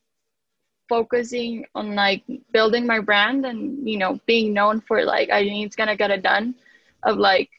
focusing 0.89 1.65
on 1.75 1.95
like 1.95 2.23
building 2.53 2.87
my 2.87 3.01
brand 3.01 3.45
and 3.45 3.89
you 3.89 3.99
know 3.99 4.21
being 4.27 4.53
known 4.53 4.81
for 4.81 5.05
like 5.05 5.31
I 5.31 5.43
need 5.43 5.75
gonna 5.77 5.97
get 5.97 6.13
it 6.13 6.23
done 6.23 6.55
of 7.03 7.17
like 7.17 7.51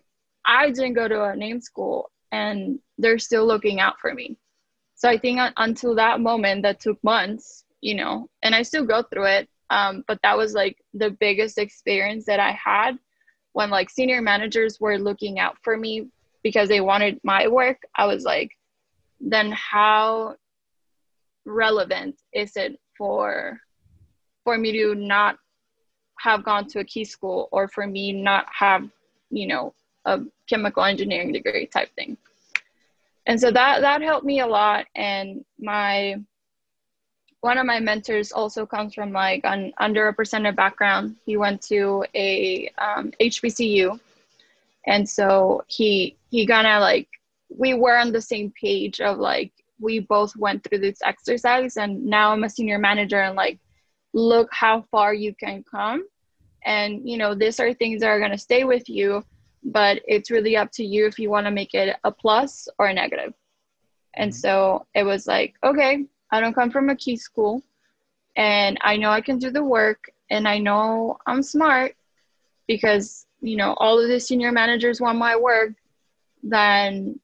I 0.45 0.69
didn't 0.71 0.93
go 0.93 1.07
to 1.07 1.23
a 1.25 1.35
name 1.35 1.59
school 1.59 2.09
and 2.31 2.79
they're 2.97 3.19
still 3.19 3.45
looking 3.45 3.79
out 3.79 3.99
for 3.99 4.13
me. 4.13 4.37
So 4.95 5.07
I 5.07 5.17
think 5.17 5.39
until 5.57 5.95
that 5.95 6.19
moment 6.19 6.63
that 6.63 6.79
took 6.79 7.01
months, 7.03 7.65
you 7.81 7.95
know, 7.95 8.29
and 8.41 8.55
I 8.55 8.63
still 8.63 8.85
go 8.85 9.03
through 9.03 9.25
it. 9.25 9.49
Um, 9.69 10.03
but 10.07 10.19
that 10.23 10.37
was 10.37 10.53
like 10.53 10.77
the 10.93 11.11
biggest 11.11 11.57
experience 11.57 12.25
that 12.25 12.39
I 12.39 12.51
had 12.51 12.97
when 13.53 13.69
like 13.69 13.89
senior 13.89 14.21
managers 14.21 14.79
were 14.79 14.97
looking 14.97 15.39
out 15.39 15.57
for 15.61 15.77
me 15.77 16.07
because 16.43 16.69
they 16.69 16.81
wanted 16.81 17.19
my 17.23 17.47
work. 17.47 17.77
I 17.95 18.05
was 18.05 18.23
like, 18.23 18.51
then 19.19 19.51
how 19.51 20.35
relevant 21.45 22.15
is 22.33 22.55
it 22.55 22.79
for 22.97 23.59
for 24.43 24.57
me 24.57 24.71
to 24.71 24.95
not 24.95 25.37
have 26.19 26.43
gone 26.43 26.67
to 26.67 26.79
a 26.79 26.83
key 26.83 27.03
school 27.03 27.49
or 27.51 27.67
for 27.67 27.85
me 27.85 28.11
not 28.11 28.45
have, 28.51 28.87
you 29.29 29.47
know, 29.47 29.73
a 30.07 30.21
chemical 30.49 30.83
engineering 30.83 31.31
degree 31.31 31.67
type 31.67 31.93
thing. 31.95 32.17
And 33.27 33.39
so 33.39 33.51
that 33.51 33.81
that 33.81 34.01
helped 34.01 34.25
me 34.25 34.39
a 34.39 34.47
lot. 34.47 34.85
And 34.95 35.43
my 35.59 36.15
one 37.41 37.57
of 37.57 37.65
my 37.65 37.79
mentors 37.79 38.31
also 38.31 38.65
comes 38.65 38.95
from 38.95 39.11
like 39.11 39.41
an 39.43 39.73
underrepresented 39.79 40.55
background. 40.55 41.17
He 41.25 41.37
went 41.37 41.61
to 41.63 42.03
a 42.15 42.69
um, 42.77 43.11
HBCU, 43.21 43.99
and 44.85 45.07
so 45.07 45.63
he 45.67 46.17
he 46.31 46.47
kind 46.47 46.67
of 46.67 46.81
like 46.81 47.07
we 47.49 47.73
were 47.73 47.97
on 47.97 48.11
the 48.11 48.21
same 48.21 48.51
page 48.59 49.01
of 49.01 49.19
like 49.19 49.51
we 49.79 49.99
both 49.99 50.35
went 50.35 50.63
through 50.63 50.79
this 50.79 50.99
exercise, 51.03 51.77
and 51.77 52.03
now 52.05 52.31
I'm 52.31 52.43
a 52.43 52.49
senior 52.49 52.79
manager, 52.79 53.21
and 53.21 53.35
like 53.35 53.59
look 54.13 54.49
how 54.51 54.83
far 54.89 55.13
you 55.13 55.35
can 55.35 55.63
come, 55.69 56.07
and 56.65 57.07
you 57.07 57.17
know 57.17 57.35
these 57.35 57.59
are 57.59 57.73
things 57.73 58.01
that 58.01 58.07
are 58.07 58.19
gonna 58.19 58.37
stay 58.37 58.63
with 58.63 58.89
you, 58.89 59.23
but 59.63 60.01
it's 60.07 60.31
really 60.31 60.55
up 60.55 60.71
to 60.73 60.83
you 60.83 61.05
if 61.07 61.19
you 61.19 61.29
want 61.29 61.45
to 61.45 61.51
make 61.51 61.73
it 61.73 61.95
a 62.03 62.11
plus 62.11 62.67
or 62.79 62.87
a 62.87 62.93
negative. 62.93 63.33
And 64.15 64.31
mm-hmm. 64.31 64.39
so 64.39 64.85
it 64.93 65.03
was 65.03 65.27
like, 65.27 65.55
okay, 65.63 66.05
I 66.31 66.41
don't 66.41 66.53
come 66.53 66.71
from 66.71 66.89
a 66.89 66.95
key 66.95 67.17
school 67.17 67.61
and 68.35 68.77
I 68.81 68.97
know 68.97 69.09
I 69.09 69.21
can 69.21 69.39
do 69.39 69.49
the 69.49 69.63
work 69.63 70.09
and 70.29 70.47
I 70.47 70.59
know 70.59 71.17
I'm 71.25 71.41
smart 71.41 71.95
because 72.67 73.25
you 73.39 73.55
know 73.55 73.73
all 73.77 73.99
of 73.99 74.09
the 74.09 74.19
senior 74.19 74.51
managers 74.51 74.99
want 74.99 75.17
my 75.17 75.35
work 75.35 75.73
then 76.43 77.19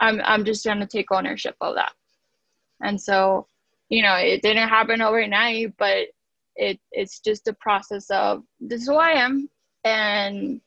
I'm 0.00 0.20
I'm 0.24 0.44
just 0.44 0.64
going 0.64 0.80
to 0.80 0.86
take 0.86 1.12
ownership 1.12 1.56
of 1.60 1.76
that. 1.76 1.92
And 2.80 3.00
so, 3.00 3.46
you 3.88 4.02
know, 4.02 4.16
it 4.16 4.42
didn't 4.42 4.68
happen 4.68 5.00
overnight, 5.00 5.74
but 5.78 6.08
it 6.56 6.80
it's 6.90 7.20
just 7.20 7.48
a 7.48 7.52
process 7.54 8.10
of 8.10 8.42
this 8.60 8.82
is 8.82 8.88
who 8.88 8.96
I 8.96 9.12
am 9.12 9.48
and 9.84 10.60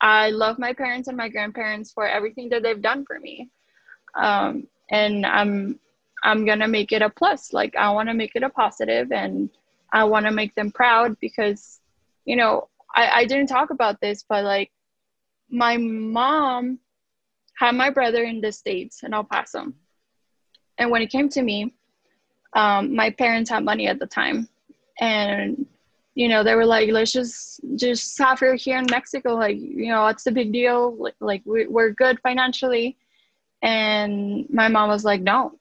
I 0.00 0.30
love 0.30 0.58
my 0.58 0.72
parents 0.72 1.08
and 1.08 1.16
my 1.16 1.28
grandparents 1.28 1.92
for 1.92 2.06
everything 2.06 2.48
that 2.50 2.62
they've 2.62 2.80
done 2.80 3.04
for 3.04 3.18
me. 3.20 3.50
Um, 4.14 4.66
and 4.90 5.26
I'm 5.26 5.78
I'm 6.22 6.44
gonna 6.44 6.68
make 6.68 6.92
it 6.92 7.02
a 7.02 7.10
plus. 7.10 7.52
Like 7.52 7.76
I 7.76 7.90
want 7.90 8.08
to 8.08 8.14
make 8.14 8.32
it 8.34 8.42
a 8.42 8.50
positive, 8.50 9.12
and 9.12 9.50
I 9.92 10.04
want 10.04 10.26
to 10.26 10.32
make 10.32 10.54
them 10.54 10.70
proud 10.70 11.16
because, 11.20 11.80
you 12.24 12.36
know, 12.36 12.68
I, 12.94 13.20
I 13.20 13.24
didn't 13.24 13.48
talk 13.48 13.70
about 13.70 14.00
this, 14.00 14.24
but 14.28 14.44
like, 14.44 14.70
my 15.48 15.76
mom 15.76 16.78
had 17.56 17.74
my 17.74 17.90
brother 17.90 18.22
in 18.22 18.40
the 18.40 18.52
states 18.52 19.02
in 19.02 19.14
El 19.14 19.24
Paso, 19.24 19.72
and 20.78 20.90
when 20.90 21.02
it 21.02 21.10
came 21.10 21.28
to 21.30 21.42
me, 21.42 21.74
um, 22.54 22.94
my 22.94 23.10
parents 23.10 23.50
had 23.50 23.64
money 23.64 23.86
at 23.86 23.98
the 23.98 24.06
time, 24.06 24.48
and 25.00 25.66
you 26.20 26.28
know 26.28 26.42
they 26.44 26.56
were 26.60 26.70
like, 26.76 26.88
let's 26.96 27.12
just 27.12 27.60
just 27.76 28.02
suffer 28.20 28.50
here 28.54 28.78
in 28.78 28.86
Mexico. 28.90 29.30
Like, 29.44 29.58
you 29.58 29.90
know, 29.92 30.02
what's 30.02 30.24
the 30.24 30.32
big 30.40 30.52
deal? 30.52 30.80
Like, 31.04 31.16
like 31.20 31.42
we're 31.44 31.92
good 32.04 32.16
financially. 32.20 32.96
And 33.62 34.46
my 34.50 34.68
mom 34.68 34.88
was 34.88 35.04
like, 35.04 35.20
no, 35.20 35.58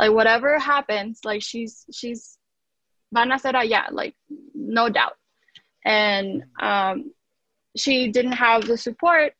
like 0.00 0.12
whatever 0.12 0.58
happens 0.58 1.20
like 1.24 1.42
she's 1.42 1.84
she's 1.92 2.38
van 3.12 3.32
a 3.32 3.38
ser 3.38 3.52
allá 3.62 3.82
like 4.00 4.14
no 4.54 4.88
doubt 4.88 5.16
and 5.84 6.44
um, 6.68 7.12
she 7.76 8.10
didn't 8.16 8.38
have 8.46 8.66
the 8.66 8.78
support 8.86 9.34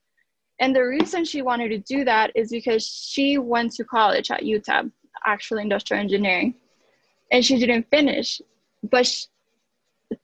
and 0.61 0.77
the 0.77 0.87
reason 0.87 1.25
she 1.25 1.41
wanted 1.41 1.71
to 1.71 1.79
do 1.79 2.05
that 2.05 2.33
is 2.35 2.51
because 2.51 2.87
she 2.87 3.39
went 3.39 3.73
to 3.73 3.85
college 3.85 4.31
at 4.31 4.43
UTEP, 4.43 4.93
actually 5.25 5.63
industrial 5.63 6.03
engineering, 6.03 6.55
and 7.33 7.43
she 7.43 7.59
didn't 7.59 7.87
finish. 7.91 8.43
But 8.83 9.07
she, 9.07 9.27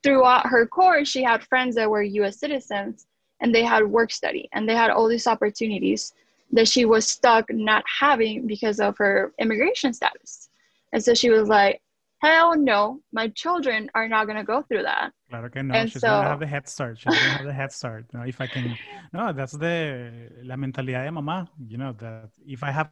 throughout 0.02 0.46
her 0.46 0.66
course, 0.66 1.08
she 1.08 1.22
had 1.22 1.42
friends 1.44 1.74
that 1.76 1.90
were 1.90 2.02
US 2.02 2.38
citizens 2.38 3.06
and 3.40 3.54
they 3.54 3.64
had 3.64 3.86
work 3.86 4.10
study 4.10 4.48
and 4.52 4.68
they 4.68 4.74
had 4.74 4.90
all 4.90 5.08
these 5.08 5.26
opportunities 5.26 6.14
that 6.52 6.68
she 6.68 6.84
was 6.84 7.06
stuck 7.06 7.50
not 7.50 7.84
having 8.00 8.46
because 8.46 8.80
of 8.80 8.96
her 8.98 9.32
immigration 9.38 9.92
status. 9.92 10.48
And 10.92 11.02
so 11.02 11.14
she 11.14 11.30
was 11.30 11.48
like, 11.48 11.82
hell 12.22 12.56
no, 12.56 13.00
my 13.12 13.28
children 13.28 13.90
are 13.94 14.08
not 14.08 14.26
going 14.26 14.38
to 14.38 14.44
go 14.44 14.62
through 14.62 14.82
that. 14.82 15.12
Claro 15.28 15.50
que 15.50 15.62
no, 15.62 15.74
and 15.74 15.90
she's 15.90 16.00
so, 16.00 16.08
going 16.08 16.22
to 16.22 16.28
have 16.28 16.40
the 16.40 16.46
head 16.46 16.68
start. 16.68 16.98
She's 16.98 17.12
going 17.12 17.18
to 17.18 17.36
have 17.36 17.46
the 17.46 17.52
head 17.52 17.72
start. 17.72 18.06
Know, 18.14 18.22
if 18.22 18.40
I 18.40 18.46
can, 18.46 18.76
no, 19.12 19.32
that's 19.32 19.52
the, 19.52 20.30
la 20.42 20.56
mentalidad 20.56 21.04
de 21.04 21.10
mamá, 21.10 21.48
you 21.66 21.76
know, 21.76 21.92
that 21.98 22.30
if 22.46 22.62
I 22.62 22.70
have 22.70 22.90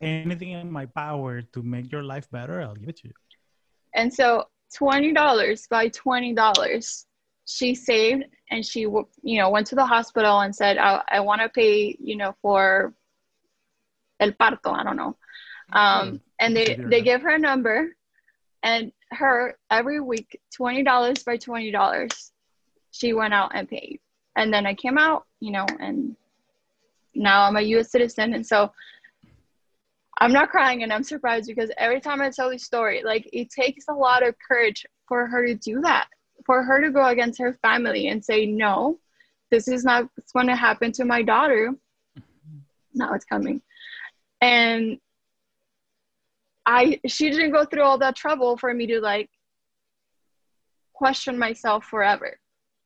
anything 0.00 0.50
in 0.50 0.70
my 0.70 0.86
power 0.86 1.42
to 1.42 1.62
make 1.62 1.90
your 1.90 2.02
life 2.02 2.28
better, 2.30 2.60
I'll 2.60 2.74
give 2.74 2.88
it 2.88 2.96
to 2.98 3.08
you. 3.08 3.14
And 3.94 4.12
so 4.12 4.46
$20 4.78 5.68
by 5.68 5.88
$20 5.88 7.04
she 7.44 7.74
saved 7.74 8.24
and 8.50 8.64
she 8.64 8.80
you 8.80 9.38
know 9.38 9.50
went 9.50 9.66
to 9.66 9.74
the 9.74 9.84
hospital 9.84 10.40
and 10.40 10.54
said 10.54 10.78
i, 10.78 11.02
I 11.08 11.20
want 11.20 11.42
to 11.42 11.48
pay 11.48 11.96
you 12.00 12.16
know 12.16 12.34
for 12.40 12.94
el 14.20 14.32
parto 14.32 14.72
i 14.72 14.82
don't 14.84 14.96
know. 14.96 15.16
Um, 15.72 16.20
and 16.38 16.54
they 16.54 16.78
they 16.78 17.00
give 17.00 17.22
her 17.22 17.30
a 17.30 17.38
number 17.38 17.96
and 18.62 18.92
her 19.10 19.56
every 19.70 20.00
week 20.00 20.38
$20 20.58 21.24
by 21.24 21.36
$20 21.36 22.30
she 22.90 23.12
went 23.14 23.32
out 23.32 23.52
and 23.54 23.68
paid. 23.68 24.00
And 24.36 24.52
then 24.52 24.66
i 24.66 24.74
came 24.74 24.98
out 24.98 25.26
you 25.40 25.50
know 25.50 25.66
and 25.80 26.16
now 27.14 27.44
i'm 27.44 27.56
a 27.56 27.62
us 27.62 27.90
citizen 27.90 28.34
and 28.34 28.46
so 28.46 28.70
i'm 30.22 30.32
not 30.32 30.50
crying 30.50 30.82
and 30.82 30.92
i'm 30.92 31.02
surprised 31.02 31.46
because 31.46 31.70
every 31.78 32.00
time 32.00 32.20
i 32.20 32.30
tell 32.30 32.50
this 32.50 32.64
story 32.64 33.02
like 33.04 33.28
it 33.32 33.50
takes 33.50 33.84
a 33.88 33.94
lot 33.94 34.26
of 34.26 34.34
courage 34.46 34.84
for 35.08 35.26
her 35.26 35.46
to 35.46 35.54
do 35.54 35.80
that 35.80 36.06
for 36.46 36.62
her 36.62 36.80
to 36.80 36.90
go 36.90 37.06
against 37.06 37.38
her 37.38 37.52
family 37.62 38.08
and 38.08 38.24
say 38.24 38.46
no 38.46 38.98
this 39.52 39.68
is 39.68 39.84
not 39.84 40.08
what's 40.14 40.32
going 40.32 40.46
to 40.46 40.56
happen 40.56 40.90
to 40.92 41.04
my 41.04 41.22
daughter. 41.22 41.72
Mm-hmm. 42.18 42.58
Now 42.94 43.12
it's 43.12 43.26
coming. 43.26 43.62
And 44.40 44.98
i 46.64 47.00
she 47.06 47.28
didn't 47.28 47.50
go 47.50 47.64
through 47.64 47.82
all 47.82 47.98
that 47.98 48.14
trouble 48.14 48.56
for 48.56 48.72
me 48.72 48.86
to 48.86 49.00
like 49.00 49.28
question 50.92 51.36
myself 51.38 51.84
forever. 51.84 52.38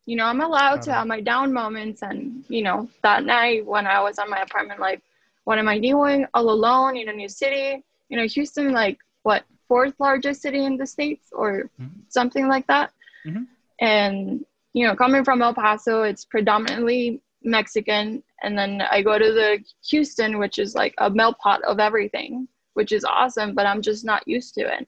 You 0.06 0.16
know 0.16 0.24
i'm 0.26 0.40
allowed 0.40 0.82
to 0.82 0.92
have 0.92 1.06
my 1.06 1.20
down 1.20 1.52
moments 1.52 2.02
and 2.02 2.44
you 2.48 2.62
know 2.62 2.88
that 3.02 3.24
night 3.24 3.66
when 3.66 3.86
i 3.86 4.00
was 4.00 4.18
on 4.18 4.30
my 4.30 4.40
apartment 4.40 4.78
like 4.80 5.02
what 5.46 5.58
am 5.58 5.68
i 5.68 5.78
doing 5.78 6.26
all 6.34 6.50
alone 6.50 6.96
in 6.96 7.08
a 7.08 7.12
new 7.12 7.28
city 7.28 7.82
you 8.08 8.16
know 8.16 8.26
houston 8.26 8.72
like 8.72 8.98
what 9.22 9.44
fourth 9.66 9.94
largest 9.98 10.42
city 10.42 10.64
in 10.64 10.76
the 10.76 10.86
states 10.86 11.28
or 11.32 11.70
mm-hmm. 11.80 12.00
something 12.08 12.46
like 12.46 12.66
that 12.66 12.92
Mm-hmm. 13.26 13.42
And, 13.80 14.44
you 14.72 14.86
know, 14.86 14.94
coming 14.94 15.24
from 15.24 15.42
El 15.42 15.54
Paso, 15.54 16.02
it's 16.02 16.24
predominantly 16.24 17.20
Mexican. 17.42 18.22
And 18.42 18.56
then 18.56 18.82
I 18.90 19.02
go 19.02 19.18
to 19.18 19.32
the 19.32 19.58
Houston, 19.90 20.38
which 20.38 20.58
is 20.58 20.74
like 20.74 20.94
a 20.98 21.10
melt 21.10 21.38
pot 21.38 21.62
of 21.64 21.80
everything, 21.80 22.48
which 22.74 22.92
is 22.92 23.04
awesome, 23.04 23.54
but 23.54 23.66
I'm 23.66 23.82
just 23.82 24.04
not 24.04 24.26
used 24.26 24.54
to 24.54 24.62
it. 24.62 24.86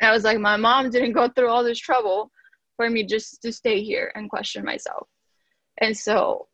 And 0.00 0.10
I 0.10 0.12
was 0.12 0.24
like, 0.24 0.38
my 0.38 0.56
mom 0.56 0.90
didn't 0.90 1.12
go 1.12 1.28
through 1.28 1.48
all 1.48 1.64
this 1.64 1.78
trouble 1.78 2.30
for 2.76 2.88
me 2.90 3.04
just 3.04 3.42
to 3.42 3.52
stay 3.52 3.82
here 3.82 4.12
and 4.14 4.30
question 4.30 4.64
myself. 4.64 5.08
And 5.78 5.96
so 5.96 6.48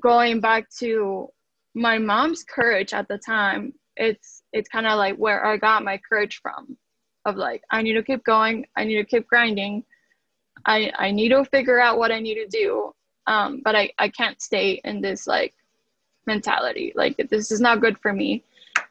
going 0.00 0.40
back 0.40 0.68
to 0.78 1.28
my 1.74 1.98
mom's 1.98 2.44
courage 2.44 2.92
at 2.92 3.08
the 3.08 3.18
time, 3.18 3.74
it's 3.96 4.42
it's 4.52 4.68
kind 4.68 4.86
of 4.86 4.98
like 4.98 5.16
where 5.16 5.44
I 5.44 5.56
got 5.56 5.84
my 5.84 5.98
courage 5.98 6.40
from 6.40 6.76
of 7.24 7.36
like 7.36 7.62
I 7.70 7.82
need 7.82 7.94
to 7.94 8.02
keep 8.02 8.24
going, 8.24 8.66
I 8.76 8.84
need 8.84 8.96
to 8.96 9.04
keep 9.04 9.26
grinding. 9.26 9.84
I 10.64 10.92
I 10.96 11.10
need 11.10 11.30
to 11.30 11.44
figure 11.44 11.80
out 11.80 11.98
what 11.98 12.12
I 12.12 12.20
need 12.20 12.36
to 12.36 12.46
do. 12.46 12.94
Um, 13.26 13.62
but 13.64 13.74
I, 13.74 13.90
I 13.98 14.08
can't 14.08 14.40
stay 14.40 14.80
in 14.84 15.00
this 15.00 15.26
like 15.26 15.54
mentality. 16.26 16.92
Like 16.94 17.16
this 17.30 17.50
is 17.50 17.60
not 17.60 17.80
good 17.80 17.98
for 17.98 18.12
me. 18.12 18.44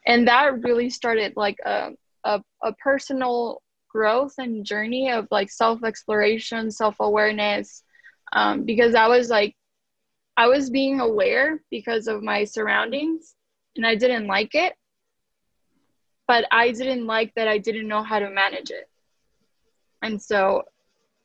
And 0.06 0.26
that 0.28 0.62
really 0.62 0.90
started 0.90 1.34
like 1.36 1.58
a, 1.64 1.92
a, 2.24 2.42
a 2.62 2.72
personal 2.74 3.62
growth 3.88 4.34
and 4.38 4.64
journey 4.64 5.10
of 5.10 5.28
like 5.30 5.50
self-exploration, 5.50 6.70
self-awareness. 6.70 7.82
Um, 8.32 8.64
because 8.64 8.94
I 8.94 9.06
was 9.06 9.30
like 9.30 9.54
I 10.36 10.48
was 10.48 10.70
being 10.70 11.00
aware 11.00 11.62
because 11.70 12.08
of 12.08 12.22
my 12.22 12.44
surroundings 12.44 13.34
and 13.76 13.86
I 13.86 13.94
didn't 13.94 14.26
like 14.26 14.54
it. 14.54 14.74
But 16.26 16.46
I 16.50 16.70
didn't 16.72 17.06
like 17.06 17.34
that 17.34 17.48
I 17.48 17.58
didn't 17.58 17.86
know 17.86 18.02
how 18.02 18.18
to 18.18 18.30
manage 18.30 18.70
it. 18.70 18.88
And 20.02 20.20
so 20.20 20.64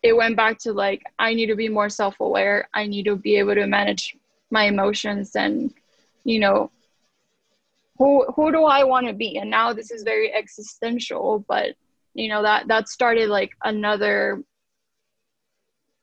it 0.03 0.15
went 0.15 0.35
back 0.35 0.59
to 0.59 0.73
like, 0.73 1.03
I 1.17 1.33
need 1.33 1.47
to 1.47 1.55
be 1.55 1.69
more 1.69 1.89
self 1.89 2.19
aware. 2.19 2.69
I 2.73 2.85
need 2.85 3.03
to 3.05 3.15
be 3.15 3.37
able 3.37 3.55
to 3.55 3.65
manage 3.65 4.15
my 4.51 4.65
emotions 4.65 5.35
and, 5.35 5.73
you 6.23 6.39
know, 6.39 6.71
who, 7.97 8.25
who 8.35 8.51
do 8.51 8.63
I 8.63 8.83
want 8.83 9.07
to 9.07 9.13
be? 9.13 9.37
And 9.37 9.49
now 9.49 9.73
this 9.73 9.91
is 9.91 10.03
very 10.03 10.33
existential, 10.33 11.43
but 11.47 11.75
you 12.13 12.27
know, 12.27 12.41
that, 12.41 12.67
that 12.67 12.89
started 12.89 13.29
like 13.29 13.51
another 13.63 14.43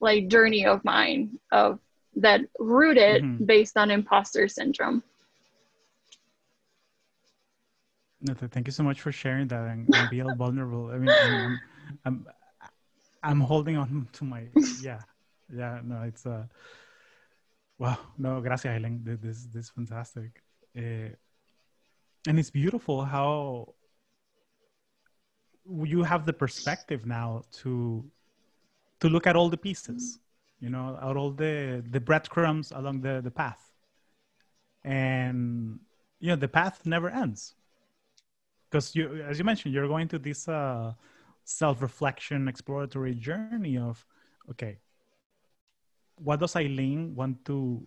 like 0.01 0.29
journey 0.29 0.67
of 0.67 0.85
mine 0.85 1.39
of 1.53 1.81
that 2.17 2.41
rooted 2.59 3.23
mm-hmm. 3.23 3.45
based 3.45 3.77
on 3.77 3.91
imposter 3.91 4.49
syndrome. 4.49 5.03
No, 8.23 8.35
thank 8.35 8.67
you 8.67 8.73
so 8.73 8.83
much 8.83 9.01
for 9.01 9.13
sharing 9.13 9.47
that 9.49 9.69
and, 9.69 9.89
and 9.95 10.11
be 10.11 10.21
vulnerable. 10.37 10.91
I 10.91 10.99
mean, 10.99 11.11
I'm, 11.11 11.61
I'm, 12.05 12.27
I'm, 13.23 13.41
holding 13.41 13.77
on 13.77 14.09
to 14.15 14.25
my, 14.25 14.49
yeah, 14.83 15.01
yeah, 15.55 15.81
no, 15.85 16.03
it's, 16.03 16.27
uh, 16.27 16.45
wow, 17.79 17.99
no, 18.19 18.41
gracias, 18.41 18.73
Helen. 18.73 19.03
This, 19.05 19.45
this 19.53 19.67
is 19.67 19.71
fantastic. 19.71 20.43
Uh, 20.77 21.13
and 22.27 22.39
it's 22.39 22.51
beautiful 22.51 23.05
how 23.05 23.75
you 25.85 26.03
have 26.03 26.25
the 26.25 26.33
perspective 26.33 27.07
now 27.07 27.43
to, 27.53 28.05
to 29.01 29.09
look 29.09 29.27
at 29.27 29.37
all 29.37 29.51
the 29.51 29.59
pieces 29.59 30.19
you 30.61 30.71
know, 30.71 30.99
out 31.01 31.17
all 31.17 31.31
the 31.31 31.83
the 31.91 32.01
breadcrumbs 32.01 32.73
along 32.73 33.01
the 33.01 33.21
the 33.23 33.31
path, 33.31 33.73
and 34.85 35.81
you 36.21 36.29
know 36.29 36.37
the 36.37 36.49
path 36.49 36.87
never 36.87 37.11
ends 37.11 37.55
because 38.71 38.95
you, 38.95 39.23
as 39.23 39.39
you 39.39 39.45
mentioned, 39.45 39.75
you're 39.75 39.89
going 39.89 40.09
to 40.09 40.19
this 40.19 40.49
uh, 40.49 40.93
self-reflection, 41.45 42.49
exploratory 42.49 43.15
journey 43.15 43.79
of, 43.79 44.05
okay, 44.51 44.79
what 46.17 46.41
does 46.41 46.57
Eileen 46.57 47.15
want 47.15 47.45
to 47.47 47.87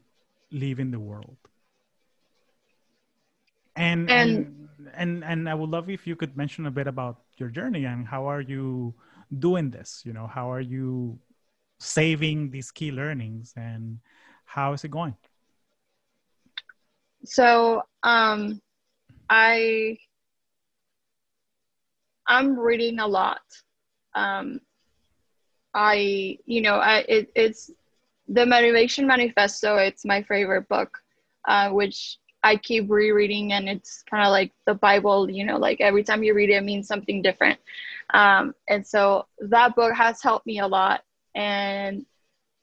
live 0.52 0.80
in 0.80 0.92
the 0.92 1.00
world? 1.00 1.38
And, 3.76 4.10
and 4.10 4.30
and 4.30 4.90
and 4.94 5.24
and 5.24 5.50
I 5.50 5.54
would 5.54 5.70
love 5.70 5.90
if 5.90 6.08
you 6.08 6.16
could 6.16 6.36
mention 6.36 6.66
a 6.66 6.72
bit 6.72 6.88
about 6.88 7.22
your 7.38 7.50
journey 7.50 7.86
and 7.86 8.08
how 8.08 8.26
are 8.26 8.42
you 8.42 8.94
doing 9.38 9.70
this? 9.70 10.02
You 10.06 10.14
know, 10.14 10.28
how 10.28 10.52
are 10.52 10.60
you 10.60 11.20
saving 11.80 12.52
these 12.52 12.72
key 12.72 12.92
learnings 12.92 13.54
and 13.56 14.00
how 14.46 14.74
is 14.74 14.84
it 14.84 14.92
going? 14.92 15.16
So 17.26 17.84
um, 18.04 18.62
I 19.30 19.98
I'm 22.28 22.58
reading 22.58 23.00
a 23.00 23.08
lot. 23.08 23.42
Um, 24.16 24.62
I 25.74 26.38
you 26.46 26.62
know 26.62 26.76
I 26.76 27.00
it, 27.08 27.32
it's 27.36 27.72
the 28.28 28.46
Motivation 28.46 29.08
Manifesto. 29.08 29.78
It's 29.78 30.06
my 30.06 30.24
favorite 30.24 30.68
book, 30.70 30.98
uh, 31.48 31.70
which 31.70 32.18
I 32.44 32.56
keep 32.56 32.90
rereading, 32.90 33.54
and 33.54 33.68
it's 33.68 34.04
kind 34.10 34.24
of 34.24 34.32
like 34.32 34.52
the 34.66 34.74
Bible. 34.74 35.30
You 35.30 35.46
know, 35.46 35.58
like 35.58 35.82
every 35.82 36.04
time 36.04 36.24
you 36.24 36.34
read 36.34 36.50
it, 36.50 36.54
it 36.56 36.64
means 36.64 36.88
something 36.88 37.22
different. 37.22 37.60
Um, 38.14 38.56
and 38.70 38.86
so 38.86 39.28
that 39.40 39.76
book 39.76 39.94
has 39.94 40.22
helped 40.22 40.48
me 40.48 40.60
a 40.60 40.68
lot 40.68 41.02
and 41.40 42.06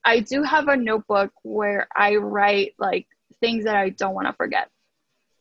I 0.04 0.20
do 0.20 0.42
have 0.42 0.68
a 0.68 0.76
notebook 0.76 1.32
where 1.42 1.88
I 1.96 2.16
write 2.16 2.74
like 2.78 3.08
things 3.40 3.64
that 3.64 3.74
I 3.74 3.88
don't 3.88 4.14
want 4.14 4.26
to 4.28 4.34
forget. 4.34 4.68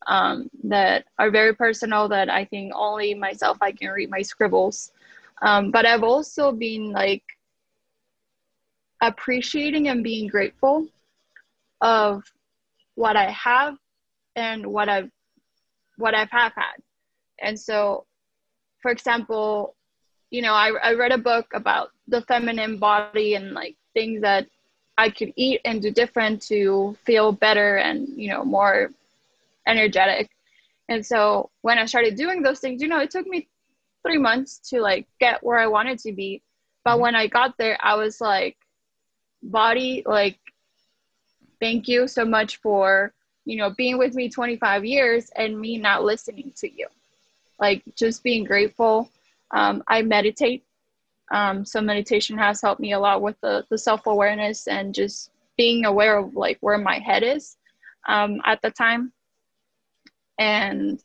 Um, 0.06 0.48
that 0.64 1.04
are 1.18 1.30
very 1.30 1.54
personal 1.54 2.08
that 2.08 2.30
I 2.30 2.44
think 2.44 2.72
only 2.74 3.12
myself 3.12 3.58
I 3.60 3.72
can 3.72 3.90
read 3.90 4.08
my 4.08 4.22
scribbles. 4.22 4.92
Um, 5.42 5.70
but 5.70 5.84
I've 5.84 6.04
also 6.04 6.52
been 6.52 6.92
like 6.92 7.24
appreciating 9.02 9.88
and 9.88 10.02
being 10.02 10.28
grateful 10.28 10.88
of 11.80 12.22
what 12.94 13.16
I 13.16 13.30
have 13.32 13.76
and 14.36 14.66
what 14.66 14.88
I've 14.88 15.10
what 15.98 16.14
I've 16.14 16.30
have 16.30 16.52
had. 16.54 16.76
And 17.42 17.58
so, 17.58 18.06
for 18.80 18.90
example, 18.90 19.75
you 20.30 20.42
know, 20.42 20.52
I, 20.52 20.72
I 20.82 20.94
read 20.94 21.12
a 21.12 21.18
book 21.18 21.46
about 21.54 21.90
the 22.08 22.22
feminine 22.22 22.78
body 22.78 23.34
and 23.34 23.52
like 23.52 23.76
things 23.94 24.22
that 24.22 24.46
I 24.98 25.10
could 25.10 25.32
eat 25.36 25.60
and 25.64 25.82
do 25.82 25.90
different 25.90 26.42
to 26.42 26.96
feel 27.04 27.32
better 27.32 27.76
and, 27.76 28.08
you 28.08 28.30
know, 28.30 28.44
more 28.44 28.90
energetic. 29.66 30.30
And 30.88 31.04
so 31.04 31.50
when 31.62 31.78
I 31.78 31.86
started 31.86 32.16
doing 32.16 32.42
those 32.42 32.60
things, 32.60 32.80
you 32.80 32.88
know, 32.88 33.00
it 33.00 33.10
took 33.10 33.26
me 33.26 33.48
three 34.02 34.18
months 34.18 34.58
to 34.70 34.80
like 34.80 35.06
get 35.20 35.42
where 35.42 35.58
I 35.58 35.66
wanted 35.66 35.98
to 36.00 36.12
be. 36.12 36.42
But 36.84 36.92
mm-hmm. 36.92 37.02
when 37.02 37.14
I 37.14 37.26
got 37.26 37.56
there, 37.58 37.76
I 37.80 37.96
was 37.96 38.20
like, 38.20 38.56
body, 39.42 40.02
like, 40.06 40.38
thank 41.60 41.88
you 41.88 42.08
so 42.08 42.24
much 42.24 42.56
for, 42.58 43.12
you 43.44 43.56
know, 43.56 43.70
being 43.70 43.98
with 43.98 44.14
me 44.14 44.28
25 44.28 44.84
years 44.84 45.30
and 45.36 45.58
me 45.58 45.78
not 45.78 46.04
listening 46.04 46.52
to 46.56 46.72
you. 46.72 46.86
Like, 47.58 47.82
just 47.96 48.22
being 48.22 48.44
grateful 48.44 49.10
um, 49.52 49.82
I 49.88 50.02
meditate. 50.02 50.64
Um, 51.32 51.64
so 51.64 51.80
meditation 51.80 52.38
has 52.38 52.62
helped 52.62 52.80
me 52.80 52.92
a 52.92 52.98
lot 52.98 53.22
with 53.22 53.36
the, 53.40 53.64
the 53.70 53.78
self-awareness 53.78 54.68
and 54.68 54.94
just 54.94 55.30
being 55.56 55.84
aware 55.84 56.18
of 56.18 56.34
like 56.34 56.58
where 56.60 56.78
my 56.78 56.98
head 56.98 57.22
is 57.22 57.56
um, 58.08 58.40
at 58.44 58.62
the 58.62 58.70
time. 58.70 59.12
And 60.38 61.02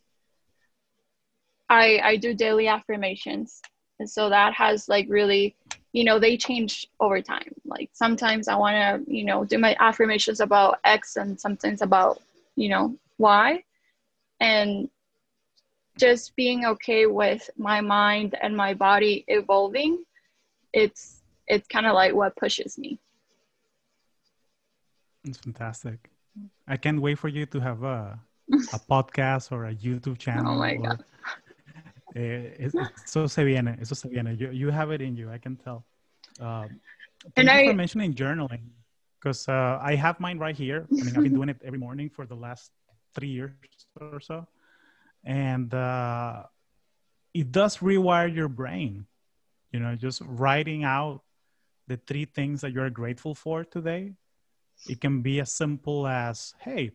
I, 1.69 1.99
I 2.03 2.15
do 2.17 2.33
daily 2.33 2.67
affirmations. 2.67 3.61
And 3.99 4.09
so 4.09 4.29
that 4.29 4.53
has 4.53 4.89
like 4.89 5.05
really, 5.09 5.55
you 5.93 6.03
know, 6.03 6.19
they 6.19 6.35
change 6.37 6.87
over 6.99 7.21
time. 7.21 7.53
Like 7.65 7.89
sometimes 7.93 8.47
I 8.47 8.55
want 8.55 8.75
to, 8.75 9.11
you 9.13 9.23
know, 9.23 9.45
do 9.45 9.57
my 9.57 9.75
affirmations 9.79 10.39
about 10.39 10.79
X 10.83 11.15
and 11.15 11.39
sometimes 11.39 11.81
about, 11.81 12.21
you 12.55 12.69
know, 12.69 12.95
Y. 13.17 13.63
And 14.39 14.89
just 15.97 16.35
being 16.35 16.65
okay 16.65 17.05
with 17.05 17.49
my 17.57 17.81
mind 17.81 18.35
and 18.41 18.55
my 18.55 18.73
body 18.73 19.23
evolving 19.27 20.03
it's 20.73 21.21
it's 21.47 21.67
kind 21.67 21.85
of 21.85 21.93
like 21.93 22.13
what 22.13 22.35
pushes 22.37 22.77
me. 22.77 22.99
It's 25.25 25.37
fantastic. 25.37 26.09
I 26.67 26.77
can't 26.77 27.01
wait 27.01 27.19
for 27.19 27.27
you 27.27 27.45
to 27.47 27.59
have 27.59 27.83
a 27.83 28.19
a 28.51 28.79
podcast 28.91 29.51
or 29.51 29.65
a 29.65 29.75
youtube 29.75 30.17
channel 30.17 30.55
oh 30.55 30.59
my 30.59 30.73
or, 30.73 30.81
god. 30.81 31.03
Eh, 32.13 32.67
eso 33.05 33.25
se 33.27 33.43
viene 33.45 33.77
eso 33.79 33.95
se 33.95 34.09
viene. 34.09 34.35
You, 34.35 34.51
you 34.51 34.69
have 34.69 34.91
it 34.91 35.01
in 35.01 35.15
you 35.15 35.29
i 35.31 35.37
can 35.37 35.55
tell. 35.55 35.85
Um, 36.41 36.67
thank 37.35 37.47
and 37.47 37.47
you 37.47 37.53
I, 37.53 37.67
for 37.67 37.73
mentioning 37.73 38.13
journaling 38.13 38.67
because 39.17 39.47
uh, 39.47 39.79
i 39.81 39.95
have 39.95 40.19
mine 40.19 40.37
right 40.37 40.55
here. 40.55 40.87
I 40.91 41.03
mean 41.05 41.15
i've 41.15 41.23
been 41.23 41.33
doing 41.33 41.47
it 41.47 41.61
every 41.63 41.79
morning 41.79 42.09
for 42.09 42.25
the 42.25 42.35
last 42.35 42.71
three 43.15 43.29
years 43.29 43.51
or 44.01 44.19
so 44.19 44.45
and 45.23 45.73
uh, 45.73 46.43
it 47.33 47.51
does 47.51 47.77
rewire 47.77 48.33
your 48.33 48.47
brain 48.47 49.05
you 49.71 49.79
know 49.79 49.95
just 49.95 50.21
writing 50.25 50.83
out 50.83 51.21
the 51.87 51.97
three 52.07 52.25
things 52.25 52.61
that 52.61 52.71
you're 52.71 52.89
grateful 52.89 53.35
for 53.35 53.63
today. 53.63 54.13
It 54.87 55.01
can 55.01 55.21
be 55.21 55.39
as 55.41 55.51
simple 55.51 56.07
as 56.07 56.53
hey 56.59 56.91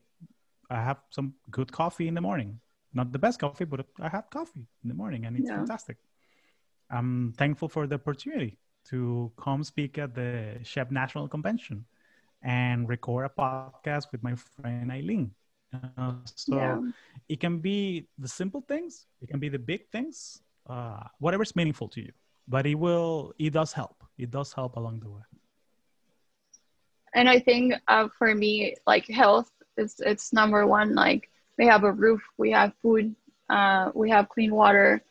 i 0.71 0.81
have 0.83 0.99
some 1.11 1.35
good 1.51 1.71
coffee 1.71 2.09
in 2.09 2.15
the 2.15 2.21
morning. 2.21 2.61
Not 2.95 3.13
the 3.13 3.19
best 3.19 3.39
coffee 3.39 3.65
but 3.65 3.87
i 4.01 4.09
have 4.09 4.31
coffee 4.31 4.67
in 4.83 4.89
the 4.89 4.95
morning 4.95 5.27
and 5.27 5.37
it's 5.37 5.49
yeah. 5.49 5.57
fantastic. 5.57 5.99
I'm 6.91 7.35
thankful 7.37 7.69
for 7.69 7.87
the 7.87 7.97
opportunity 7.97 8.59
to 8.91 9.33
come 9.37 9.65
speak 9.65 9.99
at 9.99 10.15
the 10.15 10.59
SHPE 10.63 10.93
national 10.93 11.27
convention 11.29 11.85
and 12.43 12.89
record 12.89 13.27
a 13.27 13.33
podcast 13.41 14.13
with 14.13 14.23
my 14.23 14.35
friend 14.35 14.91
eileen 14.91 15.33
uh, 15.73 16.13
so 16.25 16.57
yeah. 16.57 16.79
it 17.29 17.41
can 17.41 17.59
be 17.59 18.07
the 18.19 18.29
simple 18.29 18.61
things, 18.61 19.07
it 19.21 19.29
can 19.29 19.41
be 19.41 19.49
the 19.49 19.59
big 19.59 19.89
things, 19.89 20.43
uh, 20.69 21.05
whatever's 21.19 21.55
meaningful 21.57 21.89
to 21.89 22.01
you. 22.01 22.13
But 22.49 22.67
it 22.67 22.77
will, 22.77 23.33
it 23.39 23.53
does 23.53 23.73
help. 23.73 24.05
It 24.19 24.31
does 24.31 24.53
help 24.53 24.77
along 24.77 25.01
the 25.01 25.11
way. 25.11 25.23
And 27.15 27.29
I 27.29 27.41
think 27.41 27.75
uh, 27.89 28.09
for 28.17 28.35
me, 28.35 28.77
like 28.87 29.09
health 29.09 29.51
is 29.77 29.97
it's 30.05 30.33
number 30.33 30.67
one. 30.67 30.95
Like 30.95 31.31
we 31.59 31.67
have 31.67 31.85
a 31.85 31.93
roof, 31.93 32.23
we 32.37 32.51
have 32.53 32.73
food, 32.83 33.15
uh, 33.49 33.91
we 33.95 34.11
have 34.11 34.29
clean 34.29 34.55
water, 34.55 35.03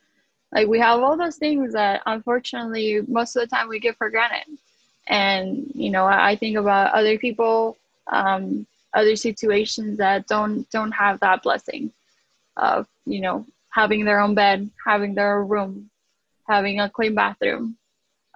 like 0.53 0.67
we 0.67 0.79
have 0.79 1.01
all 1.01 1.17
those 1.17 1.37
things 1.37 1.73
that 1.73 2.01
unfortunately 2.05 3.01
most 3.07 3.35
of 3.35 3.41
the 3.41 3.47
time 3.47 3.67
we 3.67 3.79
get 3.79 3.97
for 3.97 4.09
granted. 4.09 4.57
And 5.07 5.71
you 5.73 5.89
know, 5.89 6.05
I 6.05 6.35
think 6.35 6.57
about 6.57 6.93
other 6.93 7.17
people, 7.17 7.77
um, 8.07 8.65
other 8.95 9.15
situations 9.15 9.97
that 9.97 10.27
don't 10.27 10.69
don't 10.71 10.91
have 10.91 11.19
that 11.19 11.43
blessing 11.43 11.91
of 12.57 12.87
you 13.05 13.21
know 13.21 13.45
having 13.69 14.05
their 14.05 14.21
own 14.21 14.33
bed, 14.33 14.69
having 14.85 15.13
their 15.13 15.41
own 15.41 15.49
room, 15.49 15.89
having 16.47 16.79
a 16.79 16.89
clean 16.89 17.13
bathroom. 17.13 17.77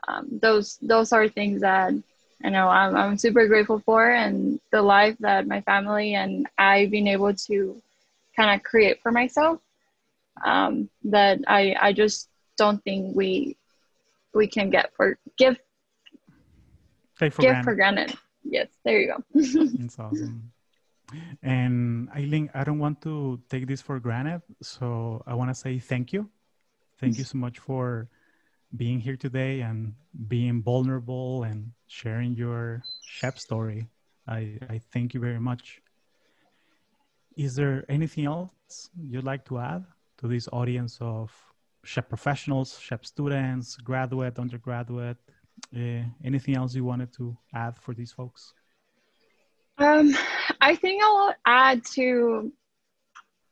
Um, 0.08 0.28
those 0.42 0.78
those 0.82 1.14
are 1.14 1.28
things 1.30 1.62
that 1.62 1.94
you 1.94 2.50
know 2.52 2.68
I'm, 2.68 2.96
I'm 2.96 3.18
super 3.18 3.48
grateful 3.48 3.80
for, 3.80 4.12
and 4.12 4.60
the 4.72 4.82
life 4.82 5.16
that 5.20 5.48
my 5.48 5.62
family 5.62 6.16
and 6.16 6.48
I've 6.58 6.92
been 6.92 7.08
able 7.08 7.34
to 7.34 7.82
kind 8.36 8.56
of 8.56 8.64
create 8.64 9.02
for 9.02 9.12
myself. 9.12 9.60
Um, 10.46 10.90
that 11.06 11.40
I 11.48 11.76
I 11.80 11.94
just 11.94 12.30
don't 12.58 12.84
think 12.84 13.16
we 13.16 13.56
we 14.34 14.48
can 14.48 14.70
get 14.70 14.94
for 14.96 15.18
give 15.38 15.58
Take 17.18 17.34
for 17.34 17.42
give 17.42 17.52
granted. 17.52 17.64
for 17.64 17.76
granted. 17.76 18.18
Yes, 18.50 18.68
there 18.84 19.00
you 19.00 19.08
go. 19.14 19.24
It's 19.34 20.00
awesome. 20.00 20.52
And 21.42 22.10
Eileen, 22.16 22.50
I 22.54 22.64
don't 22.64 22.80
want 22.80 23.02
to 23.02 23.42
take 23.50 23.68
this 23.68 23.82
for 23.82 24.00
granted. 24.00 24.42
So 24.62 25.24
I 25.26 25.34
want 25.36 25.50
to 25.50 25.56
say 25.56 25.80
thank 25.80 26.14
you. 26.14 26.30
Thank 27.00 27.18
you 27.18 27.24
so 27.24 27.38
much 27.38 27.60
for 27.60 28.10
being 28.76 29.00
here 29.00 29.18
today 29.18 29.62
and 29.62 29.94
being 30.28 30.62
vulnerable 30.62 31.44
and 31.44 31.72
sharing 31.88 32.36
your 32.36 32.84
SHPE 33.22 33.40
story. 33.40 33.88
I, 34.28 34.58
I 34.70 34.82
thank 34.94 35.14
you 35.14 35.20
very 35.20 35.40
much. 35.40 35.82
Is 37.38 37.56
there 37.56 37.86
anything 37.90 38.26
else 38.26 38.90
you'd 39.00 39.24
like 39.24 39.46
to 39.46 39.60
add 39.60 39.86
to 40.20 40.28
this 40.28 40.48
audience 40.52 40.98
of 41.02 41.32
SHPE 41.86 42.10
professionals, 42.10 42.78
SHPE 42.80 43.06
students, 43.06 43.76
graduate, 43.78 44.38
undergraduate? 44.38 45.18
Uh, 45.76 46.04
anything 46.24 46.56
else 46.56 46.76
you 46.76 46.84
wanted 46.84 47.12
to 47.14 47.38
add 47.54 47.78
for 47.78 47.94
these 47.94 48.12
folks? 48.12 48.54
Um, 49.78 50.14
I 50.60 50.76
think 50.76 51.02
I'll 51.04 51.34
add 51.46 51.86
to. 51.94 52.52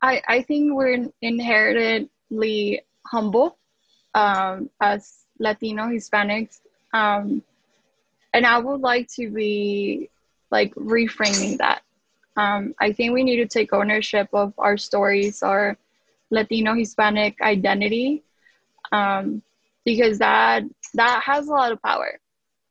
I 0.02 0.22
I 0.28 0.42
think 0.42 0.74
we're 0.74 1.08
inherently 1.22 2.82
humble 3.06 3.58
um, 4.14 4.70
as 4.82 5.26
Latino 5.40 5.84
Hispanics, 5.84 6.60
um, 6.94 7.42
and 8.34 8.46
I 8.46 8.58
would 8.60 8.82
like 8.82 9.08
to 9.16 9.30
be 9.30 10.10
like 10.52 10.74
reframing 10.76 11.58
that. 11.60 11.82
Um, 12.36 12.76
I 12.80 12.92
think 12.92 13.14
we 13.14 13.24
need 13.24 13.38
to 13.38 13.48
take 13.48 13.74
ownership 13.74 14.30
of 14.34 14.54
our 14.58 14.78
stories, 14.78 15.42
our 15.42 15.78
Latino 16.30 16.76
Hispanic 16.76 17.42
identity, 17.42 18.24
um, 18.92 19.42
because 19.88 20.20
that 20.20 20.64
that 20.96 21.24
has 21.24 21.48
a 21.48 21.52
lot 21.52 21.72
of 21.72 21.82
power. 21.82 22.20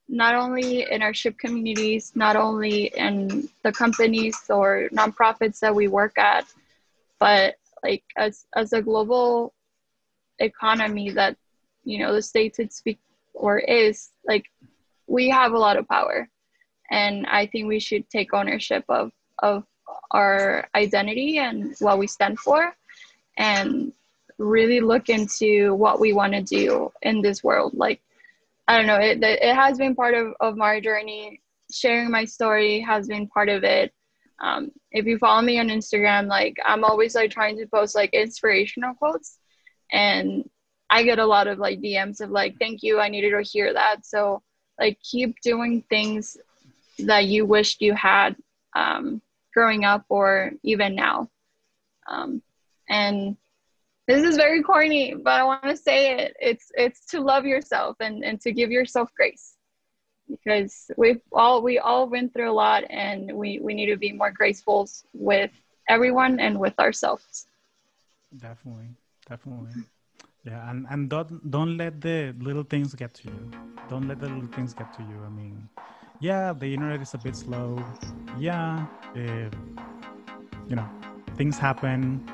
Not 0.07 0.35
only 0.35 0.83
in 0.93 1.01
our 1.01 1.15
SHPE 1.15 1.39
communities, 1.39 2.13
not 2.15 2.37
only 2.37 2.93
in 2.95 3.49
the 3.65 3.73
companies 3.73 4.37
or 4.51 4.91
nonprofits 4.93 5.59
that 5.61 5.75
we 5.75 5.89
work 5.89 6.19
at, 6.19 6.45
but 7.19 7.55
like 7.83 8.05
as 8.19 8.45
as 8.55 8.75
a 8.75 8.83
global 8.83 9.55
economy 10.41 11.09
that 11.11 11.39
you 11.85 12.01
know 12.01 12.13
the 12.13 12.21
states 12.21 12.59
it 12.59 12.75
speak 12.75 12.99
or 13.33 13.61
is 13.61 14.11
like 14.29 14.45
we 15.07 15.31
have 15.31 15.53
a 15.53 15.59
lot 15.67 15.79
of 15.79 15.89
power. 15.89 16.29
And 16.91 17.27
i 17.27 17.47
think 17.47 17.67
we 17.67 17.81
should 17.81 18.05
take 18.11 18.35
ownership 18.35 18.85
of 18.91 19.11
of 19.39 19.65
our 20.11 20.69
identity 20.75 21.39
and 21.39 21.75
what 21.79 21.99
we 21.99 22.07
stand 22.07 22.39
for. 22.39 22.77
And 23.39 23.93
really 24.39 24.81
look 24.81 25.09
into 25.09 25.75
what 25.75 26.01
we 26.01 26.13
want 26.13 26.33
to 26.33 26.43
do 26.43 26.93
in 27.03 27.23
this 27.23 27.43
world 27.43 27.73
like 27.75 28.01
I 28.69 28.77
don't 28.77 28.87
know. 28.87 28.97
It 28.99 29.23
it 29.23 29.55
has 29.55 29.79
been 29.79 29.95
part 29.95 30.15
of 30.15 30.35
of 30.41 30.57
my 30.57 30.81
journey. 30.81 31.41
Sharing 31.73 32.11
my 32.11 32.25
story 32.25 32.81
has 32.81 33.07
been 33.09 33.29
part 33.29 33.49
of 33.49 33.65
it. 33.65 33.93
Um, 34.41 34.71
if 34.91 35.07
you 35.07 35.19
follow 35.19 35.43
me 35.43 35.59
on 35.59 35.69
Instagram, 35.69 36.27
like 36.27 36.57
I'm 36.65 36.85
always 36.85 37.15
like 37.15 37.31
trying 37.31 37.57
to 37.59 37.67
post 37.67 37.95
like 37.95 38.13
inspirational 38.13 38.95
quotes, 38.95 39.39
and 39.93 40.49
I 40.91 41.05
get 41.05 41.19
a 41.19 41.27
lot 41.27 41.47
of 41.47 41.59
like 41.59 41.81
DMs 41.81 42.21
of 42.21 42.31
like, 42.31 42.59
"Thank 42.59 42.83
you, 42.83 43.01
I 43.01 43.09
needed 43.09 43.31
to 43.31 43.43
hear 43.43 43.73
that." 43.73 44.05
So 44.05 44.43
like, 44.79 44.99
keep 45.01 45.41
doing 45.43 45.83
things 45.89 46.37
that 46.99 47.27
you 47.27 47.47
wished 47.47 47.81
you 47.81 47.95
had 47.95 48.37
um, 48.75 49.23
growing 49.55 49.85
up 49.85 50.05
or 50.09 50.53
even 50.65 50.97
now, 50.97 51.31
um, 52.09 52.43
and 52.89 53.37
this 54.07 54.23
is 54.25 54.37
very 54.37 54.63
corny 54.63 55.15
but 55.15 55.35
i 55.35 55.45
want 55.45 55.63
to 55.65 55.77
say 55.77 56.19
it 56.19 56.37
it's 56.41 56.71
it's 56.75 57.07
to 57.07 57.21
love 57.21 57.45
yourself 57.45 57.97
and 58.01 58.25
and 58.25 58.41
to 58.41 58.53
give 58.53 58.71
yourself 58.71 59.11
grace 59.17 59.55
because 60.29 60.91
we've 60.97 61.21
all 61.33 61.63
we 61.63 61.79
all 61.79 62.09
went 62.09 62.33
through 62.33 62.51
a 62.51 62.53
lot 62.53 62.85
and 62.91 63.33
we 63.33 63.59
we 63.61 63.75
need 63.75 63.87
to 63.87 63.97
be 63.97 64.13
more 64.13 64.31
graceful 64.31 64.89
with 65.13 65.51
everyone 65.89 66.41
and 66.41 66.59
with 66.59 66.79
ourselves 66.79 67.47
Definitely, 68.39 68.89
definitely. 69.29 69.73
Yeah, 70.45 70.71
and 70.71 70.87
and 70.91 71.09
don't 71.09 71.51
don't 71.51 71.77
let 71.77 72.01
the 72.01 72.35
little 72.39 72.63
things 72.63 72.95
get 72.95 73.15
to 73.15 73.29
you. 73.29 73.51
Don't 73.89 74.09
let 74.09 74.21
the 74.21 74.29
little 74.29 74.51
things 74.53 74.75
get 74.75 74.93
to 74.95 75.03
you. 75.03 75.19
I 75.25 75.29
mean, 75.29 75.69
yeah, 76.21 76.53
the 76.53 76.73
internet 76.73 77.01
is 77.01 77.15
a 77.15 77.19
bit 77.19 77.37
slow. 77.37 77.83
Yeah, 78.39 78.87
uh, 79.17 79.51
you 80.69 80.77
know, 80.77 80.89
things 81.37 81.59
happen, 81.59 82.27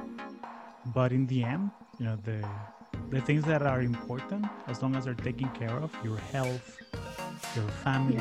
but 0.87 1.12
in 1.12 1.26
the 1.26 1.45
end, 1.45 1.70
you 1.99 2.07
know, 2.07 2.16
the 2.24 2.45
the 3.11 3.20
things 3.20 3.45
that 3.45 3.62
are 3.62 3.83
important, 3.83 4.47
as 4.66 4.83
long 4.83 4.95
as 4.97 5.05
they're 5.05 5.14
taken 5.14 5.49
care 5.51 5.76
of, 5.76 5.91
your 6.05 6.18
health, 6.33 6.78
your 7.57 7.68
family, 7.85 8.16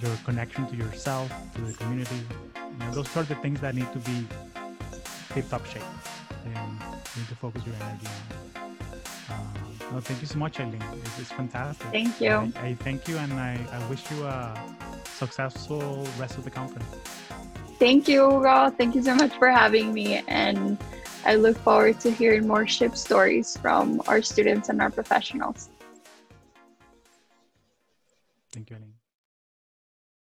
your 0.00 0.16
connection 0.24 0.66
to 0.68 0.76
yourself, 0.76 1.30
to 1.54 1.60
the 1.60 1.72
community, 1.72 2.20
you 2.56 2.78
know, 2.78 2.90
those 2.92 3.16
are 3.16 3.22
the 3.24 3.34
things 3.36 3.60
that 3.60 3.74
need 3.74 3.90
to 3.92 3.98
be 3.98 4.26
tip-top 5.32 5.64
shape 5.66 5.82
and 6.44 6.80
you 7.14 7.22
need 7.22 7.28
to 7.28 7.34
focus 7.34 7.62
your 7.66 7.74
energy 7.76 8.06
on. 8.06 8.66
Uh, 9.30 9.92
no, 9.92 10.00
thank 10.00 10.20
you 10.20 10.26
so 10.26 10.38
much, 10.38 10.60
Eileen. 10.60 10.82
It's, 11.04 11.18
it's 11.20 11.32
fantastic. 11.32 11.88
Thank 11.90 12.20
you. 12.20 12.30
I, 12.30 12.52
I 12.68 12.74
thank 12.74 13.08
you, 13.08 13.16
and 13.16 13.32
I, 13.32 13.58
I 13.72 13.88
wish 13.88 14.08
you 14.10 14.24
a 14.24 14.54
successful 15.04 16.06
rest 16.18 16.38
of 16.38 16.44
the 16.44 16.50
conference. 16.50 16.86
Thank 17.84 18.08
you 18.08 18.30
Hugo. 18.30 18.70
thank 18.70 18.94
you 18.94 19.02
so 19.02 19.14
much 19.14 19.36
for 19.36 19.48
having 19.48 19.92
me 19.92 20.24
and 20.26 20.78
i 21.26 21.34
look 21.34 21.58
forward 21.58 22.00
to 22.00 22.10
hearing 22.10 22.48
more 22.48 22.64
SHPE 22.64 22.96
stories 22.96 23.58
from 23.58 24.00
our 24.08 24.22
students 24.22 24.70
and 24.70 24.80
our 24.80 24.90
professionals 24.90 25.68
Thank 28.54 28.70
you, 28.70 28.76
Eileen. 28.76 28.94